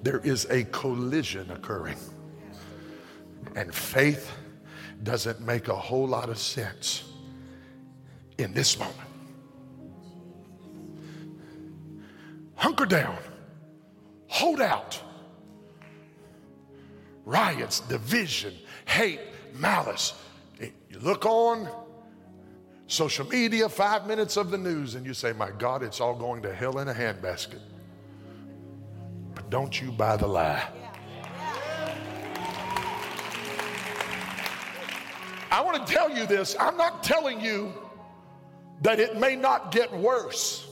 There 0.03 0.19
is 0.19 0.47
a 0.51 0.65
collision 0.65 1.51
occurring, 1.51 1.99
and 3.55 3.75
faith 3.75 4.31
doesn't 5.03 5.41
make 5.41 5.69
a 5.69 5.75
whole 5.75 6.07
lot 6.07 6.29
of 6.29 6.39
sense 6.39 7.05
in 8.39 8.53
this 8.53 8.79
moment. 8.79 8.97
Hunker 12.55 12.87
down, 12.87 13.19
hold 14.29 14.61
out. 14.61 15.01
Riots, 17.25 17.81
division, 17.81 18.55
hate, 18.87 19.21
malice. 19.55 20.15
Eh, 20.61 20.71
you 20.91 20.99
look 21.01 21.27
on 21.27 21.69
social 22.87 23.27
media, 23.27 23.69
five 23.69 24.07
minutes 24.07 24.37
of 24.37 24.51
the 24.51 24.59
news, 24.59 24.95
and 24.95 25.05
you 25.05 25.13
say, 25.13 25.33
My 25.33 25.51
God, 25.51 25.83
it's 25.83 26.01
all 26.01 26.15
going 26.15 26.43
to 26.43 26.55
hell 26.55 26.79
in 26.79 26.89
a 26.89 26.95
handbasket. 26.95 27.61
But 29.35 29.51
don't 29.51 29.81
you 29.81 29.91
buy 29.93 30.17
the 30.17 30.27
lie. 30.27 30.69
I 35.57 35.63
want 35.63 35.87
to 35.87 35.91
tell 35.91 36.15
you 36.15 36.27
this. 36.27 36.55
I'm 36.61 36.77
not 36.77 37.03
telling 37.03 37.41
you 37.41 37.73
that 38.83 39.01
it 39.01 39.17
may 39.19 39.37
not 39.37 39.73
get 39.73 39.91
worse. 39.91 40.69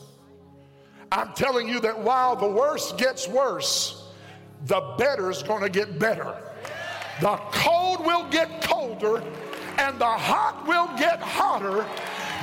I'm 1.10 1.32
telling 1.32 1.66
you 1.66 1.80
that 1.80 1.98
while 1.98 2.36
the 2.36 2.46
worst 2.46 2.98
gets 2.98 3.26
worse, 3.26 4.12
the 4.66 4.94
better 4.98 5.30
is 5.30 5.42
going 5.42 5.62
to 5.62 5.70
get 5.70 5.98
better. 5.98 6.36
The 7.22 7.36
cold 7.50 8.04
will 8.04 8.28
get 8.28 8.60
colder 8.60 9.22
and 9.78 9.98
the 9.98 10.04
hot 10.04 10.66
will 10.68 10.94
get 10.98 11.18
hotter. 11.18 11.86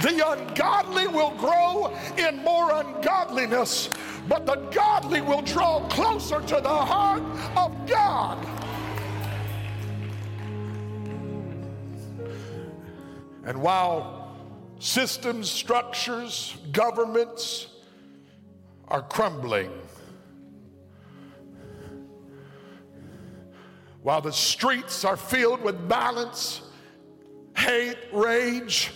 The 0.02 0.28
ungodly 0.28 1.06
will 1.06 1.36
grow 1.38 1.96
in 2.18 2.38
more 2.38 2.74
ungodliness, 2.74 3.92
but 4.28 4.48
the 4.48 4.56
godly 4.72 5.22
will 5.22 5.44
draw 5.44 5.88
closer 5.90 6.42
to 6.42 6.60
the 6.60 6.70
heart 6.70 7.22
of 7.56 7.88
God. 7.88 8.44
And 13.44 13.62
while 13.62 14.36
systems, 14.80 15.50
structures, 15.50 16.58
governments 16.72 17.68
are 18.88 19.02
crumbling, 19.02 19.72
while 24.04 24.22
the 24.22 24.34
streets 24.34 25.06
are 25.06 25.18
filled 25.18 25.62
with 25.62 25.76
violence, 25.88 26.62
hate, 27.56 27.98
rage, 28.12 28.92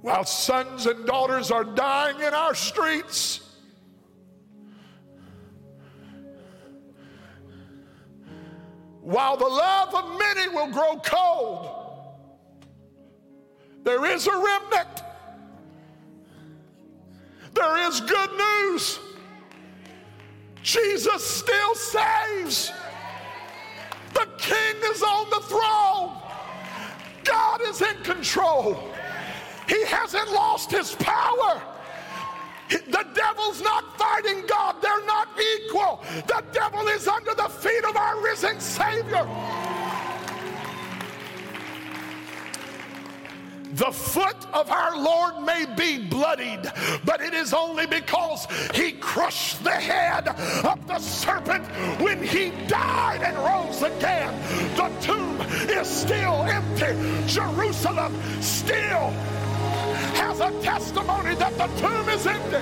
while 0.00 0.24
sons 0.24 0.86
and 0.86 1.06
daughters 1.06 1.50
are 1.50 1.64
dying 1.64 2.20
in 2.20 2.34
our 2.34 2.54
streets. 2.54 3.47
While 9.08 9.38
the 9.38 9.48
love 9.48 9.94
of 9.94 10.18
many 10.18 10.54
will 10.54 10.70
grow 10.70 11.00
cold, 11.02 11.66
there 13.82 14.04
is 14.04 14.26
a 14.26 14.32
remnant. 14.32 15.02
There 17.54 17.88
is 17.88 18.02
good 18.02 18.30
news. 18.32 18.98
Jesus 20.62 21.24
still 21.24 21.74
saves. 21.74 22.70
The 24.12 24.28
king 24.36 24.76
is 24.92 25.02
on 25.02 25.30
the 25.30 25.40
throne. 25.40 26.20
God 27.24 27.62
is 27.62 27.80
in 27.80 27.96
control. 28.02 28.78
He 29.70 29.86
hasn't 29.86 30.30
lost 30.32 30.70
his 30.70 30.94
power. 30.96 31.62
The 32.68 33.06
devil's 33.14 33.62
not 33.62 33.98
fighting 33.98 34.44
God. 34.46 34.76
They're 34.82 35.06
not 35.06 35.28
equal. 35.56 36.00
The 36.26 36.44
devil 36.52 36.86
is 36.88 37.08
under 37.08 37.34
the 37.34 37.48
feet 37.48 37.84
of 37.84 37.96
our 37.96 38.22
risen 38.22 38.60
Savior. 38.60 39.26
The 43.74 43.92
foot 43.92 44.46
of 44.52 44.70
our 44.70 44.98
Lord 44.98 45.44
may 45.44 45.64
be 45.76 45.98
bloodied, 45.98 46.72
but 47.04 47.20
it 47.20 47.34
is 47.34 47.52
only 47.52 47.86
because 47.86 48.46
he 48.74 48.92
crushed 48.92 49.62
the 49.62 49.70
head 49.70 50.28
of 50.28 50.86
the 50.86 50.98
serpent 50.98 51.64
when 52.00 52.22
he 52.22 52.50
died 52.66 53.22
and 53.22 53.36
rose 53.36 53.82
again. 53.82 54.34
The 54.74 54.88
tomb 55.00 55.40
is 55.68 55.86
still 55.86 56.42
empty. 56.44 56.96
Jerusalem 57.26 58.16
still 58.42 59.12
has 60.18 60.40
a 60.40 60.50
testimony 60.62 61.34
that 61.36 61.56
the 61.56 61.66
tomb 61.80 62.08
is 62.08 62.26
empty. 62.26 62.56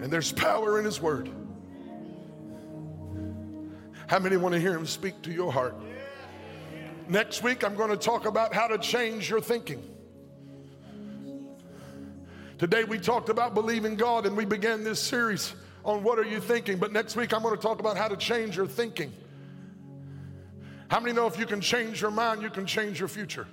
And 0.00 0.12
there's 0.12 0.32
power 0.32 0.78
in 0.78 0.84
his 0.84 1.00
word. 1.00 1.28
How 4.06 4.20
many 4.20 4.36
want 4.36 4.54
to 4.54 4.60
hear 4.60 4.72
him 4.72 4.86
speak 4.86 5.20
to 5.22 5.32
your 5.32 5.52
heart? 5.52 5.74
Next 7.08 7.42
week, 7.42 7.64
I'm 7.64 7.74
going 7.74 7.90
to 7.90 7.96
talk 7.96 8.24
about 8.24 8.54
how 8.54 8.68
to 8.68 8.78
change 8.78 9.28
your 9.28 9.40
thinking. 9.40 9.82
Today, 12.58 12.84
we 12.84 12.98
talked 12.98 13.28
about 13.28 13.52
believing 13.52 13.96
God 13.96 14.26
and 14.26 14.36
we 14.36 14.44
began 14.44 14.82
this 14.82 15.00
series 15.00 15.54
on 15.84 16.02
what 16.02 16.18
are 16.18 16.24
you 16.24 16.40
thinking. 16.40 16.78
But 16.78 16.92
next 16.92 17.16
week, 17.16 17.34
I'm 17.34 17.42
going 17.42 17.54
to 17.54 17.60
talk 17.60 17.80
about 17.80 17.96
how 17.96 18.08
to 18.08 18.16
change 18.16 18.56
your 18.56 18.66
thinking. 18.66 19.12
How 20.88 21.00
many 21.00 21.12
know 21.14 21.26
if 21.26 21.38
you 21.38 21.46
can 21.46 21.60
change 21.60 22.00
your 22.00 22.10
mind, 22.10 22.42
you 22.42 22.50
can 22.50 22.66
change 22.66 22.98
your 23.00 23.08
future? 23.08 23.46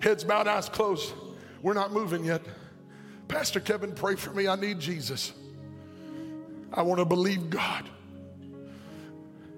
Heads 0.00 0.24
bowed, 0.24 0.46
eyes 0.46 0.68
closed. 0.68 1.12
We're 1.62 1.74
not 1.74 1.92
moving 1.92 2.24
yet. 2.24 2.42
Pastor 3.28 3.60
Kevin, 3.60 3.92
pray 3.92 4.16
for 4.16 4.30
me. 4.30 4.48
I 4.48 4.56
need 4.56 4.80
Jesus. 4.80 5.32
I 6.72 6.82
want 6.82 6.98
to 6.98 7.04
believe 7.04 7.50
God. 7.50 7.88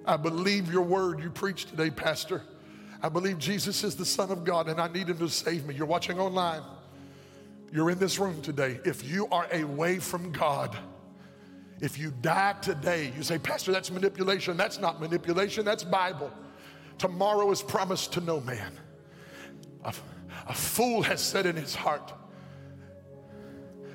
I 0.05 0.17
believe 0.17 0.73
your 0.73 0.83
word 0.83 1.21
you 1.21 1.31
preached 1.31 1.69
today, 1.69 1.91
Pastor. 1.91 2.43
I 3.03 3.09
believe 3.09 3.39
Jesus 3.39 3.85
is 3.85 3.97
the 3.97 4.05
Son 4.05 4.31
of 4.31 4.45
God 4.45 4.69
and 4.69 4.81
I 4.81 4.89
need 4.89 5.09
him 5.09 5.19
to 5.19 5.29
save 5.29 5.67
me. 5.67 5.75
You're 5.75 5.87
watching 5.87 6.19
online. 6.19 6.63
You're 7.73 7.91
in 7.91 7.99
this 7.99 8.19
room 8.19 8.43
today. 8.43 8.81
If 8.85 9.09
you 9.09 9.29
are 9.29 9.47
away 9.53 9.99
from 9.99 10.33
God, 10.33 10.77
if 11.83 11.99
you 11.99 12.13
die 12.23 12.55
today, 12.63 13.13
you 13.17 13.25
say, 13.25 13.39
Pastor, 13.39 13.73
that's 13.73 13.91
manipulation. 13.91 14.57
That's 14.57 14.79
not 14.79 15.01
manipulation, 15.01 15.65
that's 15.65 15.83
Bible. 15.83 16.31
Tomorrow 16.97 17.51
is 17.51 17.61
promised 17.61 18.13
to 18.13 18.21
no 18.21 18.41
man. 18.41 18.73
A, 19.85 19.93
a 20.47 20.55
fool 20.55 21.03
has 21.03 21.21
said 21.21 21.45
in 21.45 21.57
his 21.57 21.75
heart, 21.75 22.13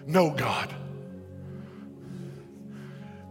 No, 0.05 0.31
God. 0.31 0.75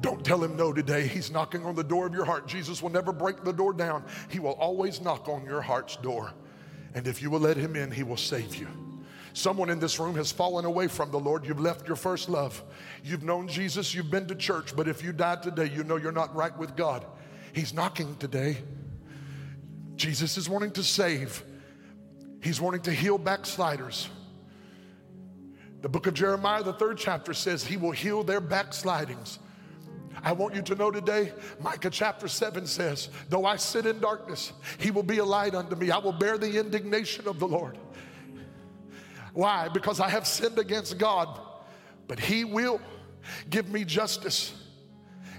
Don't 0.01 0.25
tell 0.25 0.43
him 0.43 0.57
no 0.57 0.73
today. 0.73 1.07
He's 1.07 1.31
knocking 1.31 1.63
on 1.67 1.75
the 1.75 1.85
door 1.85 2.07
of 2.07 2.15
your 2.15 2.25
heart. 2.25 2.47
Jesus 2.47 2.83
will 2.83 2.91
never 2.91 3.13
break 3.13 3.45
the 3.45 3.53
door 3.53 3.75
down, 3.75 4.05
He 4.31 4.39
will 4.39 4.53
always 4.53 5.03
knock 5.03 5.29
on 5.29 5.45
your 5.45 5.61
heart's 5.61 5.97
door. 5.97 6.33
And 6.95 7.07
if 7.07 7.21
you 7.21 7.29
will 7.29 7.41
let 7.41 7.59
Him 7.59 7.77
in, 7.77 7.91
He 7.91 8.03
will 8.03 8.17
save 8.17 8.57
you. 8.57 8.86
Someone 9.37 9.69
in 9.69 9.79
this 9.79 10.01
room 10.01 10.15
has 10.15 10.33
fallen 10.33 10.65
away 10.65 10.89
from 10.89 11.11
the 11.11 11.21
Lord. 11.21 11.45
You've 11.45 11.61
left 11.61 11.87
your 11.87 11.97
first 11.97 12.31
love. 12.31 12.65
You've 13.05 13.23
known 13.23 13.49
Jesus, 13.49 13.95
you've 13.95 14.11
been 14.11 14.27
to 14.29 14.35
church, 14.35 14.75
but 14.75 14.89
if 14.89 15.05
you 15.05 15.13
died 15.13 15.43
today, 15.43 15.67
you 15.67 15.85
know 15.85 15.97
you're 15.97 16.11
not 16.11 16.35
right 16.35 16.57
with 16.57 16.75
God. 16.75 17.05
He's 17.53 17.75
knocking 17.75 18.17
today. 18.17 18.57
Jesus 19.95 20.39
is 20.39 20.49
wanting 20.49 20.71
to 20.71 20.83
save, 20.83 21.45
He's 22.43 22.63
wanting 22.63 22.81
to 22.83 22.93
heal 22.93 23.19
backsliders. 23.19 24.09
The 25.83 25.89
book 25.91 26.07
of 26.07 26.15
Jeremiah, 26.15 26.63
the 26.63 26.73
third 26.73 26.97
chapter 26.97 27.35
says, 27.35 27.63
He 27.63 27.77
will 27.77 27.91
heal 27.91 28.25
their 28.25 28.41
backslidings. 28.41 29.39
I 30.23 30.33
want 30.33 30.55
you 30.55 30.63
to 30.63 30.75
know 30.77 30.91
today, 30.91 31.31
Micah 31.61 31.91
chapter 31.91 32.27
7 32.27 32.67
says, 32.67 33.11
Though 33.29 33.45
I 33.45 33.57
sit 33.57 33.85
in 33.85 34.01
darkness, 34.01 34.55
he 34.79 34.91
will 34.91 35.03
be 35.03 35.19
a 35.19 35.25
light 35.27 35.55
unto 35.55 35.77
me. 35.77 35.91
I 35.91 35.99
will 35.99 36.13
bear 36.13 36.39
the 36.39 36.59
indignation 36.59 37.29
of 37.29 37.39
the 37.39 37.47
Lord. 37.47 37.77
Why? 39.37 39.69
Because 39.69 40.01
I 40.01 40.09
have 40.09 40.27
sinned 40.27 40.59
against 40.59 40.97
God, 40.97 41.39
but 42.09 42.19
he 42.19 42.47
will 42.47 42.81
give 43.51 43.69
me 43.69 43.85
justice 43.85 44.55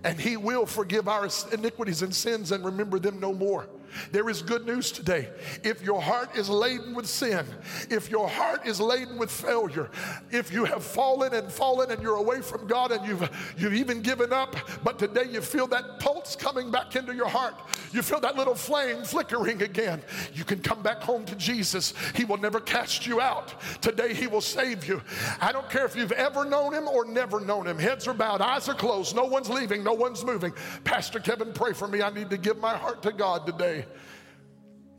and 0.04 0.20
he 0.20 0.38
will 0.38 0.68
forgive 0.68 1.08
our 1.08 1.28
iniquities 1.52 2.04
and 2.04 2.14
sins 2.14 2.52
and 2.52 2.64
remember 2.64 3.00
them 3.00 3.20
no 3.20 3.34
more. 3.34 3.68
There 4.12 4.30
is 4.30 4.42
good 4.42 4.66
news 4.66 4.92
today. 4.92 5.30
If 5.64 5.82
your 5.82 6.02
heart 6.02 6.36
is 6.36 6.50
laden 6.50 6.94
with 6.94 7.08
sin, 7.08 7.46
if 7.90 8.10
your 8.10 8.28
heart 8.28 8.66
is 8.66 8.80
laden 8.80 9.18
with 9.18 9.32
failure, 9.32 9.90
if 10.32 10.52
you 10.52 10.66
have 10.66 10.84
fallen 10.84 11.34
and 11.34 11.52
fallen 11.52 11.92
and 11.92 12.02
you're 12.02 12.18
away 12.18 12.42
from 12.42 12.68
God 12.68 12.92
and 12.92 13.06
you've, 13.06 13.30
you've 13.58 13.74
even 13.74 14.02
given 14.02 14.34
up, 14.34 14.56
but 14.84 15.00
today 15.00 15.26
you 15.30 15.42
feel 15.42 15.68
that 15.68 16.00
pulse 16.00 16.36
coming 16.36 16.72
back 16.72 16.96
into 16.96 17.14
your 17.14 17.28
heart, 17.28 17.56
you 17.92 18.02
feel 18.02 18.20
that 18.22 18.36
little 18.36 18.56
flame 18.56 19.04
flickering 19.04 19.62
again, 19.62 20.02
you 20.34 20.44
can 20.44 20.60
come 20.60 20.82
back 20.82 21.02
home 21.02 21.26
to 21.26 21.36
Jesus. 21.36 21.94
He 22.16 22.26
will 22.26 22.38
never 22.38 22.60
cast 22.60 23.06
you 23.06 23.22
out. 23.22 23.54
Today 23.82 24.14
He 24.14 24.28
will 24.28 24.42
save 24.42 24.88
you. 24.88 25.02
I 25.42 25.52
don't 25.52 25.70
care 25.70 25.86
if 25.86 25.96
you've 25.96 26.12
ever 26.12 26.46
known 26.46 26.74
Him 26.74 26.88
or 26.88 27.06
never 27.06 27.40
known 27.40 27.68
Him. 27.68 27.78
Heads 27.78 28.08
are 28.08 28.14
bowed, 28.14 28.42
eyes 28.42 28.68
are 28.70 28.76
closed, 28.76 29.16
no 29.16 29.26
one's 29.26 29.50
leaving, 29.50 29.84
no 29.84 29.94
one's 29.94 30.24
moving. 30.24 30.54
Pastor 30.84 31.20
Kevin, 31.20 31.54
pray 31.54 31.74
for 31.74 31.88
me. 31.88 32.02
I 32.02 32.10
need 32.10 32.30
to 32.30 32.38
give 32.38 32.58
my 32.60 32.76
heart 32.76 33.02
to 33.04 33.12
God 33.12 33.46
today 33.46 33.77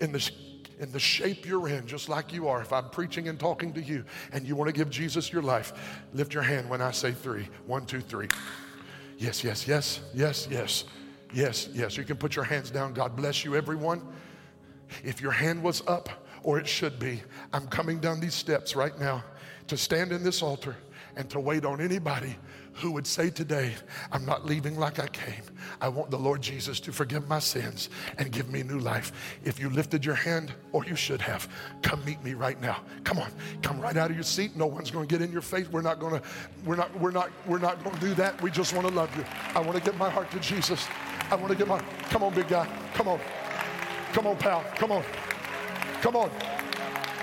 in 0.00 0.12
the, 0.12 0.30
in 0.78 0.92
the 0.92 0.98
shape 0.98 1.46
you're 1.46 1.68
in, 1.68 1.86
just 1.86 2.08
like 2.08 2.32
you 2.32 2.48
are, 2.48 2.60
if 2.60 2.72
I'm 2.72 2.90
preaching 2.90 3.28
and 3.28 3.38
talking 3.38 3.72
to 3.74 3.82
you 3.82 4.04
and 4.32 4.46
you 4.46 4.56
want 4.56 4.68
to 4.68 4.72
give 4.72 4.90
Jesus 4.90 5.32
your 5.32 5.42
life, 5.42 5.72
lift 6.12 6.34
your 6.34 6.42
hand 6.42 6.68
when 6.68 6.80
I 6.80 6.90
say 6.90 7.12
three. 7.12 7.48
One, 7.66 7.86
two, 7.86 8.00
three. 8.00 8.28
Yes, 9.16 9.42
yes, 9.42 9.66
yes, 9.66 10.00
yes, 10.14 10.46
yes, 10.50 10.84
yes, 11.32 11.68
yes. 11.72 11.96
You 11.96 12.04
can 12.04 12.16
put 12.16 12.36
your 12.36 12.44
hands 12.44 12.70
down. 12.70 12.92
God 12.92 13.16
bless 13.16 13.44
you, 13.44 13.56
everyone. 13.56 14.06
If 15.02 15.20
your 15.20 15.32
hand 15.32 15.62
was 15.62 15.82
up, 15.86 16.08
or 16.42 16.58
it 16.58 16.68
should 16.68 16.98
be, 16.98 17.22
I'm 17.52 17.66
coming 17.66 17.98
down 17.98 18.20
these 18.20 18.34
steps 18.34 18.76
right 18.76 18.98
now 18.98 19.24
to 19.66 19.76
stand 19.76 20.12
in 20.12 20.22
this 20.22 20.42
altar 20.42 20.76
and 21.16 21.28
to 21.30 21.40
wait 21.40 21.64
on 21.64 21.80
anybody 21.80 22.36
who 22.78 22.92
would 22.92 23.06
say 23.06 23.30
today, 23.30 23.74
I'm 24.12 24.24
not 24.24 24.46
leaving 24.46 24.78
like 24.78 24.98
I 24.98 25.08
came. 25.08 25.42
I 25.80 25.88
want 25.88 26.10
the 26.10 26.18
Lord 26.18 26.40
Jesus 26.40 26.80
to 26.80 26.92
forgive 26.92 27.28
my 27.28 27.38
sins 27.38 27.90
and 28.18 28.30
give 28.30 28.50
me 28.50 28.62
new 28.62 28.78
life. 28.78 29.12
If 29.44 29.58
you 29.58 29.68
lifted 29.70 30.04
your 30.04 30.14
hand, 30.14 30.52
or 30.72 30.84
you 30.84 30.96
should 30.96 31.20
have, 31.20 31.48
come 31.82 32.04
meet 32.04 32.22
me 32.22 32.34
right 32.34 32.60
now. 32.60 32.82
Come 33.04 33.18
on, 33.18 33.30
come 33.62 33.80
right 33.80 33.96
out 33.96 34.10
of 34.10 34.16
your 34.16 34.24
seat. 34.24 34.56
No 34.56 34.66
one's 34.66 34.90
to 34.90 35.06
get 35.06 35.22
in 35.22 35.32
your 35.32 35.42
face. 35.42 35.68
We're 35.68 35.82
not 35.82 36.00
to, 36.00 36.22
we're 36.64 36.76
not, 36.76 36.98
we're 37.00 37.10
not, 37.10 37.30
we're 37.46 37.58
not 37.58 37.84
to 37.84 38.00
do 38.00 38.14
that. 38.14 38.40
We 38.42 38.50
just 38.50 38.74
want 38.74 38.86
to 38.86 38.94
love 38.94 39.14
you. 39.16 39.24
I 39.54 39.60
want 39.60 39.76
to 39.76 39.82
give 39.82 39.96
my 39.98 40.10
heart 40.10 40.30
to 40.32 40.40
Jesus. 40.40 40.86
I 41.30 41.34
want 41.34 41.48
to 41.48 41.54
give 41.54 41.68
my, 41.68 41.80
come 42.10 42.22
on, 42.22 42.34
big 42.34 42.48
guy. 42.48 42.66
Come 42.94 43.08
on. 43.08 43.20
Come 44.12 44.26
on, 44.26 44.36
pal. 44.36 44.64
Come 44.76 44.92
on. 44.92 45.04
Come 46.00 46.16
on. 46.16 46.30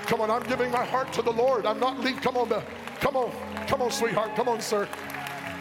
Come 0.06 0.20
on. 0.20 0.30
I'm 0.30 0.42
giving 0.44 0.70
my 0.70 0.84
heart 0.84 1.12
to 1.14 1.22
the 1.22 1.32
Lord. 1.32 1.66
I'm 1.66 1.80
not 1.80 1.98
leaving. 1.98 2.20
Come 2.20 2.36
on, 2.36 2.48
come 3.00 3.16
on. 3.16 3.32
Come 3.66 3.82
on, 3.82 3.90
sweetheart. 3.90 4.36
Come 4.36 4.48
on, 4.48 4.60
sir. 4.60 4.88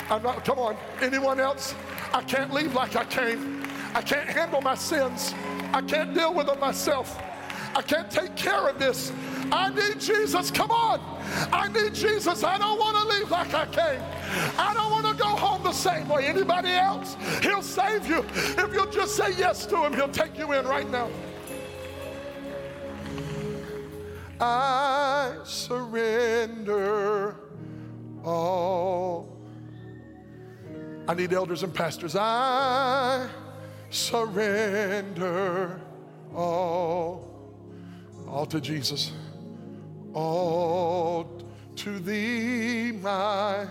I'm 0.09 0.21
not, 0.21 0.45
come 0.45 0.59
on. 0.59 0.77
Anyone 1.01 1.39
else? 1.39 1.73
I 2.13 2.21
can't 2.21 2.53
leave 2.53 2.73
like 2.73 2.95
I 2.95 3.05
came. 3.05 3.63
I 3.93 4.01
can't 4.01 4.29
handle 4.29 4.61
my 4.61 4.75
sins. 4.75 5.33
I 5.73 5.81
can't 5.81 6.13
deal 6.13 6.33
with 6.33 6.47
them 6.47 6.59
myself. 6.59 7.19
I 7.75 7.81
can't 7.81 8.09
take 8.09 8.35
care 8.35 8.69
of 8.69 8.79
this. 8.79 9.11
I 9.51 9.69
need 9.69 9.99
Jesus. 9.99 10.49
Come 10.51 10.71
on. 10.71 11.01
I 11.51 11.67
need 11.67 11.93
Jesus. 11.93 12.43
I 12.43 12.57
don't 12.57 12.79
want 12.79 12.95
to 12.97 13.17
leave 13.17 13.29
like 13.31 13.53
I 13.53 13.65
came. 13.65 14.01
I 14.57 14.73
don't 14.73 14.91
want 14.91 15.05
to 15.07 15.21
go 15.21 15.29
home 15.29 15.63
the 15.63 15.73
same 15.73 16.07
way. 16.07 16.25
Anybody 16.25 16.71
else? 16.71 17.17
He'll 17.41 17.61
save 17.61 18.07
you. 18.07 18.25
If 18.33 18.73
you'll 18.73 18.91
just 18.91 19.15
say 19.15 19.33
yes 19.37 19.65
to 19.67 19.83
him, 19.83 19.93
he'll 19.93 20.07
take 20.07 20.37
you 20.37 20.53
in 20.53 20.65
right 20.65 20.89
now. 20.89 21.09
I 24.39 25.37
surrender 25.45 26.84
I 31.07 31.13
need 31.13 31.33
elders 31.33 31.63
and 31.63 31.73
pastors. 31.73 32.15
I 32.15 33.29
surrender 33.91 35.79
all. 36.33 37.31
All 38.27 38.45
to 38.47 38.59
Jesus. 38.59 39.11
All 40.13 41.29
to 41.75 41.99
thee, 41.99 42.91
my 42.91 43.67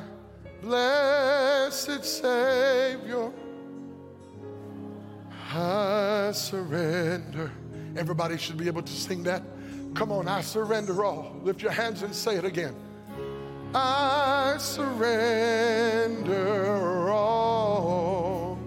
blessed 0.62 2.04
Savior. 2.04 3.32
I 5.52 6.30
surrender. 6.32 7.50
Everybody 7.96 8.36
should 8.38 8.56
be 8.56 8.66
able 8.66 8.82
to 8.82 8.92
sing 8.92 9.22
that. 9.24 9.42
Come 9.94 10.12
on, 10.12 10.28
I 10.28 10.40
surrender 10.40 11.04
all. 11.04 11.36
Lift 11.42 11.62
your 11.62 11.70
hands 11.72 12.02
and 12.02 12.14
say 12.14 12.36
it 12.36 12.44
again. 12.44 12.74
I 13.74 14.56
surrender 14.58 16.30
all. 17.10 18.58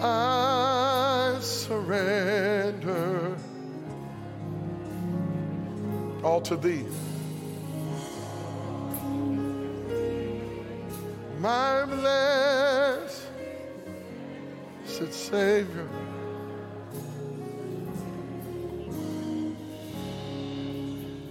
I 0.00 1.38
surrender 1.40 3.36
all 6.24 6.40
to 6.40 6.56
thee. 6.56 6.84
My 11.38 11.84
blessed 11.84 13.22
Savior. 15.12 15.88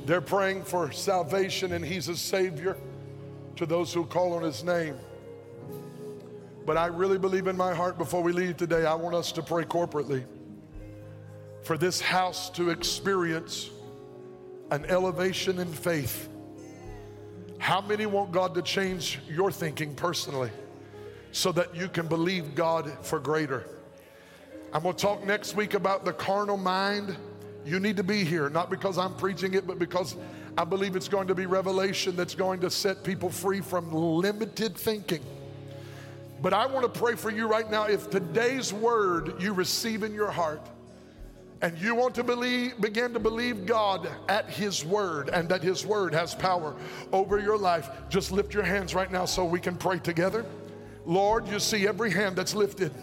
They're 0.06 0.22
praying 0.22 0.64
for 0.66 0.92
salvation, 0.92 1.74
and 1.74 1.84
He's 1.84 2.08
a 2.10 2.16
Savior 2.16 2.78
to 3.56 3.66
those 3.66 3.92
who 3.92 4.06
call 4.06 4.34
on 4.34 4.44
His 4.44 4.64
name. 4.64 4.96
But 6.66 6.78
I 6.78 6.88
really 6.88 7.18
believe 7.18 7.48
in 7.48 7.58
my 7.58 7.74
heart 7.74 7.98
before 7.98 8.22
we 8.22 8.32
leave 8.32 8.58
today, 8.58 8.86
I 8.86 8.94
want 8.94 9.16
us 9.16 9.32
to 9.34 9.42
pray 9.42 9.64
corporately 9.64 10.26
for 11.64 11.78
this 11.78 12.00
house 12.00 12.52
to 12.52 12.70
experience 12.70 13.72
an 14.70 14.86
elevation 14.86 15.60
in 15.60 15.72
faith. 15.72 16.30
How 17.58 17.82
many 17.82 18.06
want 18.06 18.32
God 18.32 18.54
to 18.56 18.62
change 18.62 19.20
your 19.28 19.52
thinking 19.52 19.96
personally 19.96 20.52
so 21.32 21.52
that 21.54 21.76
you 21.76 21.88
can 21.88 22.08
believe 22.08 22.54
God 22.54 22.92
for 23.02 23.20
greater? 23.20 23.66
I'm 24.72 24.84
to 24.84 24.94
talk 24.94 25.26
next 25.26 25.56
week 25.56 25.74
about 25.74 26.06
the 26.06 26.14
carnal 26.14 26.58
mind 26.58 27.16
you 27.66 27.80
need 27.80 27.98
to 27.98 28.04
be 28.04 28.24
here, 28.24 28.50
not 28.50 28.70
because 28.70 28.98
I'm 28.98 29.16
preaching 29.16 29.56
it, 29.56 29.66
but 29.66 29.80
because 29.80 30.16
I 30.58 30.64
believe 30.64 30.96
it's 30.96 31.08
going 31.08 31.28
to 31.28 31.36
be 31.36 31.46
revelation 31.46 32.16
that's 32.16 32.36
going 32.36 32.60
to 32.62 32.70
set 32.70 33.04
people 33.04 33.30
free 33.30 33.62
from 33.62 33.92
limited 33.92 34.76
thinking. 34.76 35.24
But 36.42 36.54
I 36.54 36.68
want 36.68 36.92
to 36.92 37.00
pray 37.00 37.16
for 37.16 37.32
you 37.32 37.48
right 37.48 37.70
now. 37.70 37.86
If 37.86 38.10
today's 38.10 38.72
word 38.72 39.42
you 39.42 39.54
receive 39.54 40.04
in 40.04 40.14
your 40.14 40.32
heart, 40.32 40.62
and 41.62 41.78
you 41.80 41.96
want 41.96 42.14
to 42.16 42.24
believe, 42.24 42.80
begin 42.80 43.14
to 43.14 43.20
believe 43.20 43.66
God 43.66 44.08
at 44.30 44.50
His 44.50 44.86
word 44.86 45.30
and 45.30 45.50
that 45.50 45.64
His 45.64 45.86
word 45.86 46.14
has 46.14 46.36
power 46.36 46.76
over 47.12 47.40
your 47.40 47.58
life, 47.58 47.90
just 48.10 48.32
lift 48.32 48.54
your 48.54 48.64
hands 48.64 48.94
right 48.94 49.12
now 49.12 49.26
so 49.26 49.44
we 49.46 49.60
can 49.60 49.76
pray 49.76 49.98
together. 49.98 50.46
Lord, 51.06 51.48
you 51.48 51.60
see 51.60 51.88
every 51.88 52.12
hand 52.12 52.36
that's 52.36 52.54
lifted. 52.54 52.94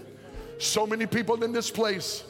So 0.58 0.86
many 0.86 1.06
people 1.06 1.42
in 1.42 1.50
this 1.50 1.70
place 1.70 2.24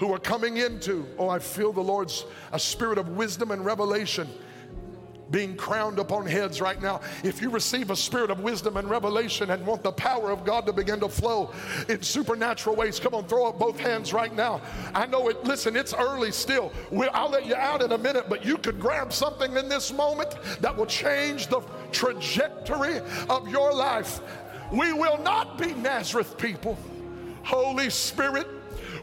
who 0.00 0.12
are 0.12 0.18
coming 0.18 0.56
into, 0.56 1.06
oh, 1.18 1.28
I 1.28 1.38
feel 1.38 1.72
the 1.72 1.82
Lord's 1.82 2.24
a 2.52 2.58
spirit 2.58 2.98
of 2.98 3.10
wisdom 3.10 3.50
and 3.50 3.64
revelation 3.64 4.26
being 5.30 5.56
crowned 5.56 5.98
upon 5.98 6.26
heads 6.26 6.60
right 6.60 6.80
now. 6.82 7.00
If 7.22 7.40
you 7.40 7.50
receive 7.50 7.90
a 7.90 7.96
spirit 7.96 8.30
of 8.30 8.40
wisdom 8.40 8.76
and 8.78 8.90
revelation 8.90 9.50
and 9.50 9.64
want 9.64 9.82
the 9.82 9.92
power 9.92 10.30
of 10.30 10.44
God 10.44 10.66
to 10.66 10.72
begin 10.72 10.98
to 11.00 11.08
flow 11.08 11.52
in 11.88 12.02
supernatural 12.02 12.74
ways, 12.74 12.98
come 12.98 13.14
on, 13.14 13.26
throw 13.26 13.46
up 13.46 13.58
both 13.58 13.78
hands 13.78 14.12
right 14.12 14.34
now. 14.34 14.60
I 14.94 15.06
know 15.06 15.28
it, 15.28 15.44
listen, 15.44 15.76
it's 15.76 15.94
early 15.94 16.32
still. 16.32 16.72
We'll, 16.90 17.10
I'll 17.12 17.30
let 17.30 17.46
you 17.46 17.54
out 17.54 17.82
in 17.82 17.92
a 17.92 17.98
minute, 17.98 18.24
but 18.28 18.44
you 18.44 18.58
could 18.58 18.80
grab 18.80 19.12
something 19.12 19.56
in 19.56 19.68
this 19.68 19.92
moment 19.92 20.34
that 20.60 20.76
will 20.76 20.86
change 20.86 21.46
the 21.46 21.60
trajectory 21.92 23.00
of 23.28 23.48
your 23.48 23.72
life. 23.72 24.20
We 24.72 24.92
will 24.92 25.22
not 25.22 25.58
be 25.58 25.74
Nazareth 25.74 26.38
people. 26.38 26.76
Holy 27.42 27.90
Spirit, 27.90 28.46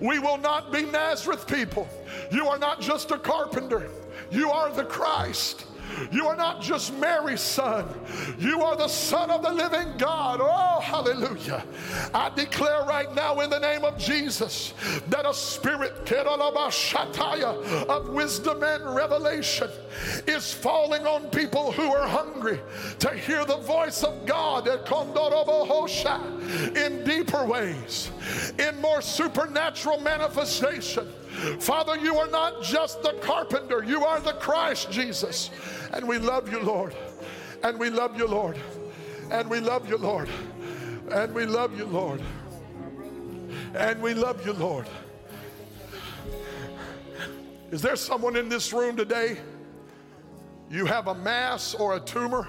we 0.02 0.20
will 0.20 0.38
not 0.38 0.72
be 0.72 0.84
Nazareth 0.84 1.48
people. 1.48 1.88
You 2.32 2.48
are 2.48 2.60
not 2.60 2.82
just 2.82 3.12
a 3.12 3.18
carpenter, 3.18 3.90
you 4.32 4.50
are 4.50 4.72
the 4.72 4.86
Christ. 4.86 5.66
You 6.12 6.28
are 6.28 6.36
not 6.36 6.62
just 6.62 6.94
Mary's 6.98 7.42
son, 7.42 7.86
you 8.38 8.62
are 8.62 8.76
the 8.76 8.88
Son 8.88 9.32
of 9.32 9.42
the 9.42 9.52
living 9.52 9.98
God. 9.98 10.40
Oh, 10.42 10.80
hallelujah. 10.80 11.64
I 12.14 12.30
declare 12.30 12.84
right 12.84 13.14
now 13.16 13.40
in 13.40 13.50
the 13.50 13.60
name 13.60 13.84
of 13.84 13.98
Jesus 13.98 14.74
that 15.10 15.26
a 15.26 15.34
spirit 15.34 15.94
of 17.90 18.10
wisdom 18.10 18.64
and 18.64 18.96
revelation 18.96 19.70
is 20.28 20.54
falling 20.54 21.06
on 21.06 21.30
people 21.30 21.72
who 21.72 21.94
are 21.94 22.08
hungry 22.08 22.60
to 23.00 23.14
hear 23.14 23.46
the 23.46 23.58
voice 23.58 24.04
of 24.04 24.26
God 24.26 24.68
in 26.76 27.04
deeper 27.04 27.46
ways, 27.46 28.12
in 28.60 28.80
more 28.82 29.02
supernatural 29.02 30.00
manifestation. 30.00 31.08
Father, 31.60 31.98
you 31.98 32.16
are 32.16 32.30
not 32.30 32.64
just 32.64 33.04
the 33.04 33.14
carpenter, 33.22 33.84
you 33.84 34.04
are 34.04 34.20
the 34.20 34.34
Christ 34.34 34.92
Jesus. 34.92 35.52
And 35.94 36.08
we 36.08 36.18
love 36.18 36.52
you, 36.52 36.60
Lord. 36.60 36.96
And 37.64 37.80
we 37.80 37.90
love 37.90 38.18
you, 38.18 38.28
Lord. 38.28 38.58
And 39.32 39.50
we 39.50 39.60
love 39.60 39.90
you, 39.90 39.98
Lord. 39.98 40.30
And 41.12 41.34
we 41.34 41.46
love 41.46 41.78
you, 41.78 41.86
Lord. 41.86 42.22
And 43.76 44.02
we 44.02 44.14
love 44.14 44.46
you, 44.46 44.54
Lord. 44.54 44.88
Is 47.72 47.82
there 47.82 47.96
someone 47.96 48.36
in 48.36 48.48
this 48.50 48.72
room 48.72 48.96
today? 48.96 49.38
You 50.70 50.86
have 50.86 51.08
a 51.08 51.16
mass 51.16 51.74
or 51.74 51.96
a 51.96 52.00
tumor. 52.00 52.48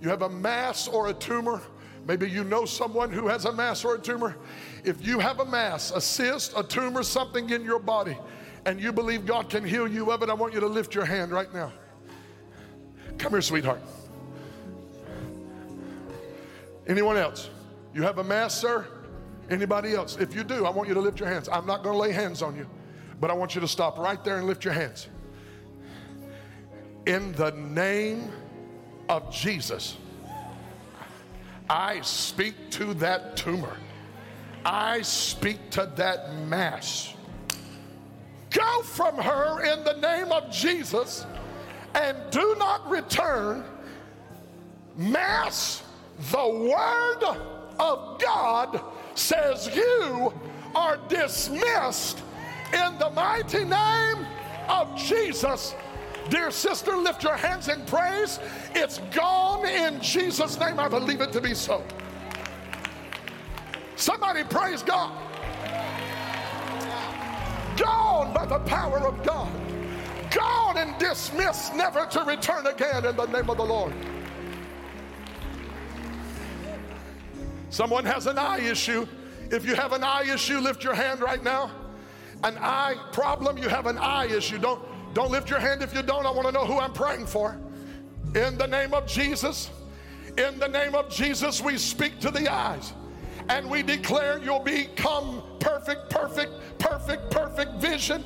You 0.00 0.08
have 0.08 0.22
a 0.22 0.28
mass 0.28 0.88
or 0.88 1.08
a 1.08 1.14
tumor. 1.14 1.62
Maybe 2.06 2.28
you 2.28 2.42
know 2.42 2.64
someone 2.64 3.10
who 3.10 3.28
has 3.28 3.44
a 3.44 3.52
mass 3.52 3.84
or 3.84 3.94
a 3.94 3.98
tumor. 3.98 4.36
If 4.84 5.06
you 5.06 5.18
have 5.18 5.40
a 5.40 5.44
mass, 5.44 5.92
a 5.92 6.00
cyst, 6.00 6.52
a 6.56 6.62
tumor, 6.62 7.02
something 7.02 7.50
in 7.50 7.62
your 7.62 7.78
body, 7.78 8.18
and 8.64 8.80
you 8.80 8.92
believe 8.92 9.26
God 9.26 9.48
can 9.48 9.64
heal 9.64 9.86
you 9.86 10.10
of 10.10 10.22
it, 10.22 10.28
I 10.28 10.34
want 10.34 10.54
you 10.54 10.60
to 10.60 10.66
lift 10.66 10.94
your 10.94 11.04
hand 11.04 11.30
right 11.30 11.52
now. 11.52 11.72
Come 13.22 13.30
here, 13.30 13.40
sweetheart. 13.40 13.80
Anyone 16.88 17.16
else? 17.16 17.50
You 17.94 18.02
have 18.02 18.18
a 18.18 18.24
mass, 18.24 18.60
sir? 18.60 18.84
Anybody 19.48 19.94
else? 19.94 20.16
If 20.16 20.34
you 20.34 20.42
do, 20.42 20.66
I 20.66 20.70
want 20.70 20.88
you 20.88 20.94
to 20.94 21.00
lift 21.00 21.20
your 21.20 21.28
hands. 21.28 21.48
I'm 21.48 21.64
not 21.64 21.84
going 21.84 21.94
to 21.94 22.00
lay 22.00 22.10
hands 22.10 22.42
on 22.42 22.56
you, 22.56 22.66
but 23.20 23.30
I 23.30 23.34
want 23.34 23.54
you 23.54 23.60
to 23.60 23.68
stop 23.68 23.96
right 23.96 24.22
there 24.24 24.38
and 24.38 24.48
lift 24.48 24.64
your 24.64 24.74
hands. 24.74 25.06
In 27.06 27.30
the 27.34 27.52
name 27.52 28.32
of 29.08 29.32
Jesus, 29.32 29.96
I 31.70 32.00
speak 32.00 32.56
to 32.72 32.92
that 32.94 33.36
tumor. 33.36 33.76
I 34.64 35.02
speak 35.02 35.70
to 35.70 35.92
that 35.94 36.34
mass. 36.48 37.14
Go 38.50 38.82
from 38.82 39.14
her 39.14 39.64
in 39.64 39.84
the 39.84 39.94
name 40.00 40.32
of 40.32 40.50
Jesus 40.50 41.24
and 41.94 42.16
do 42.30 42.54
not 42.58 42.88
return, 42.88 43.64
Mass, 44.96 45.82
the 46.30 46.48
Word 46.48 47.38
of 47.78 48.20
God 48.20 48.80
says 49.14 49.70
you 49.74 50.32
are 50.74 50.98
dismissed 51.08 52.22
in 52.72 52.98
the 52.98 53.10
mighty 53.10 53.64
name 53.64 54.26
of 54.68 54.96
Jesus. 54.96 55.74
Dear 56.30 56.50
sister, 56.50 56.96
lift 56.96 57.22
your 57.22 57.36
hands 57.36 57.68
in 57.68 57.84
praise. 57.84 58.38
It's 58.74 58.98
gone 59.14 59.66
in 59.66 60.00
Jesus' 60.00 60.58
name. 60.58 60.78
I 60.78 60.88
believe 60.88 61.20
it 61.20 61.32
to 61.32 61.40
be 61.40 61.54
so. 61.54 61.82
Somebody 63.96 64.44
praise 64.44 64.82
God. 64.82 65.12
Gone 67.76 68.32
by 68.32 68.46
the 68.46 68.60
power 68.60 68.98
of 68.98 69.22
God. 69.24 69.50
Gone 70.34 70.78
and 70.78 70.98
dismissed, 70.98 71.74
never 71.74 72.06
to 72.06 72.22
return 72.22 72.66
again 72.66 73.04
in 73.04 73.16
the 73.16 73.26
name 73.26 73.50
of 73.50 73.56
the 73.56 73.64
Lord. 73.64 73.92
Someone 77.70 78.04
has 78.04 78.26
an 78.26 78.38
eye 78.38 78.60
issue. 78.60 79.06
If 79.50 79.66
you 79.66 79.74
have 79.74 79.92
an 79.92 80.04
eye 80.04 80.24
issue, 80.32 80.58
lift 80.58 80.84
your 80.84 80.94
hand 80.94 81.20
right 81.20 81.42
now. 81.42 81.70
An 82.44 82.56
eye 82.58 82.96
problem, 83.12 83.58
you 83.58 83.68
have 83.68 83.86
an 83.86 83.98
eye 83.98 84.26
issue. 84.26 84.58
Don't, 84.58 84.82
don't 85.14 85.30
lift 85.30 85.48
your 85.48 85.58
hand 85.58 85.82
if 85.82 85.94
you 85.94 86.02
don't. 86.02 86.26
I 86.26 86.30
want 86.30 86.46
to 86.46 86.52
know 86.52 86.66
who 86.66 86.78
I'm 86.78 86.92
praying 86.92 87.26
for. 87.26 87.58
In 88.34 88.56
the 88.58 88.66
name 88.66 88.94
of 88.94 89.06
Jesus, 89.06 89.70
in 90.38 90.58
the 90.58 90.68
name 90.68 90.94
of 90.94 91.10
Jesus, 91.10 91.60
we 91.60 91.76
speak 91.76 92.18
to 92.20 92.30
the 92.30 92.50
eyes 92.50 92.92
and 93.48 93.68
we 93.68 93.82
declare 93.82 94.38
you'll 94.38 94.60
become 94.60 95.42
perfect, 95.58 96.08
perfect, 96.10 96.52
perfect, 96.78 97.30
perfect 97.30 97.74
vision 97.74 98.24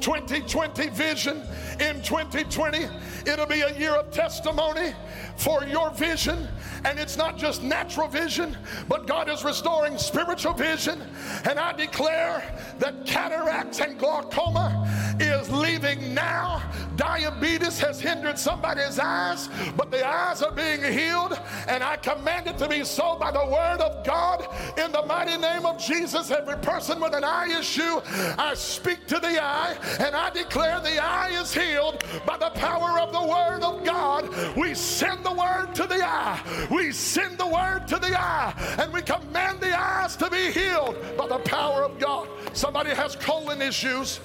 2020 0.00 0.88
vision 0.90 1.42
in 1.80 2.02
2020. 2.02 2.86
It'll 3.26 3.46
be 3.46 3.60
a 3.60 3.78
year 3.78 3.94
of 3.94 4.10
testimony 4.10 4.94
for 5.36 5.64
your 5.64 5.90
vision. 5.90 6.48
And 6.84 6.98
it's 6.98 7.16
not 7.16 7.38
just 7.38 7.62
natural 7.62 8.08
vision, 8.08 8.56
but 8.88 9.06
God 9.06 9.28
is 9.28 9.44
restoring 9.44 9.98
spiritual 9.98 10.52
vision. 10.52 11.00
And 11.48 11.58
I 11.58 11.72
declare 11.72 12.42
that 12.78 13.06
cataracts 13.06 13.80
and 13.80 13.98
glaucoma 13.98 14.86
is 15.20 15.50
leaving 15.50 16.14
now. 16.14 16.62
Diabetes 16.96 17.78
has 17.80 18.00
hindered 18.00 18.38
somebody's 18.38 18.98
eyes, 18.98 19.48
but 19.76 19.90
the 19.90 20.06
eyes 20.06 20.42
are 20.42 20.52
being 20.52 20.82
healed. 20.82 21.38
And 21.68 21.82
I 21.82 21.96
command 21.96 22.46
it 22.46 22.58
to 22.58 22.68
be 22.68 22.84
so 22.84 23.16
by 23.16 23.30
the 23.30 23.44
word 23.44 23.80
of 23.80 24.04
God 24.04 24.48
in 24.78 24.92
the 24.92 25.04
mighty 25.06 25.36
name 25.36 25.66
of 25.66 25.78
Jesus. 25.78 26.30
Every 26.30 26.56
person 26.58 27.00
with 27.00 27.14
an 27.14 27.24
eye 27.24 27.56
issue, 27.58 28.00
I 28.38 28.54
speak 28.54 29.06
to 29.08 29.18
the 29.18 29.42
eye 29.42 29.76
and 30.00 30.14
I 30.14 30.30
declare 30.30 30.80
the 30.80 31.02
eye 31.02 31.30
is 31.40 31.52
healed 31.52 32.04
by 32.26 32.36
the 32.36 32.50
power 32.50 33.00
of 33.00 33.12
the 33.12 33.22
word 33.22 33.62
of 33.62 33.84
God. 33.84 34.28
We 34.56 34.74
send 34.74 35.24
the 35.24 35.32
word 35.32 35.74
to 35.74 35.86
the 35.86 36.04
eye. 36.04 36.40
We 36.70 36.92
send 36.92 37.38
the 37.38 37.46
word 37.46 37.86
to 37.88 37.98
the 37.98 38.18
eye 38.18 38.54
and 38.78 38.92
we 38.92 39.02
command 39.02 39.60
the 39.60 39.78
eyes 39.78 40.16
to 40.16 40.30
be 40.30 40.50
healed 40.50 40.96
by 41.16 41.26
the 41.28 41.38
power 41.38 41.84
of 41.84 41.98
God. 41.98 42.28
Somebody 42.52 42.90
has 42.90 43.16
colon 43.16 43.62
issues, 43.62 44.20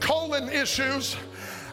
colon 0.00 0.48
issues. 0.48 1.16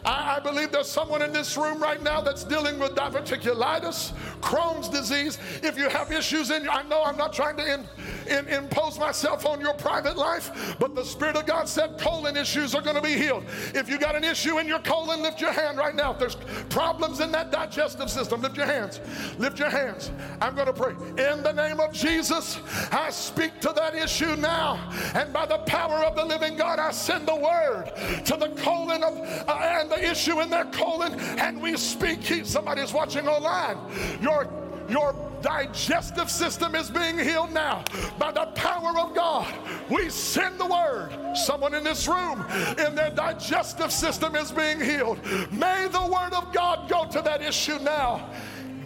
I, 0.06 0.38
believe 0.40 0.70
there's 0.70 0.88
someone 0.88 1.22
in 1.22 1.32
this 1.32 1.56
room 1.56 1.82
right 1.82 2.02
now 2.02 2.20
that's 2.20 2.44
dealing 2.44 2.78
with 2.78 2.94
diverticulitis, 2.94 4.12
Crohn's 4.42 4.88
disease. 4.90 5.38
If 5.62 5.78
you 5.78 5.88
have 5.88 6.12
issues 6.12 6.50
in, 6.50 6.68
I 6.68 6.82
know 6.82 7.02
I'm 7.02 7.16
not 7.16 7.32
trying 7.32 7.56
to 7.56 7.74
in, 7.74 7.88
in, 8.26 8.48
impose 8.48 8.98
myself 8.98 9.46
on 9.46 9.60
your 9.60 9.74
private 9.74 10.16
life, 10.16 10.76
but 10.78 10.94
the 10.94 11.04
Spirit 11.04 11.36
of 11.36 11.46
God 11.46 11.68
said 11.68 11.98
colon 11.98 12.36
issues 12.36 12.74
are 12.74 12.82
going 12.82 12.96
to 12.96 13.02
be 13.02 13.14
healed. 13.14 13.44
If 13.74 13.88
you 13.88 13.98
got 13.98 14.14
an 14.14 14.24
issue 14.24 14.58
in 14.58 14.66
your 14.66 14.80
colon, 14.80 15.22
lift 15.22 15.40
your 15.40 15.52
hand 15.52 15.78
right 15.78 15.94
now. 15.94 16.12
If 16.12 16.18
there's 16.18 16.36
problems 16.68 17.20
in 17.20 17.32
that 17.32 17.50
digestive 17.50 18.10
system, 18.10 18.42
lift 18.42 18.56
your 18.56 18.66
hands. 18.66 19.00
Lift 19.38 19.58
your 19.58 19.70
hands. 19.70 20.10
I'm 20.40 20.54
going 20.54 20.66
to 20.66 20.72
pray. 20.72 20.92
In 21.32 21.42
the 21.42 21.52
name 21.52 21.80
of 21.80 21.92
Jesus, 21.92 22.58
I 22.92 23.10
speak 23.10 23.60
to 23.60 23.72
that 23.76 23.94
issue 23.94 24.36
now. 24.36 24.90
And 25.14 25.32
by 25.32 25.46
the 25.46 25.58
power 25.58 26.04
of 26.04 26.16
the 26.16 26.24
living 26.24 26.56
God, 26.56 26.78
I 26.78 26.90
send 26.90 27.26
the 27.26 27.36
word 27.36 27.92
to 28.24 28.36
the 28.36 28.48
colon 28.62 29.02
of, 29.02 29.18
uh, 29.48 29.80
and 29.80 29.90
the 29.90 30.10
issue 30.10 30.40
in 30.40 30.50
their 30.50 30.66
colon, 30.66 31.14
and 31.14 31.60
we 31.60 31.76
speak. 31.76 32.14
Somebody's 32.44 32.92
watching 32.92 33.26
online. 33.28 33.78
Your 34.20 34.48
your 34.88 35.14
digestive 35.44 36.30
system 36.30 36.74
is 36.74 36.90
being 36.90 37.18
healed 37.18 37.52
now 37.52 37.84
by 38.18 38.32
the 38.32 38.46
power 38.54 38.98
of 38.98 39.14
God. 39.14 39.52
We 39.90 40.08
send 40.08 40.58
the 40.58 40.64
word. 40.64 41.10
Someone 41.36 41.74
in 41.74 41.84
this 41.84 42.08
room, 42.08 42.42
in 42.78 42.94
their 42.94 43.10
digestive 43.10 43.92
system, 43.92 44.36
is 44.36 44.50
being 44.50 44.80
healed. 44.80 45.18
May 45.52 45.86
the 45.92 46.00
word 46.00 46.32
of 46.32 46.50
God 46.52 46.88
go 46.88 47.06
to 47.10 47.20
that 47.20 47.42
issue 47.42 47.78
now. 47.80 48.30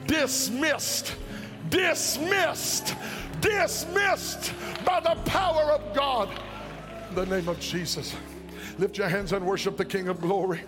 Dismissed, 0.07 1.15
dismissed, 1.71 2.97
dismissed 3.41 4.53
by 4.85 4.99
the 4.99 5.15
power 5.27 5.71
of 5.71 5.95
God. 5.95 6.29
In 7.11 7.15
the 7.15 7.27
name 7.27 7.49
of 7.49 7.61
Jesus. 7.61 8.17
Lift 8.79 8.99
your 8.99 9.09
hands 9.09 9.33
and 9.33 9.47
worship 9.47 9.77
the 9.77 9.85
King 9.85 10.09
of 10.09 10.21
glory. 10.21 10.63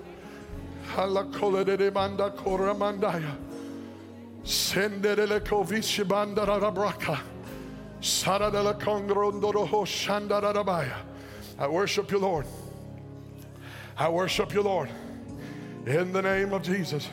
Senderele 4.45 5.41
kovishi 5.41 6.05
bandara 6.05 6.75
braka. 6.75 7.21
Saradela 8.01 8.79
kongrondoro 8.79 9.67
ho 9.69 9.83
shandarabaya. 9.83 10.97
I 11.59 11.69
worship 11.69 12.11
you, 12.11 12.19
Lord. 12.19 12.47
I 13.97 14.09
worship 14.09 14.55
you, 14.55 14.63
Lord. 14.63 14.89
In 15.87 16.13
the 16.13 16.23
name 16.23 16.55
of 16.55 16.63
Jesus. 16.63 17.09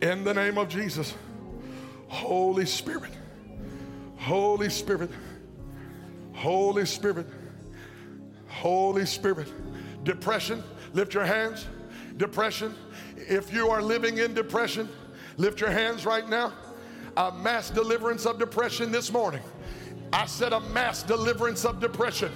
In 0.00 0.22
the 0.22 0.32
name 0.32 0.58
of 0.58 0.68
Jesus. 0.68 1.14
Holy 2.06 2.66
Spirit. 2.66 3.10
Holy 4.16 4.70
Spirit. 4.70 5.10
Holy 6.32 6.86
Spirit. 6.86 7.26
Holy 8.46 9.06
Spirit. 9.06 9.48
Depression. 10.04 10.62
Lift 10.92 11.14
your 11.14 11.24
hands. 11.24 11.66
Depression. 12.16 12.74
If 13.16 13.52
you 13.52 13.68
are 13.70 13.82
living 13.82 14.18
in 14.18 14.34
depression, 14.34 14.88
Lift 15.38 15.60
your 15.60 15.70
hands 15.70 16.04
right 16.04 16.28
now. 16.28 16.52
A 17.16 17.32
mass 17.32 17.70
deliverance 17.70 18.26
of 18.26 18.38
depression 18.38 18.92
this 18.92 19.12
morning. 19.12 19.40
I 20.12 20.26
said 20.26 20.52
a 20.52 20.60
mass 20.60 21.02
deliverance 21.02 21.64
of 21.64 21.80
depression. 21.80 22.32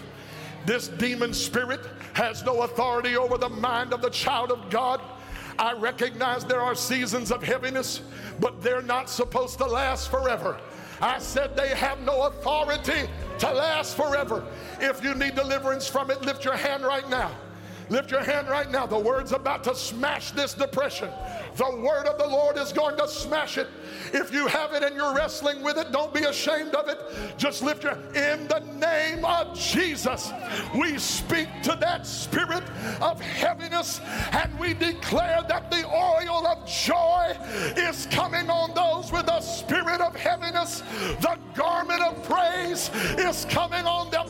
This 0.65 0.87
demon 0.87 1.35
spirit 1.35 1.81
has 2.13 2.45
no 2.45 2.63
authority 2.63 3.17
over 3.17 3.37
the 3.37 3.49
mind 3.49 3.93
of 3.93 4.03
the 4.03 4.11
child 4.11 4.53
of 4.53 4.71
God. 4.71 5.01
I 5.59 5.73
recognize 5.73 6.45
there 6.45 6.61
are 6.61 6.77
seasons 6.77 7.33
of 7.33 7.43
heaviness, 7.43 8.03
but 8.41 8.63
they're 8.63 8.83
not 8.83 9.11
supposed 9.11 9.59
to 9.59 9.67
last 9.67 10.11
forever. 10.11 10.61
I 11.01 11.19
said 11.19 11.57
they 11.57 11.71
have 11.71 12.01
no 12.01 12.23
authority 12.27 13.09
to 13.39 13.53
last 13.53 13.97
forever. 13.97 14.45
If 14.81 15.03
you 15.03 15.15
need 15.15 15.35
deliverance 15.35 15.89
from 15.89 16.11
it, 16.13 16.23
lift 16.23 16.45
your 16.45 16.57
hand 16.57 16.85
right 16.85 17.09
now. 17.11 17.33
Lift 17.89 18.11
your 18.11 18.23
hand 18.23 18.49
right 18.49 18.71
now. 18.71 18.87
The 18.87 18.99
word's 18.99 19.33
about 19.33 19.65
to 19.65 19.75
smash 19.75 20.31
this 20.33 20.55
depression. 20.55 21.11
The 21.57 21.77
word 21.85 22.07
of 22.07 22.19
the 22.19 22.27
Lord 22.27 22.57
is 22.57 22.73
going 22.73 22.97
to 22.97 23.09
smash 23.09 23.59
it. 23.59 23.69
If 24.13 24.33
you 24.33 24.47
have 24.47 24.73
it 24.73 24.83
and 24.83 24.97
you're 24.97 25.15
wrestling 25.15 25.63
with 25.63 25.77
it, 25.77 25.93
don't 25.93 26.15
be 26.15 26.25
ashamed 26.25 26.75
of 26.75 26.89
it. 26.89 26.99
Just 27.37 27.63
lift 27.63 27.85
your 27.85 27.99
in 28.15 28.49
the 28.49 28.61
name 28.79 29.25
of 29.25 29.59
Jesus. 29.59 30.33
We 30.75 30.99
speak 30.99 31.49
to 31.65 31.77
that 31.81 32.07
spirit 32.07 32.65
of 33.01 33.21
heaviness 33.21 34.01
and 34.33 34.59
we 34.59 34.75
declare 34.75 35.43
that 35.49 35.71
the 35.71 35.87
oil 35.87 36.47
of 36.47 36.67
joy 36.67 37.37
is 37.77 38.07
coming 38.07 38.49
on 38.49 38.75
those 38.75 39.13
with 39.13 39.27
the 39.27 39.41
spirit 39.41 40.01
of 40.01 40.17
heaviness. 40.17 40.83
The 41.21 41.39
garment 41.55 42.03
of 42.03 42.23
praise 42.25 42.91
is 43.19 43.45
coming 43.47 43.85
on 43.85 44.11
them. 44.11 44.23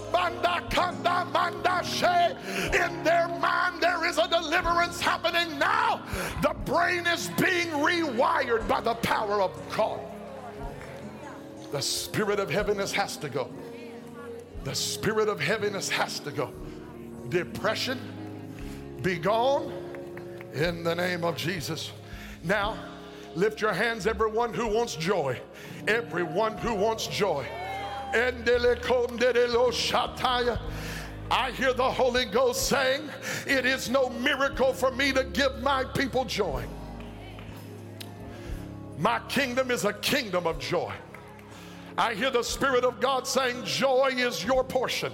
In 2.74 3.04
their 3.04 3.28
mind, 3.42 3.82
there 3.82 4.06
is 4.06 4.16
a 4.16 4.28
deliverance 4.28 5.00
happening 5.00 5.58
now. 5.58 6.02
The 6.40 6.54
brain 6.64 7.06
is 7.06 7.28
being 7.30 7.68
rewired 7.68 8.66
by 8.68 8.80
the 8.80 8.94
power 8.94 9.42
of 9.42 9.52
God. 9.76 10.00
The 11.72 11.82
spirit 11.82 12.38
of 12.38 12.48
heaviness 12.48 12.92
has 12.92 13.16
to 13.18 13.28
go. 13.28 13.50
The 14.64 14.74
spirit 14.74 15.28
of 15.28 15.40
heaviness 15.40 15.88
has 15.90 16.20
to 16.20 16.30
go. 16.30 16.52
Depression, 17.28 17.98
be 19.02 19.18
gone 19.18 19.72
in 20.54 20.84
the 20.84 20.94
name 20.94 21.24
of 21.24 21.36
Jesus. 21.36 21.90
Now, 22.44 22.78
lift 23.34 23.60
your 23.60 23.72
hands, 23.72 24.06
everyone 24.06 24.54
who 24.54 24.68
wants 24.68 24.94
joy. 24.94 25.40
Everyone 25.88 26.56
who 26.58 26.74
wants 26.74 27.06
joy. 27.08 27.44
I 31.32 31.50
hear 31.52 31.72
the 31.72 31.90
Holy 31.90 32.26
Ghost 32.26 32.68
saying, 32.68 33.08
It 33.46 33.64
is 33.64 33.88
no 33.88 34.10
miracle 34.10 34.74
for 34.74 34.90
me 34.90 35.12
to 35.12 35.24
give 35.24 35.62
my 35.62 35.82
people 35.82 36.26
joy. 36.26 36.62
My 38.98 39.18
kingdom 39.30 39.70
is 39.70 39.86
a 39.86 39.94
kingdom 39.94 40.46
of 40.46 40.58
joy. 40.58 40.92
I 41.96 42.12
hear 42.12 42.30
the 42.30 42.42
Spirit 42.42 42.84
of 42.84 43.00
God 43.00 43.26
saying, 43.26 43.64
Joy 43.64 44.12
is 44.14 44.44
your 44.44 44.62
portion. 44.62 45.10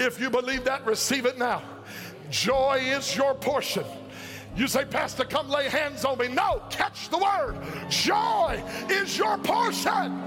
If 0.00 0.20
you 0.20 0.28
believe 0.28 0.64
that, 0.64 0.84
receive 0.84 1.24
it 1.24 1.38
now. 1.38 1.62
Joy 2.30 2.80
is 2.82 3.14
your 3.14 3.32
portion. 3.36 3.84
You 4.56 4.66
say, 4.66 4.86
Pastor, 4.86 5.24
come 5.24 5.48
lay 5.48 5.68
hands 5.68 6.04
on 6.04 6.18
me. 6.18 6.26
No, 6.26 6.62
catch 6.68 7.10
the 7.10 7.18
word. 7.18 7.62
Joy 7.88 8.60
is 8.90 9.16
your 9.16 9.38
portion. 9.38 10.20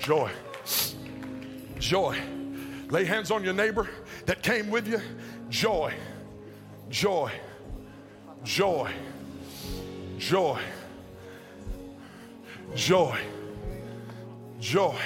Joy. 0.00 0.30
Joy. 1.78 2.18
Lay 2.88 3.04
hands 3.04 3.30
on 3.30 3.42
your 3.42 3.52
neighbor 3.52 3.88
that 4.26 4.42
came 4.42 4.70
with 4.70 4.86
you. 4.88 5.00
Joy. 5.48 5.92
Joy. 6.88 7.32
Joy. 8.44 8.92
Joy. 10.18 10.60
Joy. 12.74 13.18
Joy. 14.60 15.00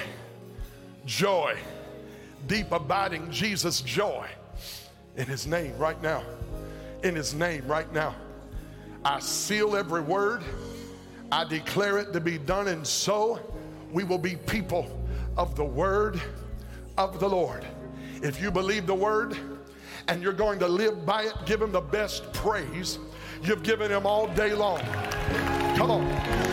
Joy. 1.05 1.57
Deep 2.47 2.71
abiding 2.71 3.31
Jesus 3.31 3.81
joy 3.81 4.27
in 5.15 5.25
his 5.25 5.47
name 5.47 5.77
right 5.77 6.01
now. 6.01 6.23
In 7.03 7.15
his 7.15 7.33
name 7.33 7.65
right 7.67 7.91
now. 7.93 8.15
I 9.03 9.19
seal 9.19 9.75
every 9.75 10.01
word. 10.01 10.43
I 11.31 11.45
declare 11.45 11.97
it 11.97 12.13
to 12.13 12.19
be 12.19 12.37
done, 12.37 12.67
and 12.67 12.85
so 12.85 13.39
we 13.91 14.03
will 14.03 14.17
be 14.17 14.35
people 14.35 14.99
of 15.37 15.55
the 15.55 15.63
word 15.63 16.21
of 17.01 17.19
the 17.19 17.29
Lord. 17.29 17.65
If 18.21 18.41
you 18.41 18.51
believe 18.51 18.85
the 18.85 18.95
word 18.95 19.37
and 20.07 20.21
you're 20.21 20.33
going 20.33 20.59
to 20.59 20.67
live 20.67 21.05
by 21.05 21.23
it, 21.23 21.33
give 21.45 21.61
him 21.61 21.71
the 21.71 21.81
best 21.81 22.31
praise 22.33 22.99
you've 23.43 23.63
given 23.63 23.91
him 23.91 24.05
all 24.05 24.27
day 24.27 24.53
long. 24.53 24.79
Come 25.75 25.91
on. 25.91 26.51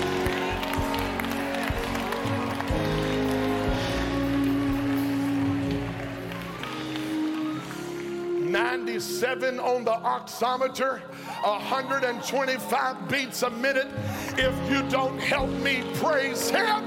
97 8.51 9.61
on 9.61 9.85
the 9.85 9.93
oximeter, 9.93 11.01
125 11.43 13.09
beats 13.09 13.43
a 13.43 13.51
minute. 13.51 13.89
If 14.39 14.71
you 14.71 14.83
don't 14.89 15.19
help 15.19 15.51
me 15.51 15.85
praise 15.97 16.49
Him, 16.49 16.83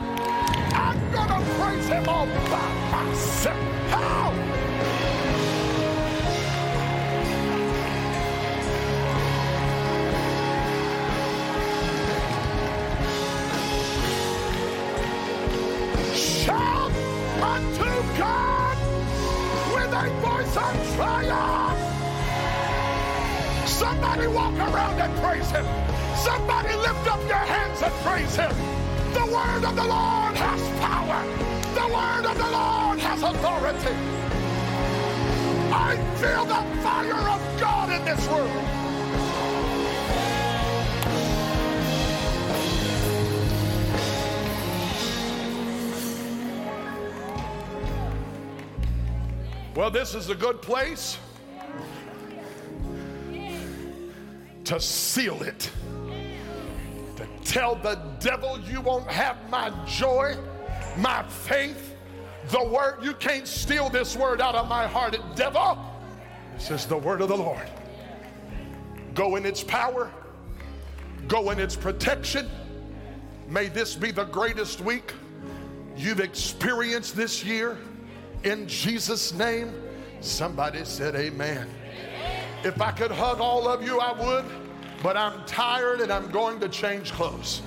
praise 1.62 1.88
Him 1.88 2.10
all 2.10 2.26
by 2.26 2.70
myself. 2.92 3.58
How? 3.92 4.34
Shout 16.16 16.92
unto 17.54 17.92
God 18.18 18.78
with 19.74 19.94
a 19.94 20.10
voice 20.26 20.58
of 20.58 20.96
triumph. 20.96 21.80
Somebody 23.68 24.28
walk 24.28 24.56
around 24.56 25.00
and 25.00 25.14
praise 25.22 25.50
him. 25.52 25.66
Somebody 26.16 26.76
lift 26.76 27.08
up 27.08 27.22
your 27.28 27.46
hands 27.54 27.82
and 27.82 27.94
praise 28.06 28.36
him. 28.36 28.56
The 29.14 29.26
word 29.26 29.64
of 29.66 29.76
the 29.76 29.84
Lord 29.84 30.36
has 30.36 30.62
power. 30.80 31.51
The 31.82 31.88
word 31.88 32.26
of 32.26 32.38
the 32.38 32.52
Lord 32.52 33.00
has 33.00 33.24
authority. 33.24 33.96
I 35.74 35.98
feel 36.18 36.46
the 36.46 36.64
fire 36.84 37.16
of 37.16 37.60
God 37.60 37.92
in 37.92 38.06
this 38.06 38.24
room. 38.28 38.82
Well, 49.76 49.90
this 49.90 50.14
is 50.14 50.30
a 50.30 50.36
good 50.36 50.62
place 50.62 51.18
to 54.66 54.80
seal 54.80 55.42
it. 55.42 55.72
To 57.16 57.28
tell 57.44 57.74
the 57.74 57.96
devil 58.20 58.60
you 58.60 58.82
won't 58.82 59.10
have 59.10 59.50
my 59.50 59.72
joy, 59.88 60.38
my 60.98 61.24
faith, 61.24 61.96
the 62.50 62.64
word. 62.64 63.04
You 63.04 63.14
can't 63.14 63.48
steal 63.48 63.90
this 63.90 64.16
word 64.16 64.42
out 64.42 64.56
of 64.56 64.68
my 64.68 64.88
heart, 64.88 65.18
devil. 65.36 65.78
This 66.56 66.72
is 66.72 66.86
the 66.86 66.98
word 66.98 67.22
of 67.22 67.30
the 67.30 67.38
Lord. 67.38 67.70
Go 69.14 69.36
in 69.36 69.46
its 69.46 69.64
power, 69.64 70.12
go 71.28 71.52
in 71.52 71.60
its 71.60 71.76
protection. 71.76 72.50
May 73.48 73.68
this 73.68 73.96
be 73.96 74.12
the 74.12 74.24
greatest 74.24 74.80
week 74.82 75.14
you've 75.98 76.20
experienced 76.22 77.16
this 77.16 77.44
year. 77.44 77.78
In 78.44 78.68
Jesus' 78.68 79.34
name, 79.34 79.74
somebody 80.22 80.86
said, 80.86 81.16
Amen. 81.16 81.70
If 82.64 82.80
I 82.82 82.92
could 82.92 83.12
hug 83.12 83.40
all 83.40 83.68
of 83.68 83.84
you, 83.84 84.00
I 84.00 84.12
would, 84.14 84.46
but 85.02 85.18
I'm 85.18 85.44
tired 85.46 86.00
and 86.00 86.12
I'm 86.12 86.30
going 86.32 86.60
to 86.60 86.70
change 86.70 87.12
clothes. 87.12 87.62